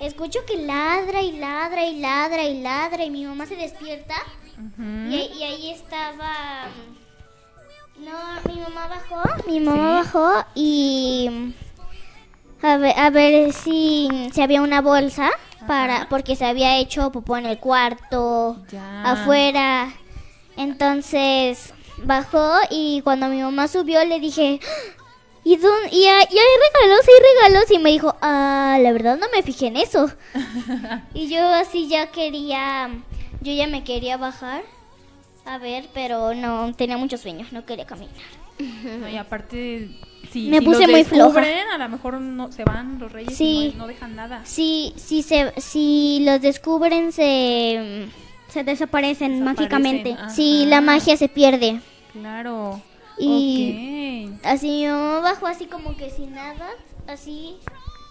escucho 0.00 0.40
que 0.46 0.56
ladra 0.56 1.20
y 1.22 1.32
ladra 1.38 1.84
y 1.84 1.98
ladra 2.00 2.44
y 2.44 2.60
ladra 2.60 3.04
y 3.04 3.10
mi 3.10 3.24
mamá 3.24 3.46
se 3.46 3.56
despierta 3.56 4.14
y, 4.78 5.14
y 5.38 5.42
ahí 5.42 5.70
estaba... 5.72 6.66
No, 7.98 8.52
mi 8.52 8.60
mamá 8.60 8.86
bajó. 8.86 9.22
Mi 9.46 9.60
mamá 9.60 9.92
bajó 10.02 10.44
y... 10.54 11.52
A 12.62 12.76
ver, 12.76 12.98
a 12.98 13.10
ver 13.10 13.52
si, 13.52 14.08
si 14.32 14.40
había 14.42 14.62
una 14.62 14.80
bolsa 14.80 15.30
para 15.66 16.08
porque 16.08 16.34
se 16.34 16.44
había 16.46 16.78
hecho 16.78 17.12
popó 17.12 17.36
en 17.36 17.46
el 17.46 17.58
cuarto, 17.58 18.56
Ya. 18.70 19.02
afuera. 19.12 19.92
Entonces 20.56 21.72
bajó 22.04 22.52
y 22.70 23.00
cuando 23.02 23.28
mi 23.28 23.40
mamá 23.42 23.68
subió 23.68 24.04
le 24.04 24.20
dije, 24.20 24.60
"¡Ah! 24.62 25.02
¿y, 25.44 25.56
dónde, 25.56 25.88
y, 25.92 26.04
hay, 26.06 26.26
y 26.30 26.38
hay 26.38 26.46
regalos, 26.72 27.06
hay 27.06 27.48
regalos? 27.50 27.70
Y 27.70 27.78
me 27.78 27.90
dijo, 27.90 28.16
ah, 28.20 28.78
la 28.80 28.92
verdad 28.92 29.16
no 29.18 29.26
me 29.34 29.42
fijé 29.42 29.68
en 29.68 29.76
eso. 29.76 30.10
y 31.14 31.28
yo 31.28 31.46
así 31.48 31.88
ya 31.88 32.10
quería, 32.10 32.90
yo 33.40 33.52
ya 33.52 33.66
me 33.66 33.84
quería 33.84 34.16
bajar 34.16 34.62
a 35.46 35.56
ver, 35.58 35.88
pero 35.94 36.34
no, 36.34 36.74
tenía 36.74 36.98
mucho 36.98 37.16
sueño, 37.16 37.46
no 37.52 37.64
quería 37.64 37.86
caminar. 37.86 38.14
No, 39.00 39.08
y 39.08 39.16
aparte, 39.16 39.88
si, 40.32 40.48
Me 40.48 40.58
si 40.58 40.64
puse 40.64 40.82
los 40.82 40.90
muy 40.90 41.04
floja. 41.04 41.42
a 41.72 41.78
lo 41.78 41.88
mejor 41.88 42.20
no 42.20 42.50
se 42.52 42.64
van 42.64 42.98
los 42.98 43.10
reyes 43.12 43.36
Sí. 43.36 43.70
y 43.72 43.76
no, 43.76 43.82
no 43.84 43.86
dejan 43.86 44.16
nada. 44.16 44.44
Si, 44.44 44.92
si, 44.96 45.22
se, 45.22 45.54
si 45.60 46.20
los 46.26 46.40
descubren, 46.42 47.12
se, 47.12 48.08
Se 48.48 48.64
desaparecen, 48.64 49.32
Desaparecen, 49.40 49.44
mágicamente. 49.44 50.12
ajá. 50.14 50.30
si 50.30 50.66
la 50.66 50.80
magia 50.80 51.16
se 51.16 51.28
pierde. 51.28 51.80
Claro. 52.12 52.80
Y- 53.18 54.30
Ok. 54.32 54.40
Así 54.44 54.86
mamá 54.86 55.20
bajó 55.20 55.46
así 55.46 55.66
como 55.66 55.96
que 55.96 56.10
sin 56.10 56.34
nada, 56.34 56.68
así. 57.06 57.56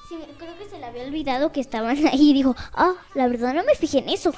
sí, 0.09 0.15
creo 0.38 0.57
que 0.57 0.65
se 0.69 0.77
le 0.79 0.85
había 0.85 1.03
olvidado 1.05 1.51
que 1.51 1.59
estaban 1.61 1.95
ahí 2.07 2.31
y 2.31 2.33
dijo, 2.33 2.55
ah, 2.73 2.93
la 3.15 3.27
verdad 3.27 3.53
no 3.53 3.63
me 3.63 3.75
fijé 3.75 3.99
en 3.99 4.09
eso. 4.09 4.33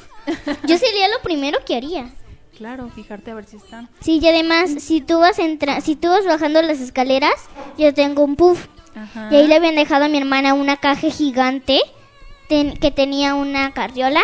Yo 0.65 0.77
sería 0.77 1.07
lo 1.09 1.21
primero 1.23 1.59
que 1.65 1.75
haría. 1.75 2.11
Claro, 2.57 2.89
fijarte 2.89 3.31
a 3.31 3.35
ver 3.35 3.45
si 3.45 3.55
están. 3.57 3.89
Sí, 4.01 4.19
y 4.21 4.27
además, 4.27 4.69
si 4.79 4.99
tú 5.01 5.19
vas 5.19 5.39
entra 5.39 5.79
si 5.81 5.95
tú 5.95 6.09
vas 6.09 6.25
bajando 6.25 6.61
las 6.61 6.81
escaleras, 6.81 7.33
yo 7.77 7.93
tengo 7.93 8.23
un 8.23 8.35
puff. 8.35 8.67
Ajá. 8.95 9.29
Y 9.31 9.35
ahí 9.37 9.47
le 9.47 9.55
habían 9.55 9.75
dejado 9.75 10.05
a 10.05 10.09
mi 10.09 10.17
hermana 10.17 10.53
una 10.53 10.75
caja 10.77 11.09
gigante 11.09 11.79
ten- 12.49 12.75
que 12.77 12.91
tenía 12.91 13.33
una 13.35 13.71
carriola 13.73 14.21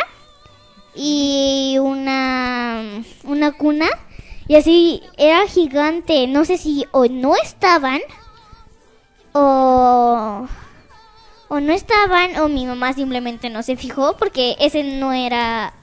y 0.95 1.77
una, 1.79 3.03
una 3.23 3.51
cuna. 3.51 3.87
Y 4.47 4.55
así 4.55 5.01
era 5.17 5.47
gigante. 5.47 6.27
No 6.27 6.45
sé 6.45 6.57
si 6.57 6.85
o 6.91 7.05
no 7.07 7.35
estaban 7.35 7.99
o, 9.33 10.47
o 11.47 11.59
no 11.59 11.73
estaban 11.73 12.37
o 12.37 12.47
mi 12.47 12.65
mamá 12.65 12.93
simplemente 12.93 13.49
no 13.49 13.63
se 13.63 13.75
fijó 13.75 14.17
porque 14.17 14.55
ese 14.59 14.83
no 14.83 15.13
era... 15.13 15.73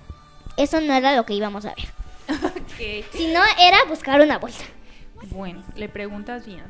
Eso 0.56 0.80
no 0.80 0.92
era 0.94 1.16
lo 1.16 1.24
que 1.24 1.34
íbamos 1.34 1.64
a 1.64 1.74
ver. 1.74 1.88
Ok. 2.28 3.06
Si 3.12 3.26
no, 3.28 3.40
era 3.58 3.84
buscar 3.88 4.20
una 4.20 4.38
bolsa. 4.38 4.64
Bueno, 5.30 5.62
le 5.76 5.88
preguntas 5.88 6.46
bien. 6.46 6.64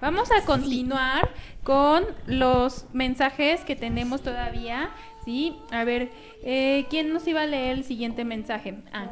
Vamos 0.00 0.30
a 0.30 0.44
continuar 0.44 1.30
con 1.62 2.04
los 2.26 2.86
mensajes 2.92 3.62
que 3.62 3.76
tenemos 3.76 4.22
todavía. 4.22 4.90
Sí, 5.24 5.56
a 5.70 5.84
ver, 5.84 6.10
eh, 6.42 6.84
¿quién 6.90 7.12
nos 7.12 7.26
iba 7.26 7.42
a 7.42 7.46
leer 7.46 7.78
el 7.78 7.84
siguiente 7.84 8.24
mensaje? 8.24 8.74
Ah, 8.92 9.06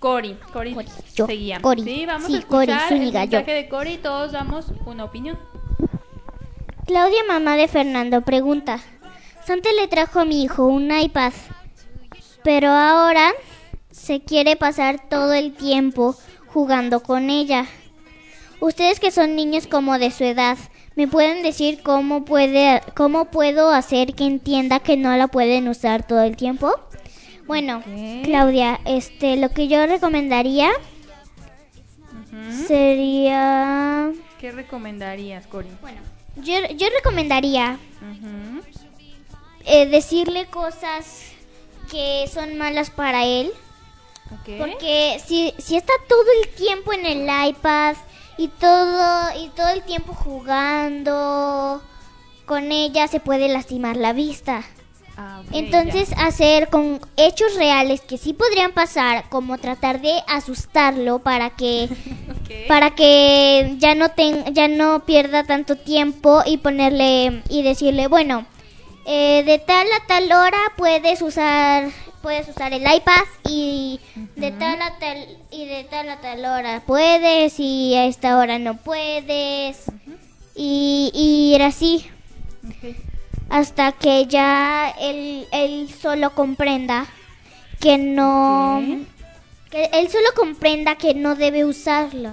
Cori. 0.00 0.36
Cori, 0.52 0.72
Cori, 0.74 0.86
yo. 1.14 1.26
seguía. 1.26 1.60
Cori. 1.60 1.82
Sí, 1.82 2.04
vamos 2.06 2.26
Sí, 2.26 2.36
a 2.36 2.42
Cori, 2.42 2.72
escuchar 2.72 2.92
el 2.92 3.12
yo. 3.12 3.20
mensaje 3.20 3.52
de 3.52 3.68
Cori 3.68 3.92
y 3.92 3.98
todos 3.98 4.32
damos 4.32 4.72
una 4.84 5.04
opinión. 5.04 5.38
Claudia, 6.86 7.22
mamá 7.26 7.56
de 7.56 7.68
Fernando, 7.68 8.22
pregunta. 8.22 8.80
Santa 9.44 9.68
le 9.72 9.86
trajo 9.88 10.20
a 10.20 10.24
mi 10.24 10.42
hijo 10.42 10.66
un 10.66 10.90
iPad, 10.96 11.32
pero 12.42 12.70
ahora 12.70 13.32
se 13.90 14.20
quiere 14.20 14.56
pasar 14.56 15.08
todo 15.08 15.32
el 15.32 15.52
tiempo 15.52 16.16
jugando 16.48 17.00
con 17.02 17.30
ella. 17.30 17.66
Ustedes 18.60 18.98
que 19.00 19.10
son 19.10 19.36
niños 19.36 19.66
como 19.66 19.98
de 19.98 20.10
su 20.10 20.24
edad, 20.24 20.58
¿me 20.96 21.06
pueden 21.06 21.42
decir 21.42 21.82
cómo, 21.82 22.24
puede, 22.24 22.82
cómo 22.94 23.26
puedo 23.26 23.70
hacer 23.70 24.14
que 24.14 24.24
entienda 24.24 24.80
que 24.80 24.96
no 24.96 25.14
la 25.16 25.28
pueden 25.28 25.68
usar 25.68 26.06
todo 26.06 26.22
el 26.22 26.36
tiempo? 26.36 26.74
Bueno. 27.46 27.82
Claudia, 28.24 28.80
este, 28.84 29.36
lo 29.36 29.50
que 29.50 29.68
yo 29.68 29.86
recomendaría 29.86 30.70
sería... 32.66 34.10
¿Qué 34.40 34.50
recomendarías, 34.50 35.46
Cori? 35.46 35.68
Bueno, 35.80 36.00
yo, 36.36 36.54
yo 36.76 36.88
recomendaría 36.96 37.78
eh, 39.64 39.86
decirle 39.86 40.46
cosas 40.46 41.32
que 41.90 42.24
son 42.32 42.56
malas 42.56 42.90
para 42.90 43.24
él. 43.24 43.52
Porque 44.58 45.20
si, 45.24 45.54
si 45.58 45.76
está 45.76 45.92
todo 46.08 46.24
el 46.42 46.48
tiempo 46.54 46.92
en 46.92 47.06
el 47.06 47.48
iPad 47.48 47.94
y 48.38 48.48
todo, 48.48 49.22
y 49.42 49.48
todo 49.50 49.68
el 49.68 49.82
tiempo 49.82 50.12
jugando 50.14 51.82
con 52.46 52.70
ella, 52.72 53.08
se 53.08 53.20
puede 53.20 53.48
lastimar 53.48 53.96
la 53.96 54.12
vista. 54.12 54.62
Ah, 55.18 55.40
Entonces 55.52 56.10
hacer 56.18 56.68
con 56.68 57.00
hechos 57.16 57.54
reales 57.56 58.02
que 58.02 58.18
sí 58.18 58.34
podrían 58.34 58.72
pasar, 58.72 59.28
como 59.30 59.56
tratar 59.56 60.00
de 60.02 60.12
asustarlo 60.28 61.20
para 61.20 61.50
que 61.50 61.88
para 62.68 62.90
que 62.94 63.76
ya 63.78 63.94
no 63.94 64.10
ten- 64.10 64.52
ya 64.54 64.68
no 64.68 65.04
pierda 65.06 65.44
tanto 65.44 65.76
tiempo 65.76 66.42
y 66.44 66.58
ponerle 66.58 67.42
y 67.48 67.62
decirle 67.62 68.08
bueno 68.08 68.44
eh, 69.06 69.42
de 69.46 69.58
tal 69.58 69.86
a 69.92 70.06
tal 70.06 70.30
hora 70.32 70.58
puedes 70.76 71.22
usar 71.22 71.88
puedes 72.26 72.48
usar 72.48 72.72
el 72.72 72.82
iPad 72.82 73.22
y 73.48 74.00
de 74.34 74.50
tal 74.50 74.82
a 74.82 74.98
tal 74.98 75.38
y 75.52 75.64
de 75.66 75.84
tal 75.84 76.08
a 76.08 76.20
tal 76.20 76.44
hora 76.44 76.82
puedes 76.84 77.60
y 77.60 77.94
a 77.94 78.06
esta 78.06 78.36
hora 78.36 78.58
no 78.58 78.76
puedes. 78.78 79.84
Y, 80.56 81.12
y 81.14 81.54
ir 81.54 81.62
así. 81.62 82.04
Hasta 83.48 83.92
que 83.92 84.26
ya 84.26 84.92
él, 85.00 85.46
él 85.52 85.88
solo 85.88 86.34
comprenda 86.34 87.06
que 87.78 87.96
no 87.96 88.82
que 89.70 89.84
él 89.92 90.08
solo 90.08 90.26
comprenda 90.34 90.96
que 90.96 91.14
no 91.14 91.36
debe 91.36 91.64
usarlo. 91.64 92.30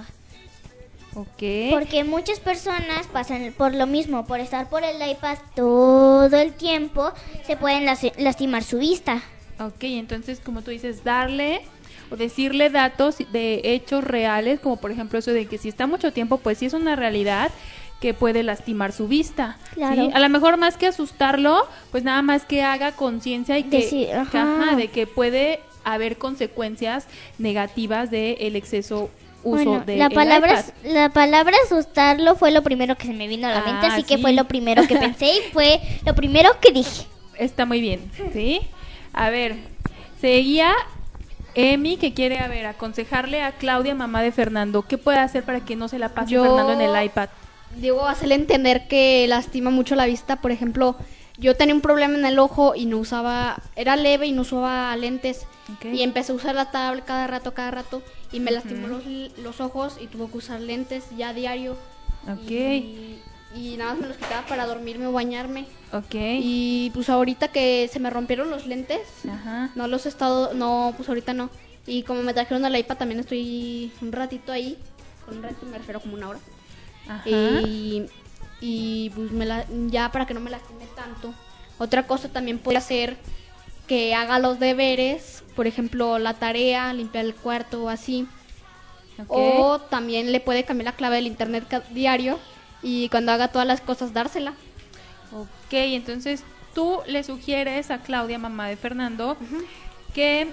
Ok. 1.14 1.70
Porque 1.70 2.02
muchas 2.02 2.40
personas 2.40 3.06
pasan 3.12 3.54
por 3.56 3.72
lo 3.72 3.86
mismo, 3.86 4.26
por 4.26 4.40
estar 4.40 4.68
por 4.68 4.82
el 4.82 5.08
iPad 5.08 5.38
todo 5.54 6.36
el 6.36 6.52
tiempo, 6.52 7.12
se 7.46 7.56
pueden 7.56 7.84
las- 7.86 8.02
lastimar 8.18 8.64
su 8.64 8.78
vista. 8.78 9.22
Ok, 9.60 9.82
entonces 9.84 10.40
como 10.40 10.62
tú 10.62 10.70
dices, 10.70 11.04
darle 11.04 11.60
o 12.10 12.16
decirle 12.16 12.70
datos 12.70 13.16
de 13.32 13.60
hechos 13.64 14.04
reales, 14.04 14.60
como 14.60 14.76
por 14.76 14.90
ejemplo 14.90 15.18
eso 15.18 15.30
de 15.32 15.46
que 15.46 15.58
si 15.58 15.68
está 15.68 15.86
mucho 15.86 16.12
tiempo, 16.12 16.38
pues 16.38 16.58
sí 16.58 16.66
es 16.66 16.72
una 16.74 16.96
realidad 16.96 17.50
que 18.00 18.12
puede 18.12 18.42
lastimar 18.42 18.92
su 18.92 19.08
vista. 19.08 19.56
Claro. 19.74 20.06
¿sí? 20.06 20.10
A 20.12 20.18
lo 20.18 20.28
mejor 20.28 20.56
más 20.58 20.76
que 20.76 20.86
asustarlo, 20.86 21.66
pues 21.90 22.04
nada 22.04 22.20
más 22.22 22.44
que 22.44 22.62
haga 22.62 22.92
conciencia 22.92 23.56
y 23.58 23.62
que, 23.64 23.78
Decir, 23.78 24.06
que, 24.08 24.12
ajá. 24.14 24.62
ajá, 24.64 24.76
de 24.76 24.88
que 24.88 25.06
puede 25.06 25.60
haber 25.84 26.18
consecuencias 26.18 27.06
negativas 27.38 28.10
del 28.10 28.56
exceso 28.56 29.10
uso 29.42 29.64
Bueno, 29.64 29.84
de 29.84 29.96
la 29.96 30.08
palabra 30.10 30.60
iPad. 30.60 30.92
la 30.92 31.08
palabra 31.10 31.54
asustarlo 31.66 32.34
fue 32.34 32.50
lo 32.50 32.62
primero 32.62 32.96
que 32.96 33.06
se 33.06 33.12
me 33.12 33.28
vino 33.28 33.46
a 33.46 33.50
la 33.52 33.60
mente, 33.60 33.86
Ah, 33.86 33.92
así 33.94 34.02
que 34.02 34.18
fue 34.18 34.32
lo 34.32 34.46
primero 34.48 34.86
que 34.86 34.96
pensé 34.96 35.26
y 35.26 35.52
fue 35.52 35.80
lo 36.06 36.14
primero 36.14 36.50
que 36.60 36.72
dije. 36.72 37.06
Está 37.38 37.64
muy 37.66 37.80
bien, 37.80 38.00
¿sí? 38.32 38.60
A 39.14 39.30
ver, 39.30 39.56
seguía 40.20 40.72
Emi 41.54 41.96
que 41.96 42.12
quiere, 42.14 42.38
a 42.40 42.48
ver, 42.48 42.66
aconsejarle 42.66 43.42
a 43.42 43.52
Claudia, 43.52 43.94
mamá 43.94 44.22
de 44.22 44.32
Fernando, 44.32 44.82
¿qué 44.82 44.98
puede 44.98 45.18
hacer 45.18 45.44
para 45.44 45.60
que 45.64 45.76
no 45.76 45.88
se 45.88 45.98
la 45.98 46.08
pase 46.10 46.32
Yo- 46.32 46.42
Fernando 46.44 46.72
en 46.72 46.80
el 46.80 47.04
iPad? 47.04 47.28
Digo, 47.76 48.06
hacerle 48.06 48.34
entender 48.36 48.86
que 48.88 49.26
lastima 49.28 49.70
mucho 49.70 49.96
la 49.96 50.06
vista. 50.06 50.36
Por 50.36 50.52
ejemplo, 50.52 50.96
yo 51.38 51.56
tenía 51.56 51.74
un 51.74 51.80
problema 51.80 52.14
en 52.14 52.24
el 52.24 52.38
ojo 52.38 52.74
y 52.76 52.86
no 52.86 52.98
usaba, 52.98 53.56
era 53.74 53.96
leve 53.96 54.26
y 54.26 54.32
no 54.32 54.42
usaba 54.42 54.94
lentes. 54.96 55.46
Y 55.92 56.02
empecé 56.02 56.30
a 56.30 56.36
usar 56.36 56.54
la 56.54 56.70
tablet 56.70 57.04
cada 57.04 57.26
rato, 57.26 57.52
cada 57.52 57.72
rato. 57.72 58.02
Y 58.30 58.38
me 58.40 58.52
lastimó 58.52 58.86
los, 58.86 59.02
los 59.38 59.60
ojos 59.60 59.96
y 60.00 60.06
tuve 60.06 60.30
que 60.30 60.38
usar 60.38 60.60
lentes 60.60 61.04
ya 61.16 61.30
a 61.30 61.34
diario. 61.34 61.76
Ok, 62.28 62.50
Y, 62.50 63.18
y 63.54 63.76
nada 63.76 63.92
más 63.92 64.00
me 64.02 64.08
los 64.08 64.16
quitaba 64.16 64.46
para 64.46 64.66
dormirme 64.66 65.06
o 65.06 65.12
bañarme. 65.12 65.66
ok. 65.92 66.14
Y 66.14 66.90
pues 66.94 67.08
ahorita 67.08 67.48
que 67.48 67.88
se 67.92 68.00
me 68.00 68.10
rompieron 68.10 68.50
los 68.50 68.66
lentes, 68.66 69.00
Ajá. 69.30 69.70
no 69.74 69.86
los 69.88 70.06
he 70.06 70.08
estado, 70.08 70.54
no, 70.54 70.92
pues 70.96 71.08
ahorita 71.08 71.32
no. 71.34 71.50
Y 71.86 72.02
como 72.02 72.22
me 72.22 72.32
trajeron 72.34 72.64
el 72.64 72.76
iPad 72.76 72.96
también 72.96 73.20
estoy 73.20 73.92
un 74.00 74.10
ratito 74.12 74.52
ahí. 74.52 74.78
Con 75.26 75.36
un 75.38 75.42
ratito 75.42 75.66
me 75.66 75.78
refiero 75.78 76.00
como 76.00 76.14
una 76.14 76.28
hora. 76.30 76.40
Ajá. 77.08 77.28
Y, 77.28 78.06
y 78.60 79.10
pues 79.10 79.30
me 79.32 79.44
la, 79.44 79.66
ya 79.88 80.10
para 80.10 80.26
que 80.26 80.34
no 80.34 80.40
me 80.40 80.50
lastime 80.50 80.86
tanto. 80.96 81.34
Otra 81.78 82.06
cosa 82.06 82.28
también 82.28 82.58
puede 82.58 82.80
ser 82.80 83.16
que 83.86 84.14
haga 84.14 84.38
los 84.38 84.58
deberes, 84.58 85.44
por 85.54 85.66
ejemplo, 85.66 86.18
la 86.18 86.34
tarea, 86.34 86.92
limpiar 86.94 87.24
el 87.26 87.34
cuarto 87.34 87.84
o 87.84 87.88
así. 87.90 88.26
ok. 89.18 89.26
O 89.28 89.78
también 89.80 90.32
le 90.32 90.40
puede 90.40 90.64
cambiar 90.64 90.86
la 90.86 90.96
clave 90.96 91.16
del 91.16 91.26
internet 91.26 91.64
diario 91.90 92.38
y 92.84 93.08
cuando 93.08 93.32
haga 93.32 93.48
todas 93.48 93.66
las 93.66 93.80
cosas 93.80 94.12
dársela. 94.12 94.52
Ok, 95.32 95.72
entonces 95.72 96.44
tú 96.74 97.00
le 97.08 97.24
sugieres 97.24 97.90
a 97.90 97.98
Claudia, 97.98 98.38
mamá 98.38 98.68
de 98.68 98.76
Fernando, 98.76 99.36
que 100.14 100.48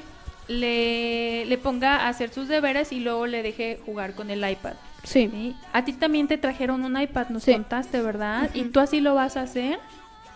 le, 0.48 1.46
le 1.46 1.58
ponga 1.60 1.98
a 1.98 2.08
hacer 2.10 2.34
sus 2.34 2.48
deberes 2.48 2.92
y 2.92 3.00
luego 3.02 3.28
le 3.28 3.44
deje 3.44 3.80
jugar 3.86 4.16
con 4.16 4.32
el 4.32 4.50
iPad. 4.50 4.74
Sí. 5.04 5.30
¿sí? 5.32 5.56
A 5.74 5.84
ti 5.86 5.94
también 5.94 6.28
te 6.28 6.38
trajeron 6.38 6.84
un 6.84 7.00
iPad, 7.00 7.30
nos 7.30 7.44
Sí. 7.44 7.52
contaste, 7.54 8.02
¿verdad? 8.02 8.50
¿Y 8.54 8.64
tú 8.66 8.80
así 8.80 9.02
lo 9.02 9.14
vas 9.16 9.38
a 9.38 9.42
hacer? 9.42 9.80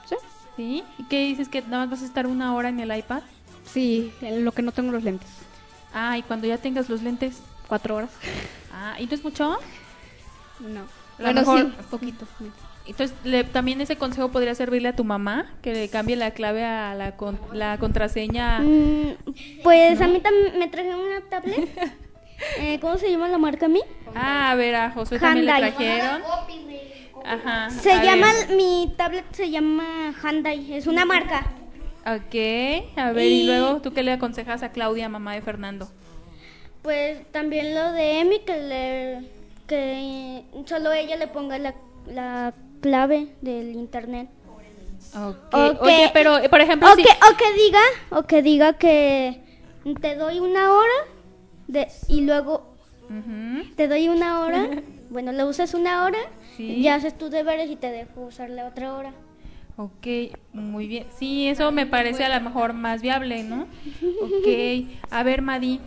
Sí. 0.07 0.15
¿Sí? 0.57 0.83
¿Y 0.99 1.03
qué 1.05 1.25
dices 1.25 1.49
que 1.49 1.61
nada 1.63 1.79
más 1.85 1.89
vas 1.91 2.01
a 2.01 2.05
estar 2.05 2.27
una 2.27 2.53
hora 2.55 2.69
en 2.69 2.79
el 2.79 2.95
iPad? 2.95 3.21
Sí, 3.65 4.11
en 4.21 4.45
lo 4.45 4.51
que 4.51 4.61
no 4.61 4.71
tengo 4.71 4.91
los 4.91 5.03
lentes. 5.03 5.29
Ah, 5.93 6.17
y 6.17 6.23
cuando 6.23 6.45
ya 6.47 6.57
tengas 6.57 6.89
los 6.89 7.01
lentes. 7.01 7.41
Cuatro 7.67 7.95
horas. 7.95 8.11
Ah, 8.71 8.95
¿y 8.99 9.05
no 9.07 9.13
es 9.15 9.23
mucho? 9.23 9.57
No. 10.59 10.81
A 11.17 11.21
lo 11.21 11.25
Bueno, 11.25 11.39
mejor- 11.41 11.59
sí, 11.61 11.71
poquito. 11.89 12.25
Entonces, 12.87 13.17
le- 13.23 13.43
también 13.43 13.81
ese 13.81 13.95
consejo 13.95 14.29
podría 14.29 14.53
servirle 14.53 14.89
a 14.89 14.95
tu 14.95 15.03
mamá, 15.03 15.51
que 15.63 15.73
le 15.73 15.89
cambie 15.89 16.15
la 16.15 16.31
clave 16.31 16.63
a 16.63 16.93
la, 16.93 17.15
con- 17.17 17.39
la 17.53 17.77
contraseña. 17.79 18.59
Mm, 18.59 19.15
pues 19.63 19.99
a 20.01 20.07
mí 20.07 20.19
también 20.19 20.59
me 20.59 20.67
trajeron 20.67 20.99
una 20.99 21.21
tablet. 21.29 21.69
Eh, 22.59 22.79
¿Cómo 22.81 22.97
se 22.97 23.09
llama 23.09 23.29
la 23.29 23.37
marca 23.37 23.67
a 23.67 23.69
mí? 23.69 23.79
Ah, 24.13 24.51
a 24.51 24.55
ver, 24.55 24.75
a 24.75 24.91
Josué 24.91 25.19
también 25.19 25.45
le 25.45 25.53
Hyundai. 25.53 25.71
trajeron. 25.71 26.21
Ajá. 27.25 27.69
Se 27.69 27.93
llama, 28.03 28.27
ver. 28.33 28.57
mi 28.57 28.93
tablet 28.97 29.23
se 29.31 29.49
llama 29.49 30.13
Hyundai, 30.21 30.73
es 30.73 30.85
una 30.85 31.05
marca. 31.05 31.45
Ok, 32.05 32.97
a 32.97 33.11
ver, 33.13 33.25
y... 33.25 33.41
Y- 33.43 33.45
luego, 33.45 33.81
¿tú 33.81 33.93
qué 33.93 34.03
le 34.03 34.11
aconsejas 34.11 34.63
a 34.63 34.73
Claudia, 34.73 35.07
mamá 35.07 35.33
de 35.33 35.41
Fernando? 35.43 35.89
Pues 36.81 37.25
también 37.31 37.73
lo 37.73 37.93
de 37.93 38.19
Emi, 38.19 38.39
que 38.39 38.57
le 38.57 39.21
que 39.67 40.43
solo 40.65 40.91
ella 40.93 41.15
le 41.17 41.27
ponga 41.27 41.57
la, 41.57 41.75
la 42.07 42.53
clave 42.81 43.29
del 43.41 43.71
internet. 43.75 44.29
Ok. 45.15 45.53
O 45.53 45.83
Oye, 45.85 46.09
pero, 46.13 46.37
eh, 46.39 46.49
por 46.49 46.61
ejemplo, 46.61 46.89
O 46.91 46.95
si... 46.95 47.03
que, 47.03 47.09
o 47.09 47.37
que 47.37 47.53
diga, 47.63 47.81
o 48.11 48.23
que 48.23 48.41
diga 48.41 48.73
que 48.73 49.41
te 50.01 50.15
doy 50.15 50.39
una 50.39 50.71
hora 50.73 50.93
de, 51.67 51.87
y 52.07 52.21
luego 52.21 52.75
Ujú. 53.05 53.63
te 53.75 53.87
doy 53.87 54.09
una 54.09 54.39
hora, 54.45 54.67
bueno, 55.09 55.31
le 55.31 55.43
usas 55.45 55.73
una 55.73 56.03
hora, 56.05 56.19
Sí. 56.57 56.81
ya 56.81 56.95
haces 56.95 57.17
tus 57.17 57.31
deberes 57.31 57.69
y 57.69 57.75
te 57.75 57.91
dejo 57.91 58.21
usarle 58.21 58.63
otra 58.63 58.93
hora. 58.95 59.11
Ok, 59.77 60.07
muy 60.53 60.87
bien. 60.87 61.05
Sí, 61.19 61.49
eso 61.49 61.69
me 61.73 61.85
parece 61.85 62.23
a 62.23 62.33
lo 62.39 62.41
mejor 62.45 62.71
más 62.73 63.01
viable, 63.01 63.43
¿no? 63.43 63.67
Ok. 64.21 64.87
A 65.11 65.23
ver, 65.23 65.41
Madi. 65.41 65.81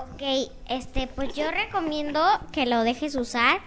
Ok, 0.00 0.50
este, 0.68 1.06
pues 1.08 1.34
yo 1.34 1.50
recomiendo 1.50 2.20
que 2.52 2.66
lo 2.66 2.82
dejes 2.82 3.14
usar 3.16 3.60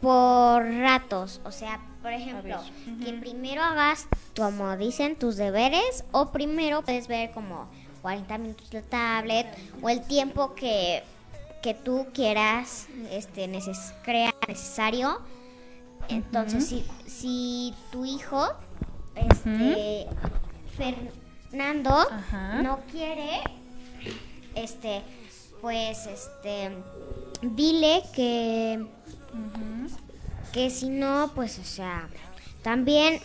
por 0.00 0.64
ratos. 0.64 1.40
O 1.44 1.52
sea, 1.52 1.80
por 2.02 2.12
ejemplo, 2.12 2.60
que 3.04 3.12
primero 3.12 3.62
hagas, 3.62 4.08
como 4.36 4.76
dicen, 4.76 5.16
tus 5.16 5.36
deberes 5.36 6.04
o 6.12 6.30
primero 6.30 6.82
puedes 6.82 7.06
ver 7.06 7.30
como 7.30 7.68
40 8.02 8.38
minutos 8.38 8.68
la 8.72 8.82
tablet 8.82 9.46
o 9.80 9.88
el 9.88 10.02
tiempo 10.02 10.54
que, 10.54 11.04
que 11.62 11.74
tú 11.74 12.06
quieras, 12.12 12.88
este, 13.10 13.46
neces 13.46 13.94
crea 14.02 14.34
necesario. 14.48 15.20
Entonces, 16.08 16.66
si, 16.66 16.84
si 17.06 17.74
tu 17.92 18.04
hijo, 18.04 18.48
este, 19.14 20.08
Fernando, 20.76 22.06
no 22.62 22.80
quiere, 22.90 23.40
este, 24.54 25.02
pues, 25.60 26.06
este, 26.06 26.70
dile 27.42 28.02
que 28.14 28.86
que 30.52 30.68
si 30.70 30.90
no, 30.90 31.30
pues, 31.34 31.58
o 31.58 31.64
sea, 31.64 32.08
también 32.62 33.20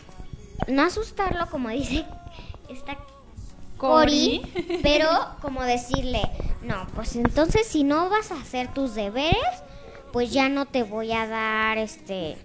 no 0.67 0.84
asustarlo 0.84 1.49
como 1.49 1.69
dice 1.69 2.05
esta 2.69 2.97
Cori, 3.78 4.41
Cori. 4.41 4.80
pero 4.82 5.07
como 5.41 5.63
decirle, 5.63 6.21
no, 6.63 6.88
pues 6.95 7.15
entonces 7.15 7.67
si 7.67 7.84
no 7.84 8.09
vas 8.09 8.32
a 8.32 8.39
hacer 8.41 8.73
tus 8.73 8.95
deberes, 8.95 9.38
pues 10.11 10.32
ya 10.32 10.49
no 10.49 10.65
te 10.65 10.84
voy 10.84 11.11
a 11.11 11.28
dar 11.28 11.78
este 11.78 12.38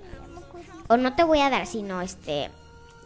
o 0.88 0.96
no 0.96 1.14
te 1.14 1.24
voy 1.24 1.40
a 1.40 1.48
dar, 1.48 1.66
sino 1.66 2.02
este 2.02 2.50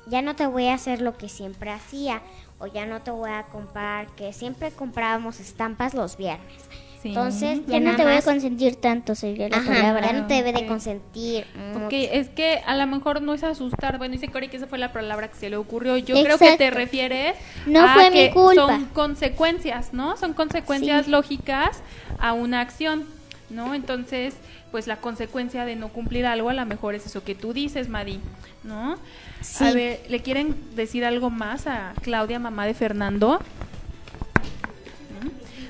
ya 0.07 0.22
no 0.22 0.35
te 0.35 0.47
voy 0.47 0.68
a 0.68 0.74
hacer 0.74 1.01
lo 1.01 1.16
que 1.16 1.29
siempre 1.29 1.70
hacía 1.70 2.22
o 2.59 2.66
ya 2.66 2.86
no 2.86 3.00
te 3.02 3.11
voy 3.11 3.30
a 3.30 3.42
comprar 3.44 4.07
que 4.16 4.32
siempre 4.32 4.70
comprábamos 4.70 5.40
estampas 5.40 5.94
los 5.94 6.16
viernes. 6.16 6.62
Sí. 7.02 7.09
Entonces, 7.11 7.61
Ya 7.66 7.78
no 7.78 7.94
te 7.94 8.02
voy 8.04 8.14
a 8.14 8.22
consentir 8.22 8.76
tanto, 8.76 9.14
sería 9.14 9.48
la 9.48 9.59
Ajá, 9.59 9.66
palabra. 9.66 10.07
ya 10.07 10.12
no 10.14 10.26
te 10.26 10.34
debe 10.34 10.52
de 10.52 10.61
ok. 10.61 10.66
consentir. 10.66 11.46
Ok, 11.74 11.82
mucho. 11.82 11.96
es 11.96 12.28
que 12.30 12.61
a 12.66 12.74
lo 12.74 12.86
mejor 12.86 13.20
no 13.22 13.34
es 13.34 13.44
asustar. 13.44 13.98
Bueno, 13.98 14.12
dice 14.12 14.28
Cori 14.28 14.48
que 14.48 14.57
esa 14.57 14.66
fue 14.66 14.78
la 14.78 14.92
palabra 14.92 15.28
que 15.28 15.36
se 15.36 15.50
le 15.50 15.57
ocurrió. 15.57 15.96
Yo 15.98 16.20
creo 16.22 16.38
que 16.38 16.57
te 16.57 16.70
refieres 16.70 17.36
No 17.66 17.84
a 17.84 17.88
fue 17.92 18.11
mi 18.11 18.30
culpa. 18.30 18.54
son 18.66 18.86
consecuencias, 18.86 19.92
¿no? 19.92 20.16
Son 20.16 20.32
consecuencias 20.32 21.04
Sí. 21.04 21.11
lógicas 21.11 21.80
a 22.18 22.32
una 22.32 22.61
acción, 22.62 23.04
¿no? 23.50 23.74
Entonces, 23.74 24.34
pues 24.77 24.87
la 24.87 24.97
consecuencia 24.99 25.64
de 25.64 25.74
no 25.74 25.89
cumplir 25.89 26.27
algo 26.27 26.51
a 26.51 26.53
lo 26.53 26.66
mejor 26.66 26.95
es 26.95 27.07
eso 27.07 27.24
que 27.24 27.35
tú 27.35 27.55
dices, 27.55 27.89
Madi, 27.89 28.20
¿no? 28.62 28.99
Sí. 29.41 29.64
A 29.64 29.72
ver, 29.72 30.03
¿le 30.11 30.20
quieren 30.20 30.55
decir 30.77 31.07
algo 31.07 31.31
más 31.31 31.66
a 31.66 31.95
Claudia, 32.03 32.39
mamá 32.39 32.66
de 32.66 32.74
Fernando? 32.74 33.41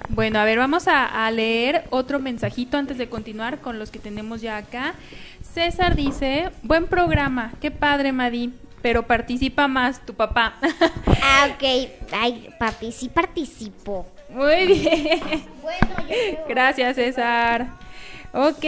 Bueno, 0.09 0.41
a 0.41 0.45
ver, 0.45 0.59
vamos 0.59 0.89
a, 0.89 1.25
a 1.25 1.31
leer 1.31 1.85
otro 1.91 2.19
mensajito 2.19 2.79
antes 2.79 2.99
de 2.99 3.09
continuar 3.09 3.61
con 3.61 3.79
los 3.79 3.93
que 3.93 4.01
tenemos 4.01 4.41
ya 4.41 4.57
acá. 4.57 4.95
César 5.55 5.95
dice, 5.95 6.51
buen 6.65 6.89
programa, 6.89 7.53
qué 7.61 7.71
padre, 7.71 8.11
Madi, 8.11 8.55
pero 8.83 9.07
participa 9.07 9.69
más 9.69 10.05
tu 10.05 10.15
papá. 10.15 10.57
Ah, 11.23 11.51
ok. 11.55 11.91
Ay, 12.11 12.49
papi, 12.59 12.91
sí 12.91 13.09
participo. 13.09 14.05
Muy 14.31 14.67
bien. 14.67 15.21
Gracias, 16.49 16.97
César. 16.97 17.86
Ok, 18.37 18.65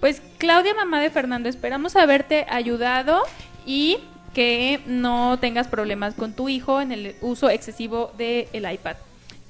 pues 0.00 0.22
Claudia, 0.38 0.72
mamá 0.74 1.00
de 1.00 1.10
Fernando, 1.10 1.48
esperamos 1.48 1.96
haberte 1.96 2.46
ayudado 2.48 3.22
y 3.66 3.98
que 4.34 4.80
no 4.86 5.38
tengas 5.38 5.68
problemas 5.68 6.14
con 6.14 6.32
tu 6.32 6.48
hijo 6.48 6.80
en 6.80 6.92
el 6.92 7.14
uso 7.20 7.50
excesivo 7.50 8.12
del 8.16 8.72
iPad. 8.72 8.96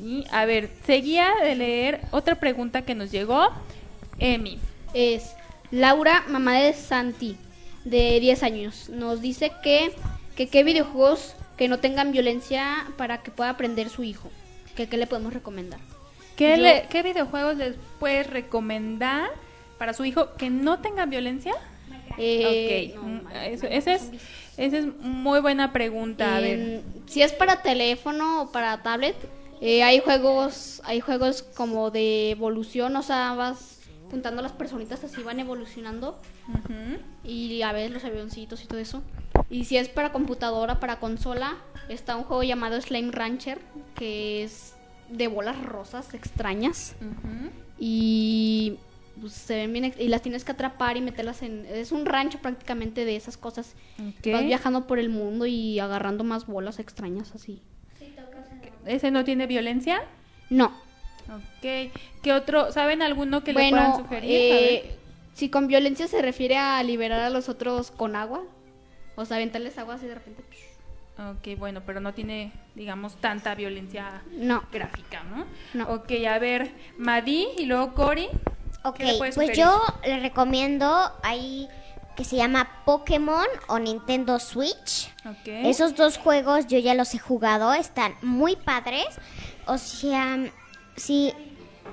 Y 0.00 0.24
a 0.32 0.44
ver, 0.46 0.68
seguía 0.84 1.30
de 1.42 1.54
leer 1.54 2.00
otra 2.10 2.34
pregunta 2.40 2.82
que 2.82 2.96
nos 2.96 3.12
llegó. 3.12 3.50
Emi. 4.18 4.58
Es, 4.94 5.34
Laura, 5.70 6.24
mamá 6.28 6.54
de 6.58 6.72
Santi, 6.72 7.36
de 7.84 8.18
10 8.18 8.42
años, 8.42 8.88
nos 8.88 9.20
dice 9.20 9.52
que, 9.62 9.94
que 10.36 10.48
qué 10.48 10.64
videojuegos 10.64 11.36
que 11.56 11.68
no 11.68 11.78
tengan 11.78 12.10
violencia 12.10 12.86
para 12.96 13.18
que 13.22 13.30
pueda 13.30 13.50
aprender 13.50 13.88
su 13.90 14.02
hijo. 14.02 14.28
Que 14.74 14.88
qué 14.88 14.96
le 14.96 15.06
podemos 15.06 15.32
recomendar. 15.32 15.78
¿Qué, 16.34 16.56
Yo- 16.56 16.62
le- 16.62 16.86
¿Qué 16.90 17.02
videojuegos 17.04 17.56
les 17.56 17.76
puedes 18.00 18.26
recomendar 18.26 19.30
para 19.82 19.94
su 19.94 20.04
hijo 20.04 20.34
que 20.38 20.48
no 20.48 20.78
tengan 20.78 21.10
violencia? 21.10 21.52
Eh, 22.16 22.92
ok, 22.94 23.02
no, 23.02 23.08
mm, 23.08 23.30
eso- 23.46 23.66
es, 23.66 23.88
esa 24.56 24.78
es 24.78 24.86
muy 25.00 25.40
buena 25.40 25.72
pregunta. 25.72 26.36
A 26.36 26.40
ver. 26.40 26.82
Si 27.06 27.20
es 27.20 27.32
para 27.32 27.62
teléfono 27.62 28.42
o 28.42 28.52
para 28.52 28.80
tablet, 28.84 29.16
eh, 29.60 29.82
hay 29.82 29.98
juegos, 29.98 30.80
hay 30.84 31.00
juegos 31.00 31.42
como 31.42 31.90
de 31.90 32.30
evolución, 32.30 32.94
o 32.94 33.02
sea, 33.02 33.34
vas 33.34 33.80
juntando 34.08 34.40
las 34.40 34.52
personitas 34.52 35.02
así 35.02 35.20
van 35.24 35.40
evolucionando 35.40 36.16
Ujú. 36.48 37.00
y 37.24 37.62
a 37.62 37.72
veces 37.72 37.90
los 37.90 38.04
avioncitos 38.04 38.62
y 38.62 38.66
todo 38.68 38.78
eso. 38.78 39.02
Y 39.50 39.64
si 39.64 39.78
es 39.78 39.88
para 39.88 40.12
computadora, 40.12 40.78
para 40.78 41.00
consola, 41.00 41.56
está 41.88 42.14
un 42.14 42.22
juego 42.22 42.44
llamado 42.44 42.80
Slime 42.80 43.10
Rancher 43.10 43.58
que 43.96 44.44
es 44.44 44.76
de 45.10 45.26
bolas 45.26 45.60
rosas 45.64 46.14
extrañas 46.14 46.94
Ujú. 47.00 47.50
y 47.80 48.76
pues, 49.20 49.32
se 49.32 49.56
ven 49.56 49.72
bien 49.72 49.94
y 49.98 50.08
las 50.08 50.22
tienes 50.22 50.44
que 50.44 50.52
atrapar 50.52 50.96
y 50.96 51.00
meterlas 51.00 51.42
en 51.42 51.66
es 51.66 51.92
un 51.92 52.06
rancho 52.06 52.38
prácticamente 52.38 53.04
de 53.04 53.16
esas 53.16 53.36
cosas. 53.36 53.74
Ok. 53.98 54.32
Vas 54.32 54.44
viajando 54.44 54.86
por 54.86 54.98
el 54.98 55.08
mundo 55.08 55.46
y 55.46 55.78
agarrando 55.78 56.24
más 56.24 56.46
bolas 56.46 56.78
extrañas 56.78 57.34
así. 57.34 57.60
¿Ese 58.86 59.10
no 59.10 59.24
tiene 59.24 59.46
violencia? 59.46 60.02
No. 60.50 60.66
Ok. 61.28 61.92
¿Qué 62.22 62.32
otro? 62.32 62.72
¿Saben 62.72 63.02
alguno 63.02 63.44
que 63.44 63.52
le 63.52 63.60
bueno, 63.60 63.76
puedan 63.76 63.96
sugerir? 63.96 64.30
Eh, 64.32 64.96
si 65.34 65.48
con 65.48 65.66
violencia 65.66 66.08
se 66.08 66.20
refiere 66.20 66.56
a 66.56 66.82
liberar 66.82 67.20
a 67.20 67.30
los 67.30 67.48
otros 67.48 67.90
con 67.90 68.16
agua, 68.16 68.42
o 69.14 69.24
sea, 69.24 69.36
aventarles 69.36 69.78
agua 69.78 69.94
así 69.94 70.06
de 70.06 70.14
repente. 70.14 70.42
Ok, 71.18 71.58
bueno, 71.58 71.82
pero 71.84 72.00
no 72.00 72.14
tiene, 72.14 72.52
digamos, 72.74 73.16
tanta 73.16 73.54
violencia 73.54 74.22
No. 74.32 74.64
gráfica, 74.72 75.22
¿no? 75.24 75.44
No. 75.74 75.92
Ok, 75.94 76.10
a 76.28 76.38
ver, 76.38 76.70
Madi 76.98 77.48
y 77.58 77.66
luego 77.66 77.94
Cory. 77.94 78.28
Ok, 78.84 78.96
¿Qué 78.96 79.04
le 79.04 79.18
puedes 79.18 79.34
pues 79.34 79.48
sugerir? 79.48 79.64
yo 79.64 79.84
le 80.04 80.20
recomiendo 80.20 81.12
ahí 81.22 81.68
que 82.16 82.24
se 82.24 82.36
llama 82.36 82.68
Pokémon 82.84 83.46
o 83.68 83.78
Nintendo 83.78 84.38
Switch. 84.38 85.10
Ok. 85.24 85.46
Esos 85.46 85.94
dos 85.94 86.18
juegos 86.18 86.66
yo 86.66 86.78
ya 86.78 86.94
los 86.94 87.14
he 87.14 87.18
jugado, 87.18 87.72
están 87.72 88.14
muy 88.22 88.56
padres. 88.56 89.06
O 89.66 89.78
sea, 89.78 90.38
sí, 90.96 91.32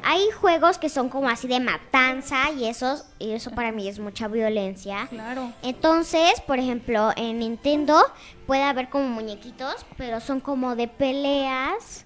hay 0.04 0.30
juegos 0.32 0.78
que 0.78 0.90
son 0.90 1.10
como 1.10 1.30
así 1.30 1.48
de 1.48 1.60
matanza 1.60 2.52
y 2.52 2.66
esos, 2.66 3.06
y 3.20 3.32
eso 3.32 3.52
para 3.52 3.72
mí 3.72 3.88
es 3.88 4.00
mucha 4.00 4.28
violencia. 4.28 5.08
Claro. 5.10 5.52
Entonces, 5.62 6.42
por 6.46 6.60
ejemplo, 6.60 7.12
en 7.16 7.40
Nintendo 7.40 8.02
puede 8.48 8.64
haber 8.64 8.90
como 8.90 9.08
muñequitos, 9.08 9.86
pero 9.98 10.20
son 10.20 10.40
como 10.40 10.76
de 10.76 10.88
peleas, 10.88 12.06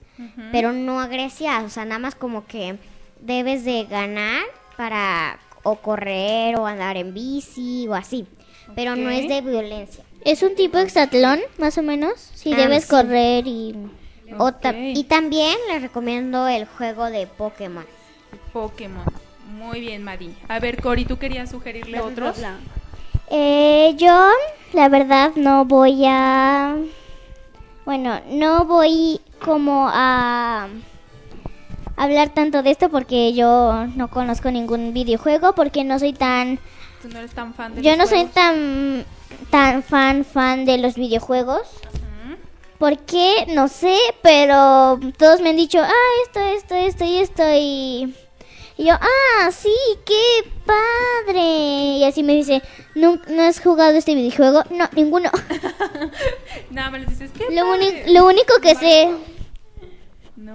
pero 0.51 0.71
no 0.71 0.99
agresivas, 0.99 1.63
o 1.63 1.69
sea, 1.69 1.85
nada 1.85 1.99
más 1.99 2.15
como 2.15 2.45
que 2.45 2.77
debes 3.19 3.65
de 3.65 3.85
ganar 3.85 4.43
para 4.77 5.39
o 5.63 5.75
correr 5.77 6.57
o 6.57 6.65
andar 6.65 6.97
en 6.97 7.13
bici 7.13 7.87
o 7.87 7.93
así, 7.93 8.25
pero 8.75 8.95
no 8.95 9.09
es 9.09 9.27
de 9.27 9.41
violencia. 9.41 10.03
Es 10.25 10.41
un 10.43 10.55
tipo 10.55 10.77
hexatlón, 10.77 11.39
más 11.57 11.77
o 11.77 11.83
menos. 11.83 12.13
Si 12.33 12.53
Ah, 12.53 12.57
debes 12.57 12.83
sí. 12.85 12.89
correr 12.89 13.47
y... 13.47 13.75
O 14.39 14.51
ta- 14.53 14.69
Ok. 14.69 14.75
y 14.95 15.03
también 15.03 15.55
les 15.69 15.81
recomiendo 15.81 16.47
el 16.47 16.65
juego 16.65 17.05
de 17.11 17.27
Pokémon. 17.27 17.85
Pokémon. 18.51 19.05
Muy 19.51 19.79
bien, 19.81 20.03
Madi. 20.03 20.33
A 20.47 20.59
ver, 20.59 20.81
Cory, 20.81 21.05
¿tú 21.05 21.17
querías 21.19 21.51
sugerirle 21.51 21.99
otros? 22.01 22.37
Eh, 23.29 23.93
yo, 23.97 24.29
la 24.73 24.89
verdad, 24.89 25.31
no 25.35 25.65
voy 25.65 26.03
a... 26.07 26.75
Bueno, 27.85 28.21
no 28.29 28.65
voy 28.65 29.19
como 29.43 29.87
a 29.91 30.67
hablar 31.95 32.29
tanto 32.33 32.63
de 32.63 32.71
esto 32.71 32.89
porque 32.89 33.33
yo 33.33 33.85
no 33.95 34.09
conozco 34.09 34.51
ningún 34.51 34.93
videojuego 34.93 35.53
porque 35.53 35.83
no 35.83 35.99
soy 35.99 36.13
tan... 36.13 36.59
Tú 37.01 37.09
no 37.09 37.19
eres 37.19 37.31
tan 37.31 37.53
fan 37.53 37.75
de 37.75 37.81
Yo 37.81 37.91
los 37.91 37.97
no 37.99 38.07
soy 38.07 38.25
tan, 38.25 39.05
tan 39.49 39.83
fan, 39.83 40.23
fan 40.25 40.65
de 40.65 40.77
los 40.77 40.95
videojuegos. 40.95 41.61
Ujú. 41.61 42.37
¿Por 42.77 42.97
qué? 42.99 43.45
No 43.49 43.67
sé, 43.67 43.97
pero 44.21 44.99
todos 45.17 45.41
me 45.41 45.49
han 45.49 45.57
dicho, 45.57 45.79
ah, 45.81 45.91
esto, 46.25 46.39
esto, 46.39 46.75
esto 46.75 47.03
y 47.05 47.17
esto 47.17 47.43
y... 47.53 48.15
y 48.77 48.85
yo, 48.85 48.93
ah, 48.93 49.51
sí, 49.51 49.73
qué 50.05 50.49
padre. 50.65 51.41
Y 51.97 52.03
así 52.05 52.23
me 52.23 52.33
dice, 52.33 52.61
¿no, 52.95 53.19
¿no 53.27 53.43
has 53.43 53.59
jugado 53.59 53.97
este 53.97 54.15
videojuego? 54.15 54.63
No, 54.71 54.87
ninguno. 54.95 55.29
Nada 56.71 56.89
más 56.89 57.01
les 57.01 57.09
dices, 57.09 57.31
¿qué 57.37 57.53
Lo, 57.53 57.67
padre? 57.67 58.05
lo 58.07 58.25
único 58.25 58.53
que 58.61 58.75
sé, 58.75 59.09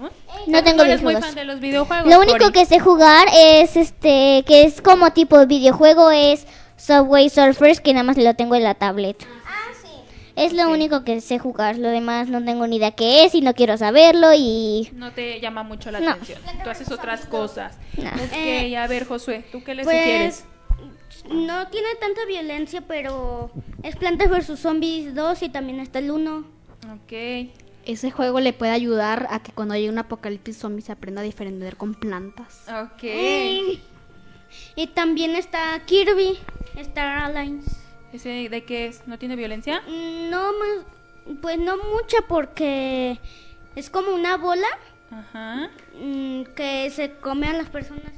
¿No? 0.03 0.11
no 0.46 0.62
tengo 0.64 0.78
no 0.78 0.84
eres 0.84 1.03
muy 1.03 1.14
videojuegos. 1.14 1.24
fan 1.26 1.34
de 1.34 1.44
los 1.44 1.61
videojuegos, 1.61 2.11
Lo 2.11 2.20
único 2.20 2.51
que 2.53 2.64
sé 2.66 2.78
jugar 2.80 3.28
es 3.34 3.76
este, 3.76 4.44
que 4.46 4.64
es 4.64 4.80
como 4.80 5.12
tipo 5.12 5.38
de 5.38 5.46
videojuego, 5.46 6.11
es 6.11 6.46
Subway 6.76 7.28
Surfers, 7.30 7.80
que 7.80 7.92
nada 7.92 8.05
más 8.05 8.16
lo 8.16 8.34
tengo 8.34 8.55
en 8.55 8.64
la 8.64 8.74
tablet. 8.74 9.26
Es 10.36 10.53
lo 10.53 10.68
único 10.70 11.03
que 11.03 11.20
sé 11.20 11.40
jugar, 11.40 11.78
lo 11.78 11.88
demás 11.88 12.28
no 12.28 12.44
tengo 12.44 12.64
ni 12.68 12.76
idea 12.76 12.92
qué 12.92 13.24
es 13.24 13.34
y 13.34 13.40
no 13.40 13.55
quiero 13.55 13.76
saberlo 13.76 14.28
y... 14.36 14.88
No 14.92 15.11
te 15.11 15.40
llama 15.40 15.64
mucho 15.64 15.90
la 15.90 15.99
No. 15.99 16.11
atención. 16.12 16.40
Tú 16.62 16.70
haces 16.70 16.92
otras 16.92 17.26
cosas. 17.26 17.76
No. 17.96 18.09
Ok, 18.11 18.76
a 18.78 18.86
ver, 18.86 19.05
Josué, 19.05 19.44
¿tú 19.51 19.64
qué 19.64 19.74
le 19.74 19.82
Pues, 19.82 19.96
sugieres? 19.96 20.44
No 21.28 21.66
tiene 21.66 21.88
tanta 22.01 22.24
violencia, 22.26 22.82
pero 22.82 23.51
es 23.82 23.96
Plantas 23.96 24.30
vs 24.30 24.61
Zombies 24.61 25.12
2 25.12 25.42
y 25.42 25.49
también 25.49 25.80
está 25.80 25.99
el 25.99 26.12
1. 26.12 26.44
Ok. 26.94 27.12
Ese 27.89 28.11
juego 28.11 28.39
le 28.39 28.53
puede 28.53 28.70
ayudar 28.72 29.26
a 29.30 29.43
que 29.43 29.51
cuando 29.53 29.72
haya 29.74 29.91
un 29.91 29.99
apocalipsis 29.99 30.59
zombie 30.59 30.82
se 30.82 30.93
aprenda 30.93 31.22
a 31.22 31.24
diferenciar 31.24 31.76
con 31.76 31.95
plantas. 31.95 32.66
Ok. 32.68 33.03
Y 34.76 34.86
también 34.89 35.34
está 35.36 35.80
Kirby, 35.86 36.39
Star 36.76 37.36
Allies. 37.36 37.64
¿Ese 38.12 38.49
de 38.49 38.64
qué 38.64 38.86
es? 38.86 39.07
¿No 39.07 39.18
tiene 39.18 39.36
violencia? 39.36 39.82
No 39.89 40.53
más, 40.53 40.86
pues 41.43 41.59
no 41.59 41.76
mucha 41.78 42.18
porque 42.28 43.18
es 43.74 43.91
como 43.91 44.14
una 44.14 44.36
bola 44.36 44.66
Ajá. 45.11 45.70
mm, 45.99 46.43
que 46.55 46.91
se 46.91 47.12
come 47.14 47.49
a 47.49 47.53
las 47.55 47.68
personas. 47.70 48.12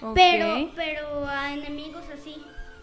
Ok. 0.00 0.14
Pero, 0.14 0.70
pero 0.74 1.26
a 1.28 1.52
enemigos 1.52 2.04
así. 2.12 2.36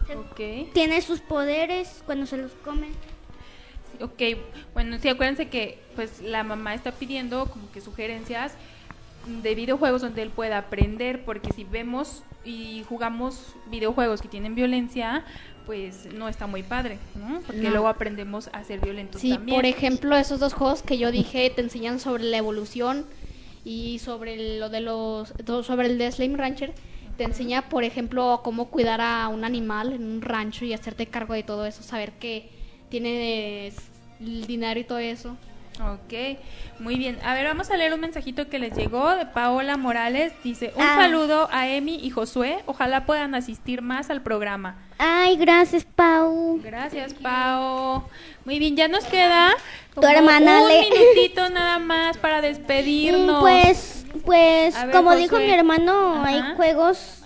Se- 0.08 0.16
Ok. 0.16 0.74
Tiene 0.74 1.02
sus 1.02 1.22
poderes 1.22 2.02
cuando 2.06 2.26
se 2.26 2.38
los 2.38 2.52
come. 2.64 2.88
Ok, 4.02 4.22
bueno, 4.74 4.98
sí, 5.00 5.10
acuérdense 5.10 5.50
que 5.50 5.78
pues 5.96 6.22
la 6.22 6.44
mamá 6.44 6.74
está 6.74 6.92
pidiendo 6.94 7.46
como 7.48 7.70
que 7.72 7.82
sugerencias 7.82 8.54
de 9.28 9.56
videojuegos 9.56 10.02
donde 10.02 10.22
él 10.22 10.30
pueda 10.30 10.58
aprender, 10.58 11.26
porque 11.26 11.52
si 11.52 11.64
vemos 11.66 12.24
y 12.46 12.84
jugamos 12.88 13.56
videojuegos 13.70 14.22
que 14.22 14.30
tienen 14.30 14.56
violencia, 14.56 15.26
pues 15.66 16.08
no 16.14 16.30
está 16.30 16.48
muy 16.48 16.64
padre, 16.64 16.98
¿no? 17.16 17.42
Porque 17.42 17.62
No. 17.64 17.72
luego 17.72 17.88
aprendemos 17.90 18.50
a 18.54 18.64
ser 18.64 18.80
violentos 18.80 19.22
Sí, 19.22 19.32
también. 19.32 19.56
por 19.58 19.66
ejemplo, 19.66 20.16
esos 20.18 20.40
dos 20.40 20.54
juegos 20.54 20.82
que 20.82 20.98
yo 20.98 21.12
dije 21.12 21.50
te 21.50 21.62
enseñan 21.62 22.00
sobre 22.00 22.24
la 22.24 22.38
evolución 22.38 23.06
y 23.66 24.00
sobre 24.00 24.58
lo 24.58 24.70
de 24.70 24.80
los 24.80 25.34
sobre 25.64 25.88
el 25.88 25.98
de 25.98 26.12
Slime 26.12 26.38
Rancher 26.38 26.74
te 27.18 27.26
enseña, 27.26 27.68
por 27.68 27.84
ejemplo, 27.84 28.40
cómo 28.46 28.70
cuidar 28.70 29.02
a 29.02 29.28
un 29.28 29.44
animal 29.44 29.92
en 29.92 30.04
un 30.06 30.22
rancho 30.22 30.64
y 30.64 30.72
hacerte 30.72 31.06
cargo 31.08 31.34
de 31.34 31.44
todo 31.44 31.66
eso, 31.66 31.84
saber 31.84 32.14
que 32.14 32.50
tienes 32.90 33.76
el 34.20 34.46
dinero 34.48 34.80
y 34.80 34.84
todo 34.84 34.98
eso. 35.00 35.36
Ok, 35.82 36.38
muy 36.80 36.96
bien. 36.98 37.18
A 37.24 37.34
ver, 37.36 37.46
vamos 37.46 37.72
a 37.72 37.78
leer 37.78 37.94
un 37.94 38.02
mensajito 38.02 38.50
que 38.50 38.60
les 38.60 38.76
llegó 38.76 39.16
de 39.16 39.26
Paola 39.26 39.78
Morales. 39.78 40.34
Dice, 40.44 40.74
un 40.76 40.82
Ah. 40.82 40.96
saludo 40.98 41.48
a 41.54 41.70
Emi 41.70 41.96
y 42.04 42.10
Josué. 42.10 42.60
Ojalá 42.66 43.06
puedan 43.06 43.34
asistir 43.34 43.82
más 43.82 44.10
al 44.10 44.22
programa. 44.22 44.76
Ay, 44.98 45.38
gracias, 45.38 45.86
Pau. 45.86 46.60
Gracias, 46.62 47.14
Pao. 47.14 48.10
Muy 48.44 48.60
bien, 48.60 48.76
ya 48.76 48.90
nos 48.90 49.06
queda 49.06 49.54
Tu 49.96 50.02
hermana 50.06 50.64
un 50.64 50.68
le- 50.68 50.82
minutito 50.90 51.50
nada 51.54 51.80
más 51.80 52.18
para 52.18 52.42
despedirnos. 52.42 53.40
Pues, 53.40 54.06
pues, 54.26 54.76
ver, 54.76 54.92
como 54.92 55.12
Josué. 55.12 55.22
dijo 55.22 55.38
mi 55.38 55.50
hermano, 55.52 56.16
Ajá. 56.16 56.28
hay 56.28 56.56
juegos 56.58 57.24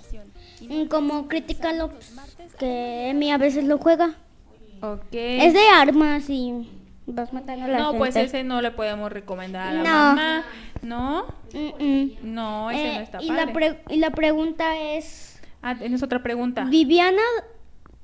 mm, 0.62 0.86
como 0.86 1.28
Critical 1.28 1.82
Ops 1.82 2.14
que 2.60 3.10
Emi 3.10 3.32
a 3.32 3.39
veces 3.39 3.64
lo 3.64 3.80
juega. 3.80 4.14
Ok. 4.84 5.08
Es 5.12 5.54
de 5.54 5.68
armas 5.70 6.30
y 6.30 6.70
vas 7.06 7.34
matando 7.34 7.66
a 7.66 7.68
la 7.68 7.78
no, 7.78 7.86
gente. 7.86 7.97
pues 7.99 8.16
ese 8.16 8.43
no 8.43 8.62
le 8.62 8.72
podemos 8.72 9.12
recomendar 9.12 9.68
a 9.70 9.74
la 9.74 9.84
No. 9.84 9.89
mamá. 9.89 10.43
¿No? 10.82 11.26
Mm, 11.54 11.84
mm. 11.84 12.12
No, 12.24 12.72
ese 12.72 12.88
Eh, 12.88 12.93
no 12.95 12.99
está 13.01 13.22
y, 13.22 13.28
padre. 13.28 13.45
la 13.45 13.54
pre- 13.54 13.80
y 13.89 13.97
la 13.97 14.10
pregunta 14.12 14.78
es, 14.78 15.41
Ah, 15.62 15.76
tienes 15.76 16.04
otra 16.04 16.22
pregunta. 16.22 16.66
Viviana, 16.66 17.22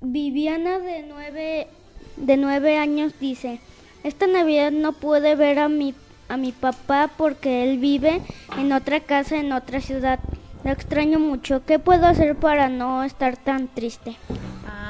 Viviana 0.02 0.80
de 0.80 1.04
nueve, 1.08 1.68
de 2.16 2.38
nueve 2.38 2.78
años 2.78 3.14
dice, 3.20 3.60
esta 4.04 4.28
Navidad 4.28 4.72
no 4.72 4.94
pude 4.94 5.36
ver 5.36 5.60
a 5.60 5.68
mi, 5.68 5.94
a 6.30 6.38
mi 6.38 6.54
papá 6.54 7.10
porque 7.18 7.64
él 7.70 7.78
vive 7.80 8.22
en 8.58 8.72
otra 8.72 9.02
casa 9.02 9.36
en 9.38 9.52
otra 9.52 9.82
ciudad. 9.82 10.20
La 10.64 10.72
extraño 10.72 11.20
mucho. 11.20 11.66
¿Qué 11.66 11.80
puedo 11.80 12.06
hacer 12.06 12.36
para 12.36 12.70
no 12.70 13.04
estar 13.04 13.36
tan 13.38 13.68
triste? 13.68 14.16
Ah, 14.68 14.89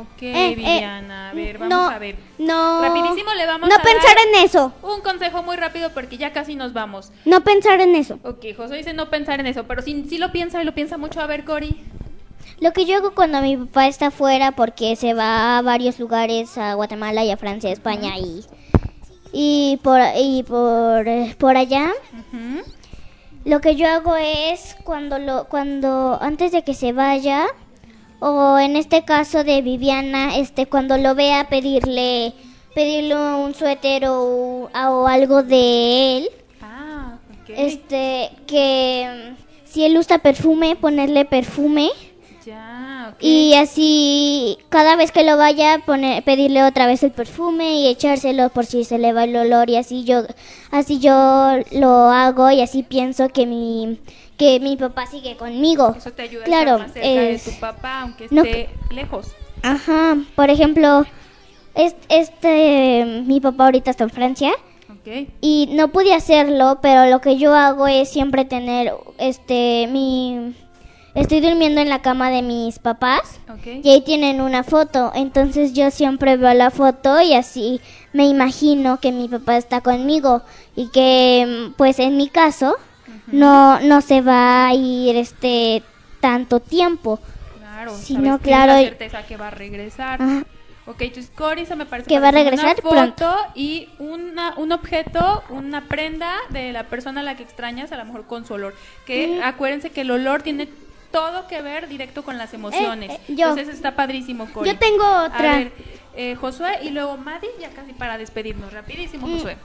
ok, 0.00 0.22
Eh, 0.22 0.50
eh, 0.50 0.54
Viviana. 0.54 1.30
a 1.30 1.34
ver, 1.34 1.58
vamos 1.58 1.74
no, 1.76 1.88
a 1.88 1.98
ver. 1.98 2.16
No. 2.38 2.82
Rapidísimo 2.82 3.32
le 3.34 3.46
vamos 3.46 3.68
no 3.68 3.74
a 3.74 3.78
pensar 3.78 4.16
dar 4.16 4.26
en 4.34 4.44
eso. 4.44 4.72
un 4.82 5.00
consejo 5.00 5.42
muy 5.42 5.56
rápido 5.56 5.90
porque 5.90 6.16
ya 6.16 6.32
casi 6.32 6.54
nos 6.54 6.72
vamos. 6.72 7.12
No 7.24 7.42
pensar 7.42 7.80
en 7.80 7.94
eso. 7.94 8.18
Ok, 8.24 8.44
José 8.56 8.76
dice 8.76 8.92
no 8.92 9.10
pensar 9.10 9.40
en 9.40 9.46
eso, 9.46 9.64
pero 9.64 9.82
si, 9.82 10.04
si 10.04 10.18
lo 10.18 10.32
piensa 10.32 10.60
y 10.62 10.64
lo 10.64 10.72
piensa 10.74 10.96
mucho, 10.98 11.20
a 11.20 11.26
ver, 11.26 11.44
Cori. 11.44 11.76
Lo 12.60 12.72
que 12.72 12.84
yo 12.86 12.96
hago 12.96 13.14
cuando 13.14 13.40
mi 13.42 13.56
papá 13.56 13.86
está 13.86 14.10
fuera 14.10 14.52
porque 14.52 14.96
se 14.96 15.12
va 15.12 15.58
a 15.58 15.62
varios 15.62 15.98
lugares, 15.98 16.56
a 16.56 16.74
Guatemala 16.74 17.22
y 17.24 17.30
a 17.30 17.36
Francia, 17.36 17.70
España 17.70 18.16
y, 18.18 18.44
y, 19.32 19.76
por, 19.82 20.00
y 20.16 20.42
por, 20.44 21.06
eh, 21.06 21.34
por 21.38 21.56
allá, 21.56 21.92
lo 23.44 23.60
que 23.60 23.76
yo 23.76 23.86
hago 23.88 24.16
es 24.16 24.76
cuando 24.84 25.18
lo 25.18 25.44
cuando 25.48 26.18
antes 26.20 26.50
de 26.50 26.62
que 26.64 26.74
se 26.74 26.92
vaya 26.92 27.46
o 28.20 28.58
en 28.58 28.76
este 28.76 29.04
caso 29.04 29.44
de 29.44 29.62
Viviana, 29.62 30.36
este 30.36 30.66
cuando 30.66 30.96
lo 30.96 31.14
vea 31.14 31.48
pedirle 31.48 32.32
pedirle 32.74 33.14
un 33.16 33.54
suéter 33.54 34.06
o, 34.06 34.68
o 34.72 35.06
algo 35.06 35.42
de 35.42 36.18
él, 36.18 36.30
Ah, 36.60 37.16
este 37.48 38.30
que 38.46 39.32
si 39.64 39.84
él 39.84 39.96
usa 39.96 40.18
perfume, 40.18 40.76
ponerle 40.76 41.24
perfume. 41.24 41.88
Ya, 42.44 42.85
ok. 43.10 43.16
Y 43.20 43.54
así, 43.54 44.58
cada 44.68 44.96
vez 44.96 45.12
que 45.12 45.24
lo 45.24 45.36
vaya, 45.36 45.80
poner, 45.84 46.22
pedirle 46.24 46.62
otra 46.64 46.86
vez 46.86 47.02
el 47.02 47.10
perfume 47.12 47.80
y 47.80 47.86
echárselo 47.88 48.48
por 48.50 48.66
si 48.66 48.84
se 48.84 48.98
le 48.98 49.12
va 49.12 49.24
el 49.24 49.36
olor. 49.36 49.70
Y 49.70 49.76
así 49.76 50.04
yo, 50.04 50.22
así 50.70 50.98
yo 50.98 51.12
lo 51.72 51.88
hago 52.10 52.50
y 52.50 52.60
así 52.60 52.82
pienso 52.82 53.28
que 53.28 53.46
mi, 53.46 53.98
que 54.36 54.60
mi 54.60 54.76
papá 54.76 55.06
sigue 55.06 55.36
conmigo. 55.36 55.94
Eso 55.96 56.12
te 56.12 56.22
ayuda 56.22 56.44
claro, 56.44 56.72
a 56.72 56.86
estar 56.86 56.86
más 56.88 56.92
cerca 56.94 57.22
es- 57.22 57.44
de 57.46 57.52
tu 57.52 57.60
papá, 57.60 58.00
aunque 58.02 58.26
no- 58.30 58.42
esté 58.42 58.68
lejos. 58.90 59.28
Ajá, 59.62 60.16
por 60.34 60.50
ejemplo, 60.50 61.04
es- 61.74 61.96
este, 62.08 63.04
mi 63.26 63.40
papá 63.40 63.64
ahorita 63.64 63.90
está 63.90 64.04
en 64.04 64.10
Francia 64.10 64.52
y 65.40 65.68
no 65.70 65.88
pude 65.88 66.14
hacerlo, 66.14 66.78
pero 66.82 67.06
lo 67.08 67.20
que 67.20 67.36
yo 67.36 67.54
hago 67.54 67.86
es 67.86 68.08
siempre 68.08 68.44
tener, 68.44 68.92
este, 69.18 69.86
mi, 69.90 70.54
estoy 71.16 71.40
durmiendo 71.40 71.80
en 71.80 71.88
la 71.88 72.02
cama 72.02 72.30
de 72.30 72.42
mis 72.42 72.78
papás. 72.78 73.40
Ok. 73.48 73.66
Y 73.82 73.90
ahí 73.90 74.02
tienen 74.02 74.40
una 74.40 74.62
foto, 74.62 75.10
entonces 75.14 75.72
yo 75.72 75.90
siempre 75.90 76.36
veo 76.36 76.54
la 76.54 76.70
foto 76.70 77.20
y 77.20 77.34
así 77.34 77.80
me 78.12 78.26
imagino 78.26 79.00
que 79.00 79.10
mi 79.12 79.28
papá 79.28 79.56
está 79.56 79.80
conmigo 79.80 80.42
y 80.76 80.88
que 80.90 81.68
mm, 81.68 81.72
pues 81.72 81.98
en 81.98 82.16
mi 82.16 82.28
caso 82.28 82.76
no 83.26 83.80
no 83.80 84.00
se 84.00 84.20
va 84.20 84.68
a 84.68 84.74
ir 84.74 85.16
este 85.16 85.82
tanto 86.20 86.60
tiempo. 86.60 87.18
Claro. 87.58 87.94
Si 87.96 88.14
sabes, 88.14 88.28
no, 88.28 88.38
tienes 88.38 88.58
claro, 88.58 88.72
la 88.74 88.88
certeza 88.88 89.22
que 89.26 89.36
va 89.36 89.48
a 89.48 89.50
regresar. 89.50 90.22
Ajá. 90.22 90.44
Ok, 90.88 91.02
entonces 91.02 91.32
Cori 91.34 91.66
se 91.66 91.74
me 91.74 91.84
parece 91.84 92.08
Que 92.08 92.20
va 92.20 92.28
a 92.28 92.30
regresar 92.30 92.66
una 92.66 92.74
foto 92.76 92.90
pronto. 92.90 93.36
y 93.56 93.88
una, 93.98 94.54
un 94.56 94.70
objeto, 94.70 95.42
una 95.50 95.88
prenda 95.88 96.32
de 96.50 96.72
la 96.72 96.84
persona 96.84 97.22
a 97.22 97.24
la 97.24 97.36
que 97.36 97.42
extrañas, 97.42 97.90
a 97.90 97.96
lo 97.96 98.04
mejor 98.04 98.26
con 98.26 98.46
su 98.46 98.54
olor. 98.54 98.72
Que 99.04 99.42
acuérdense 99.42 99.90
que 99.90 100.02
el 100.02 100.12
olor 100.12 100.42
tiene 100.42 100.68
todo 101.16 101.46
que 101.48 101.62
ver 101.62 101.88
directo 101.88 102.22
con 102.24 102.36
las 102.36 102.52
emociones. 102.52 103.10
eh, 103.10 103.20
yo. 103.28 103.48
Entonces 103.48 103.68
está 103.74 103.96
padrísimo, 103.96 104.46
Cori. 104.52 104.68
Yo 104.70 104.78
tengo 104.78 105.04
otra. 105.24 105.54
A 105.54 105.58
ver, 105.58 105.72
eh, 106.14 106.34
Josué 106.34 106.78
y 106.82 106.90
luego 106.90 107.16
Madi, 107.16 107.46
ya 107.58 107.70
casi 107.70 107.92
para 107.94 108.18
despedirnos. 108.18 108.72
Rapidísimo, 108.72 109.26
Mm. 109.26 109.32
Josué. 109.36 109.56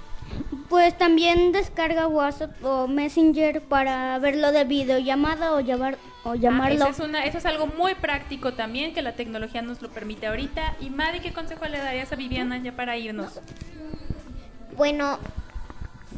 Pues 0.69 0.97
también 0.97 1.51
descarga 1.51 2.07
WhatsApp 2.07 2.51
o 2.63 2.87
Messenger 2.87 3.61
para 3.61 4.17
verlo 4.19 4.53
de 4.53 4.63
videollamada 4.63 5.51
o 5.51 5.59
llamar 5.59 5.97
o 6.23 6.31
Ah, 6.31 6.35
llamarlo. 6.37 6.75
eso, 6.85 6.87
es 6.89 6.99
una, 7.09 7.25
eso 7.25 7.37
es 7.39 7.45
algo 7.45 7.67
muy 7.67 7.95
práctico 7.95 8.53
también, 8.53 8.93
que 8.93 9.01
la 9.01 9.13
tecnología 9.13 9.61
nos 9.61 9.81
lo 9.81 9.89
permite 9.89 10.27
ahorita. 10.27 10.75
Y 10.79 10.89
Madi, 10.89 11.19
¿qué 11.19 11.33
consejo 11.33 11.65
le 11.65 11.79
darías 11.79 12.13
a 12.13 12.15
Viviana 12.15 12.57
ya 12.59 12.71
para 12.71 12.95
irnos? 12.95 13.41
Bueno, 14.77 15.15
¿O 15.15 15.17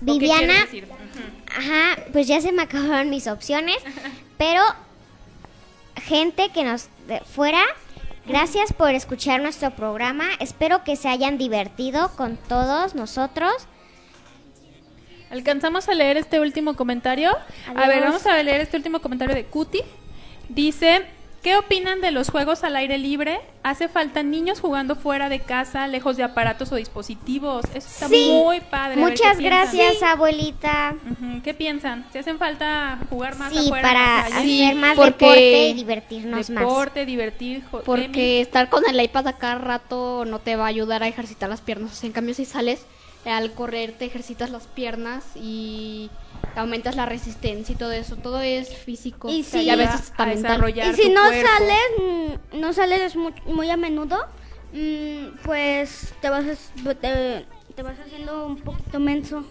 qué 0.06 0.12
Viviana, 0.12 0.54
ajá, 1.48 2.02
pues 2.12 2.28
ya 2.28 2.40
se 2.42 2.52
me 2.52 2.62
acabaron 2.62 3.10
mis 3.10 3.26
opciones, 3.28 3.78
pero 4.38 4.62
gente 6.04 6.50
que 6.50 6.64
nos 6.64 6.90
de 7.08 7.20
fuera, 7.22 7.62
gracias 8.26 8.74
por 8.74 8.92
escuchar 8.92 9.42
nuestro 9.42 9.72
programa. 9.72 10.26
Espero 10.40 10.84
que 10.84 10.96
se 10.96 11.10
hayan 11.10 11.38
divertido 11.38 12.12
con 12.16 12.38
todos 12.38 12.96
nosotros. 12.96 13.54
¿Alcanzamos 15.30 15.90
a 15.90 15.94
leer 15.94 16.18
este 16.18 16.40
último 16.40 16.76
comentario? 16.76 17.32
A 17.76 17.88
ver, 17.88 18.04
vamos 18.04 18.26
a 18.28 18.42
leer 18.44 18.62
este 18.62 18.78
último 18.78 19.02
comentario 19.02 19.34
de 19.34 19.46
Cuti. 19.46 19.82
Dice, 20.48 21.06
¿qué 21.44 21.58
opinan 21.58 22.02
de 22.02 22.12
los 22.12 22.30
juegos 22.30 22.64
al 22.64 22.76
aire 22.78 22.98
libre? 22.98 23.40
Hace 23.62 23.88
falta 23.90 24.24
niños 24.24 24.60
jugando 24.60 24.96
fuera 24.96 25.30
de 25.30 25.40
casa, 25.42 25.86
lejos 25.88 26.18
de 26.18 26.24
aparatos 26.24 26.72
o 26.72 26.76
dispositivos. 26.78 27.66
Eso 27.76 27.88
está 27.88 28.08
Sí. 28.08 28.30
muy 28.32 28.62
padre. 28.62 28.98
Muchas 29.00 29.40
gracias, 29.40 30.02
abuelita. 30.02 30.96
¿Qué 31.44 31.54
piensan? 31.54 32.06
¿Se 32.12 32.20
hacen 32.20 32.40
falta 32.40 32.98
jugar 33.10 33.38
más 33.38 33.52
Sí, 33.54 33.60
afuera 33.60 33.82
para 33.88 34.20
hacer 34.26 34.76
más 34.76 34.98
deporte 34.98 35.68
y 35.68 35.74
divertirnos 35.74 36.50
más. 36.50 36.64
Deporte, 36.64 37.06
divertir. 37.06 37.64
Porque 37.86 38.42
estar 38.42 38.70
con 38.70 38.84
el 38.90 39.00
iPad 39.02 39.28
a 39.28 39.34
cada 39.34 39.56
rato 39.56 40.24
no 40.26 40.40
te 40.40 40.56
va 40.56 40.64
a 40.66 40.68
ayudar 40.70 41.04
a 41.04 41.08
ejercitar 41.08 41.50
las 41.50 41.62
piernas. 41.62 41.92
O 41.92 41.96
sea, 41.96 42.08
en 42.08 42.14
cambio, 42.14 42.34
si 42.34 42.46
sales 42.46 42.86
al 43.26 43.52
correr, 43.54 43.92
te 43.94 44.06
ejercitas 44.06 44.50
las 44.50 44.68
piernas 44.68 45.24
y 45.36 46.10
aumentas 46.56 46.96
la 46.96 47.06
resistencia 47.06 47.74
y 47.74 47.76
todo 47.78 47.92
eso. 47.92 48.16
Todo 48.16 48.42
es 48.42 48.70
físico. 48.76 49.30
Y 49.30 49.44
si- 49.44 49.62
y 49.62 49.70
a 49.70 49.76
veces 49.76 50.12
a 50.18 50.26
desarrollar 50.26 50.88
Y 50.92 50.96
si 50.96 51.08
tu 51.10 51.14
no 51.14 51.22
cuerpo. 51.26 51.48
sales, 51.48 51.80
mm, 52.54 52.60
no 52.60 52.74
sales 52.74 53.16
muy, 53.16 53.34
muy 53.46 53.70
a 53.70 53.78
menudo, 53.78 54.26
mm, 54.74 55.38
pues 55.44 56.14
te 56.22 56.30
vas, 56.30 56.46
a- 56.46 56.94
te, 56.96 57.46
te 57.76 57.82
vas 57.84 57.96
haciendo 58.06 58.46
un 58.48 58.58
poquito 58.58 59.00
menso. 59.00 59.44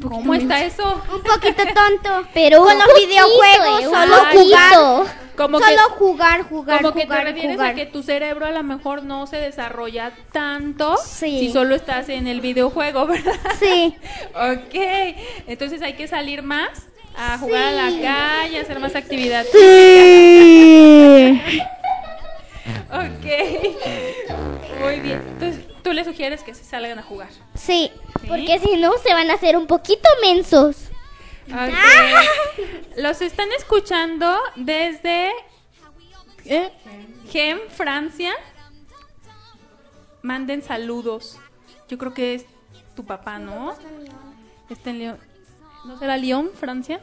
¿Cómo 0.00 0.32
está 0.34 0.64
eso? 0.64 1.02
Un 1.12 1.22
poquito 1.22 1.62
tonto. 1.74 2.26
Pero 2.32 2.62
con 2.64 2.78
los 2.78 2.86
videojuegos, 2.96 3.80
eh, 3.80 3.84
solo 3.84 4.16
poquito. 4.32 5.06
Jugar. 5.32 5.36
Como 5.36 5.58
solo 5.58 5.70
que- 5.88 5.94
jugar, 5.98 6.42
jugar, 6.42 6.82
Como 6.82 6.92
que 6.94 7.00
te 7.00 7.06
jugar, 7.06 7.24
refieres 7.24 7.56
jugar. 7.56 7.70
a 7.70 7.74
que 7.74 7.86
tu 7.86 8.02
cerebro 8.02 8.46
a 8.46 8.50
lo 8.50 8.62
mejor 8.62 9.02
no 9.02 9.26
se 9.26 9.36
desarrolla 9.38 10.12
tanto 10.32 10.96
Sí. 10.96 11.38
si 11.40 11.52
solo 11.52 11.74
estás 11.74 12.08
en 12.08 12.26
el 12.26 12.40
videojuego, 12.40 13.06
¿verdad? 13.08 13.34
Sí. 13.58 13.94
ok, 14.34 14.74
entonces 15.46 15.82
hay 15.82 15.94
que 15.94 16.06
salir 16.08 16.42
más 16.42 16.86
a 17.16 17.36
jugar 17.38 17.62
a 17.64 17.72
la 17.72 17.90
calle, 18.00 18.58
hacer 18.60 18.78
más 18.80 18.94
actividad. 18.96 19.44
ok, 22.90 23.26
muy 24.80 25.00
bien. 25.00 25.22
Entonces 25.32 25.64
tú 25.82 25.92
le 25.92 26.04
sugieres 26.04 26.42
que 26.42 26.54
se 26.54 26.64
salgan 26.64 26.98
a 26.98 27.02
jugar. 27.02 27.28
Sí, 27.54 27.90
¿Sí? 28.20 28.26
porque 28.28 28.58
si 28.60 28.76
no 28.76 28.92
se 28.98 29.12
van 29.14 29.30
a 29.30 29.34
hacer 29.34 29.56
un 29.56 29.66
poquito 29.66 30.08
mensos. 30.22 30.76
Ok. 31.48 32.96
Los 32.96 33.20
están 33.20 33.48
escuchando 33.52 34.38
desde 34.56 35.30
¿eh? 36.44 36.70
Gem, 37.30 37.58
Francia. 37.68 38.32
Manden 40.22 40.62
saludos. 40.62 41.38
Yo 41.88 41.98
creo 41.98 42.14
que 42.14 42.34
es 42.34 42.46
tu 42.94 43.04
papá, 43.04 43.38
¿no? 43.38 43.76
Está 44.70 44.90
en 44.90 44.98
León. 44.98 45.18
¿No 45.84 45.98
será 45.98 46.16
Lyon, 46.16 46.50
Francia? 46.54 47.00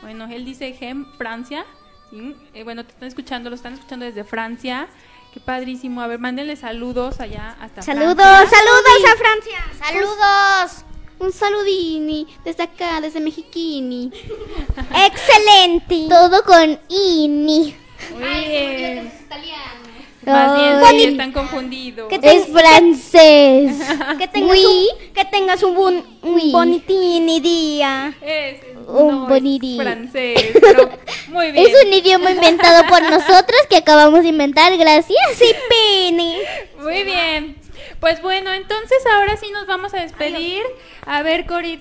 Bueno, 0.00 0.26
él 0.30 0.44
dice 0.44 0.72
Gem, 0.72 1.06
Francia. 1.18 1.64
Sí. 2.10 2.34
Eh, 2.54 2.64
bueno, 2.64 2.84
te 2.84 2.92
están 2.92 3.08
escuchando, 3.08 3.50
lo 3.50 3.56
están 3.56 3.74
escuchando 3.74 4.04
desde 4.06 4.24
Francia. 4.24 4.88
Qué 5.32 5.40
padrísimo. 5.40 6.00
A 6.00 6.06
ver, 6.06 6.18
mándenle 6.18 6.56
saludos 6.56 7.20
allá 7.20 7.56
hasta 7.60 7.82
Saludos, 7.82 8.14
Francia. 8.16 8.58
saludos 8.58 9.12
a 9.12 9.16
Francia. 9.16 9.58
Saludos. 9.78 10.84
Un 11.22 11.32
saludini 11.32 12.26
desde 12.44 12.64
acá, 12.64 13.00
desde 13.00 13.20
Mexiquini. 13.20 14.10
Excelente. 15.06 16.06
Todo 16.08 16.42
con 16.44 16.80
ini. 16.88 17.74
Muy 18.12 18.44
bien. 18.48 19.12
Italiano. 19.26 19.82
Más 20.24 20.56
bien, 20.56 20.74
Ay. 20.84 20.98
sí, 21.00 21.04
están 21.10 21.32
confundidos. 21.32 22.12
Es 22.12 22.46
francés. 22.46 23.72
Que 24.18 24.28
tengas 24.28 24.50
Oui. 24.56 24.88
un, 24.92 25.12
que 25.14 25.24
tengas 25.24 25.62
un, 25.62 25.74
buen, 25.74 26.04
un 26.22 26.34
Oui. 26.34 26.50
bonitini 26.52 27.40
día. 27.40 28.12
Es, 28.20 28.60
Un 28.86 29.08
no, 29.08 29.26
boniri. 29.26 29.78
es 29.78 29.82
francés, 29.82 30.50
pero 30.60 30.90
muy 31.28 31.50
bien. 31.52 31.66
Es 31.66 31.84
un 31.84 31.92
idioma 31.92 32.30
inventado 32.32 32.86
por 32.88 33.02
nosotros 33.02 33.60
que 33.68 33.76
acabamos 33.76 34.22
de 34.22 34.28
inventar, 34.28 34.76
gracias. 34.76 35.20
Sí, 35.36 35.52
Pini. 35.68 36.36
Muy 36.80 37.02
bien. 37.04 37.56
Pues 38.00 38.20
bueno, 38.22 38.52
entonces 38.52 38.98
ahora 39.06 39.36
sí 39.36 39.50
nos 39.50 39.66
vamos 39.66 39.94
a 39.94 40.00
despedir. 40.00 40.62
A 41.06 41.22
ver, 41.22 41.46
Cori, 41.46 41.80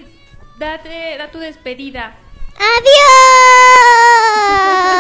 date, 0.58 1.18
da 1.18 1.32
tu 1.32 1.40
despedida. 1.40 2.16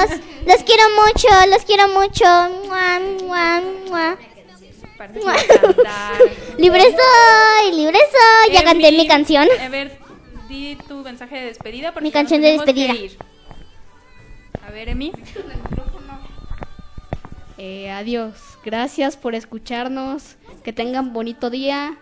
Adiós. 0.08 0.20
Los 0.46 0.64
quiero 0.64 0.84
mucho, 0.90 1.28
los 1.50 1.64
quiero 1.64 1.88
mucho. 1.90 2.26
Mua, 2.66 3.00
mua, 3.22 3.62
mua. 3.88 4.18
Libre 6.58 6.82
soy, 6.82 7.72
libre 7.74 8.00
soy. 8.00 8.54
Ya 8.54 8.64
canté 8.64 8.92
mi 8.92 9.08
canción. 9.08 9.48
A 9.60 9.70
ver, 9.70 9.98
di 10.48 10.76
tu 10.88 11.04
mensaje 11.04 11.38
de 11.38 11.46
despedida. 11.46 11.92
porque 11.92 12.04
Mi 12.06 12.12
canción 12.12 12.42
de 12.42 12.52
despedida. 12.52 12.94
A 14.68 14.72
ver, 14.72 14.90
Emi. 14.90 15.12
Eh, 17.64 17.92
adiós. 17.92 18.58
Gracias 18.66 19.16
por 19.16 19.36
escucharnos. 19.36 20.36
Que 20.64 20.74
tengan 20.74 21.14
bonito 21.14 21.52
día. 21.52 21.96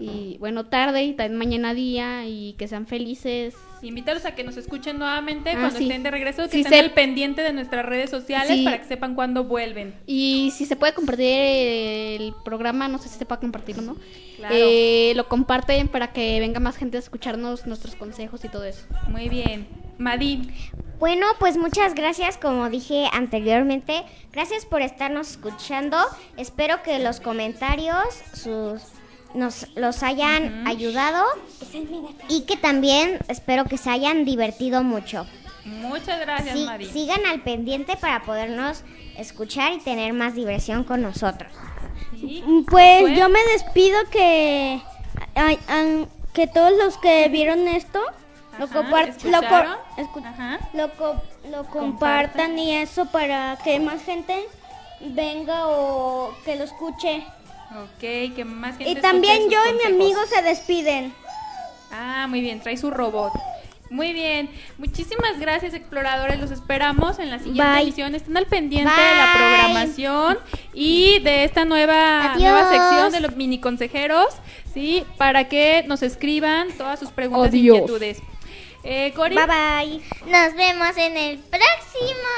Y 0.00 0.36
bueno, 0.38 0.66
tarde 0.66 1.02
y 1.04 1.12
también 1.14 1.38
mañana 1.38 1.74
día. 1.74 2.26
Y 2.26 2.54
que 2.54 2.68
sean 2.68 2.86
felices. 2.86 3.54
Invítalos 3.80 4.24
a 4.24 4.34
que 4.34 4.42
nos 4.42 4.56
escuchen 4.56 4.98
nuevamente 4.98 5.50
Ah, 5.50 5.58
cuando 5.60 5.78
sí. 5.78 5.84
estén 5.84 6.02
de 6.02 6.10
regreso, 6.10 6.42
que 6.44 6.48
Sí, 6.48 6.60
estén 6.60 6.72
se- 6.72 6.80
al 6.80 6.90
pendiente 6.94 7.42
de 7.42 7.52
nuestras 7.52 7.86
redes 7.86 8.10
sociales 8.10 8.56
Sí. 8.58 8.64
para 8.64 8.78
que 8.80 8.88
sepan 8.88 9.14
cuándo 9.14 9.44
vuelven. 9.44 9.94
Y 10.04 10.52
si 10.56 10.66
se 10.66 10.74
puede 10.74 10.94
compartir 10.94 11.28
el 11.28 12.34
programa, 12.44 12.88
no 12.88 12.98
sé 12.98 13.08
si 13.08 13.18
se 13.18 13.26
puede 13.26 13.40
compartir 13.40 13.78
o 13.78 13.82
no. 13.82 13.96
Claro. 14.36 14.54
eh, 14.56 15.12
lo 15.16 15.28
comparten 15.28 15.88
para 15.88 16.12
que 16.12 16.38
venga 16.38 16.60
más 16.60 16.76
gente 16.76 16.96
a 16.96 17.00
escucharnos 17.00 17.66
nuestros 17.66 17.96
consejos 17.96 18.44
y 18.44 18.48
todo 18.48 18.64
eso. 18.64 18.84
Muy 19.08 19.28
bien. 19.28 19.66
Madi, 19.98 20.42
Bueno, 21.00 21.26
pues 21.38 21.56
muchas 21.56 21.94
gracias, 21.94 22.36
como 22.38 22.68
dije 22.70 23.06
anteriormente. 23.12 24.02
Gracias 24.32 24.64
por 24.66 24.82
estarnos 24.82 25.30
escuchando. 25.30 25.96
Espero 26.36 26.82
que 26.82 26.98
los 26.98 27.20
comentarios 27.20 27.98
sus, 28.34 28.82
nos 29.34 29.66
los 29.76 30.02
hayan 30.02 30.66
ayudado 30.66 31.24
y 32.28 32.42
que 32.42 32.56
también 32.56 33.18
espero 33.28 33.64
que 33.66 33.76
se 33.78 33.90
hayan 33.90 34.24
divertido 34.24 34.82
mucho. 34.82 35.26
muchas 35.64 36.18
gracias, 36.20 36.56
Sí, 36.56 36.66
sigan 36.92 37.26
al 37.26 37.42
pendiente 37.42 37.96
para 37.96 38.22
podernos 38.22 38.82
escuchar 39.16 39.72
y 39.74 39.78
tener 39.80 40.12
más 40.14 40.34
diversión 40.34 40.84
con 40.84 41.02
nosotros. 41.02 41.52
Sí. 42.18 42.42
Pues 42.70 43.02
Pues- 43.02 43.18
yo 43.18 43.28
me 43.28 43.42
despido 43.52 43.98
que 44.10 44.80
ay, 45.34 45.58
ay, 45.68 46.06
que 46.32 46.46
todos 46.46 46.72
los 46.78 46.96
que 46.98 47.28
vieron 47.28 47.68
esto 47.68 48.00
lo, 48.58 48.64
Ajá, 48.64 48.74
compar- 48.74 49.14
lo, 49.24 49.40
co- 49.40 50.02
escu- 50.02 50.24
Ajá. 50.26 50.58
lo 50.72 50.90
co- 50.94 51.22
lo 51.50 51.64
compartan 51.64 52.58
y 52.58 52.74
eso 52.76 53.04
para 53.06 53.56
que 53.62 53.78
más 53.78 54.02
gente 54.04 54.42
venga 55.00 55.68
o 55.68 56.32
que 56.44 56.56
lo 56.56 56.64
escuche. 56.64 57.24
Ok, 57.70 58.00
que 58.34 58.44
más 58.44 58.76
gente 58.78 58.90
Y 58.90 58.94
también 58.96 59.50
yo 59.50 59.58
y 59.70 59.72
mi 59.74 59.94
amigo 59.94 60.20
se 60.26 60.42
despiden. 60.42 61.12
Ah, 61.92 62.26
muy 62.28 62.40
bien, 62.40 62.60
trae 62.60 62.76
su 62.76 62.90
robot. 62.90 63.32
Muy 63.90 64.12
bien, 64.12 64.50
muchísimas 64.76 65.38
gracias 65.38 65.72
exploradores, 65.72 66.38
los 66.38 66.50
esperamos 66.50 67.18
en 67.18 67.30
la 67.30 67.38
siguiente 67.38 67.62
Bye. 67.72 67.82
emisión. 67.82 68.14
Estén 68.14 68.36
al 68.36 68.46
pendiente 68.46 68.90
de 68.90 69.16
la 69.16 69.32
programación 69.34 70.38
y 70.74 71.20
de 71.20 71.44
esta 71.44 71.64
nueva, 71.64 72.32
Adiós. 72.32 72.42
nueva 72.42 72.70
sección 72.70 73.12
de 73.12 73.20
los 73.20 73.36
mini 73.36 73.60
consejeros, 73.60 74.26
¿sí? 74.74 75.04
Para 75.16 75.48
que 75.48 75.84
nos 75.86 76.02
escriban 76.02 76.68
todas 76.76 76.98
sus 77.00 77.10
preguntas 77.10 77.52
e 77.54 77.58
inquietudes. 77.58 78.18
Eh, 78.84 79.12
Cori, 79.16 79.34
Bye 79.34 79.46
bye. 79.46 80.00
Nos 80.30 80.54
vemos 80.54 80.96
en 80.98 81.16
el 81.16 81.38
próximo 81.38 82.28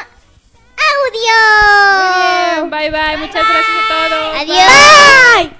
Muy 0.90 1.18
audio. 1.18 2.68
bien, 2.68 2.70
bye 2.70 2.90
bye, 2.90 3.16
muchas 3.18 3.44
gracias 3.48 3.76
a 3.76 3.88
todos. 3.88 4.36
Adiós. 4.40 5.50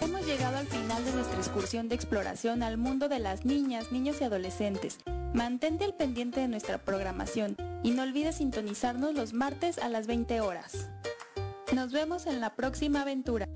Hemos 0.00 0.26
llegado 0.26 0.58
al 0.58 0.66
final 0.66 1.04
de 1.04 1.12
nuestra 1.12 1.38
excursión 1.38 1.88
de 1.88 1.94
exploración 1.94 2.62
al 2.62 2.76
mundo 2.76 3.08
de 3.08 3.18
las 3.18 3.44
niñas, 3.44 3.92
niños 3.92 4.20
y 4.20 4.24
adolescentes. 4.24 4.98
Mantente 5.34 5.84
al 5.84 5.94
pendiente 5.94 6.40
de 6.40 6.48
nuestra 6.48 6.78
programación 6.78 7.56
y 7.82 7.92
no 7.92 8.02
olvides 8.02 8.36
sintonizarnos 8.36 9.14
los 9.14 9.32
martes 9.32 9.78
a 9.78 9.88
las 9.88 10.06
20 10.06 10.40
horas. 10.40 10.88
Nos 11.72 11.90
vemos 11.92 12.26
en 12.26 12.40
la 12.40 12.54
próxima 12.54 13.02
aventura. 13.02 13.48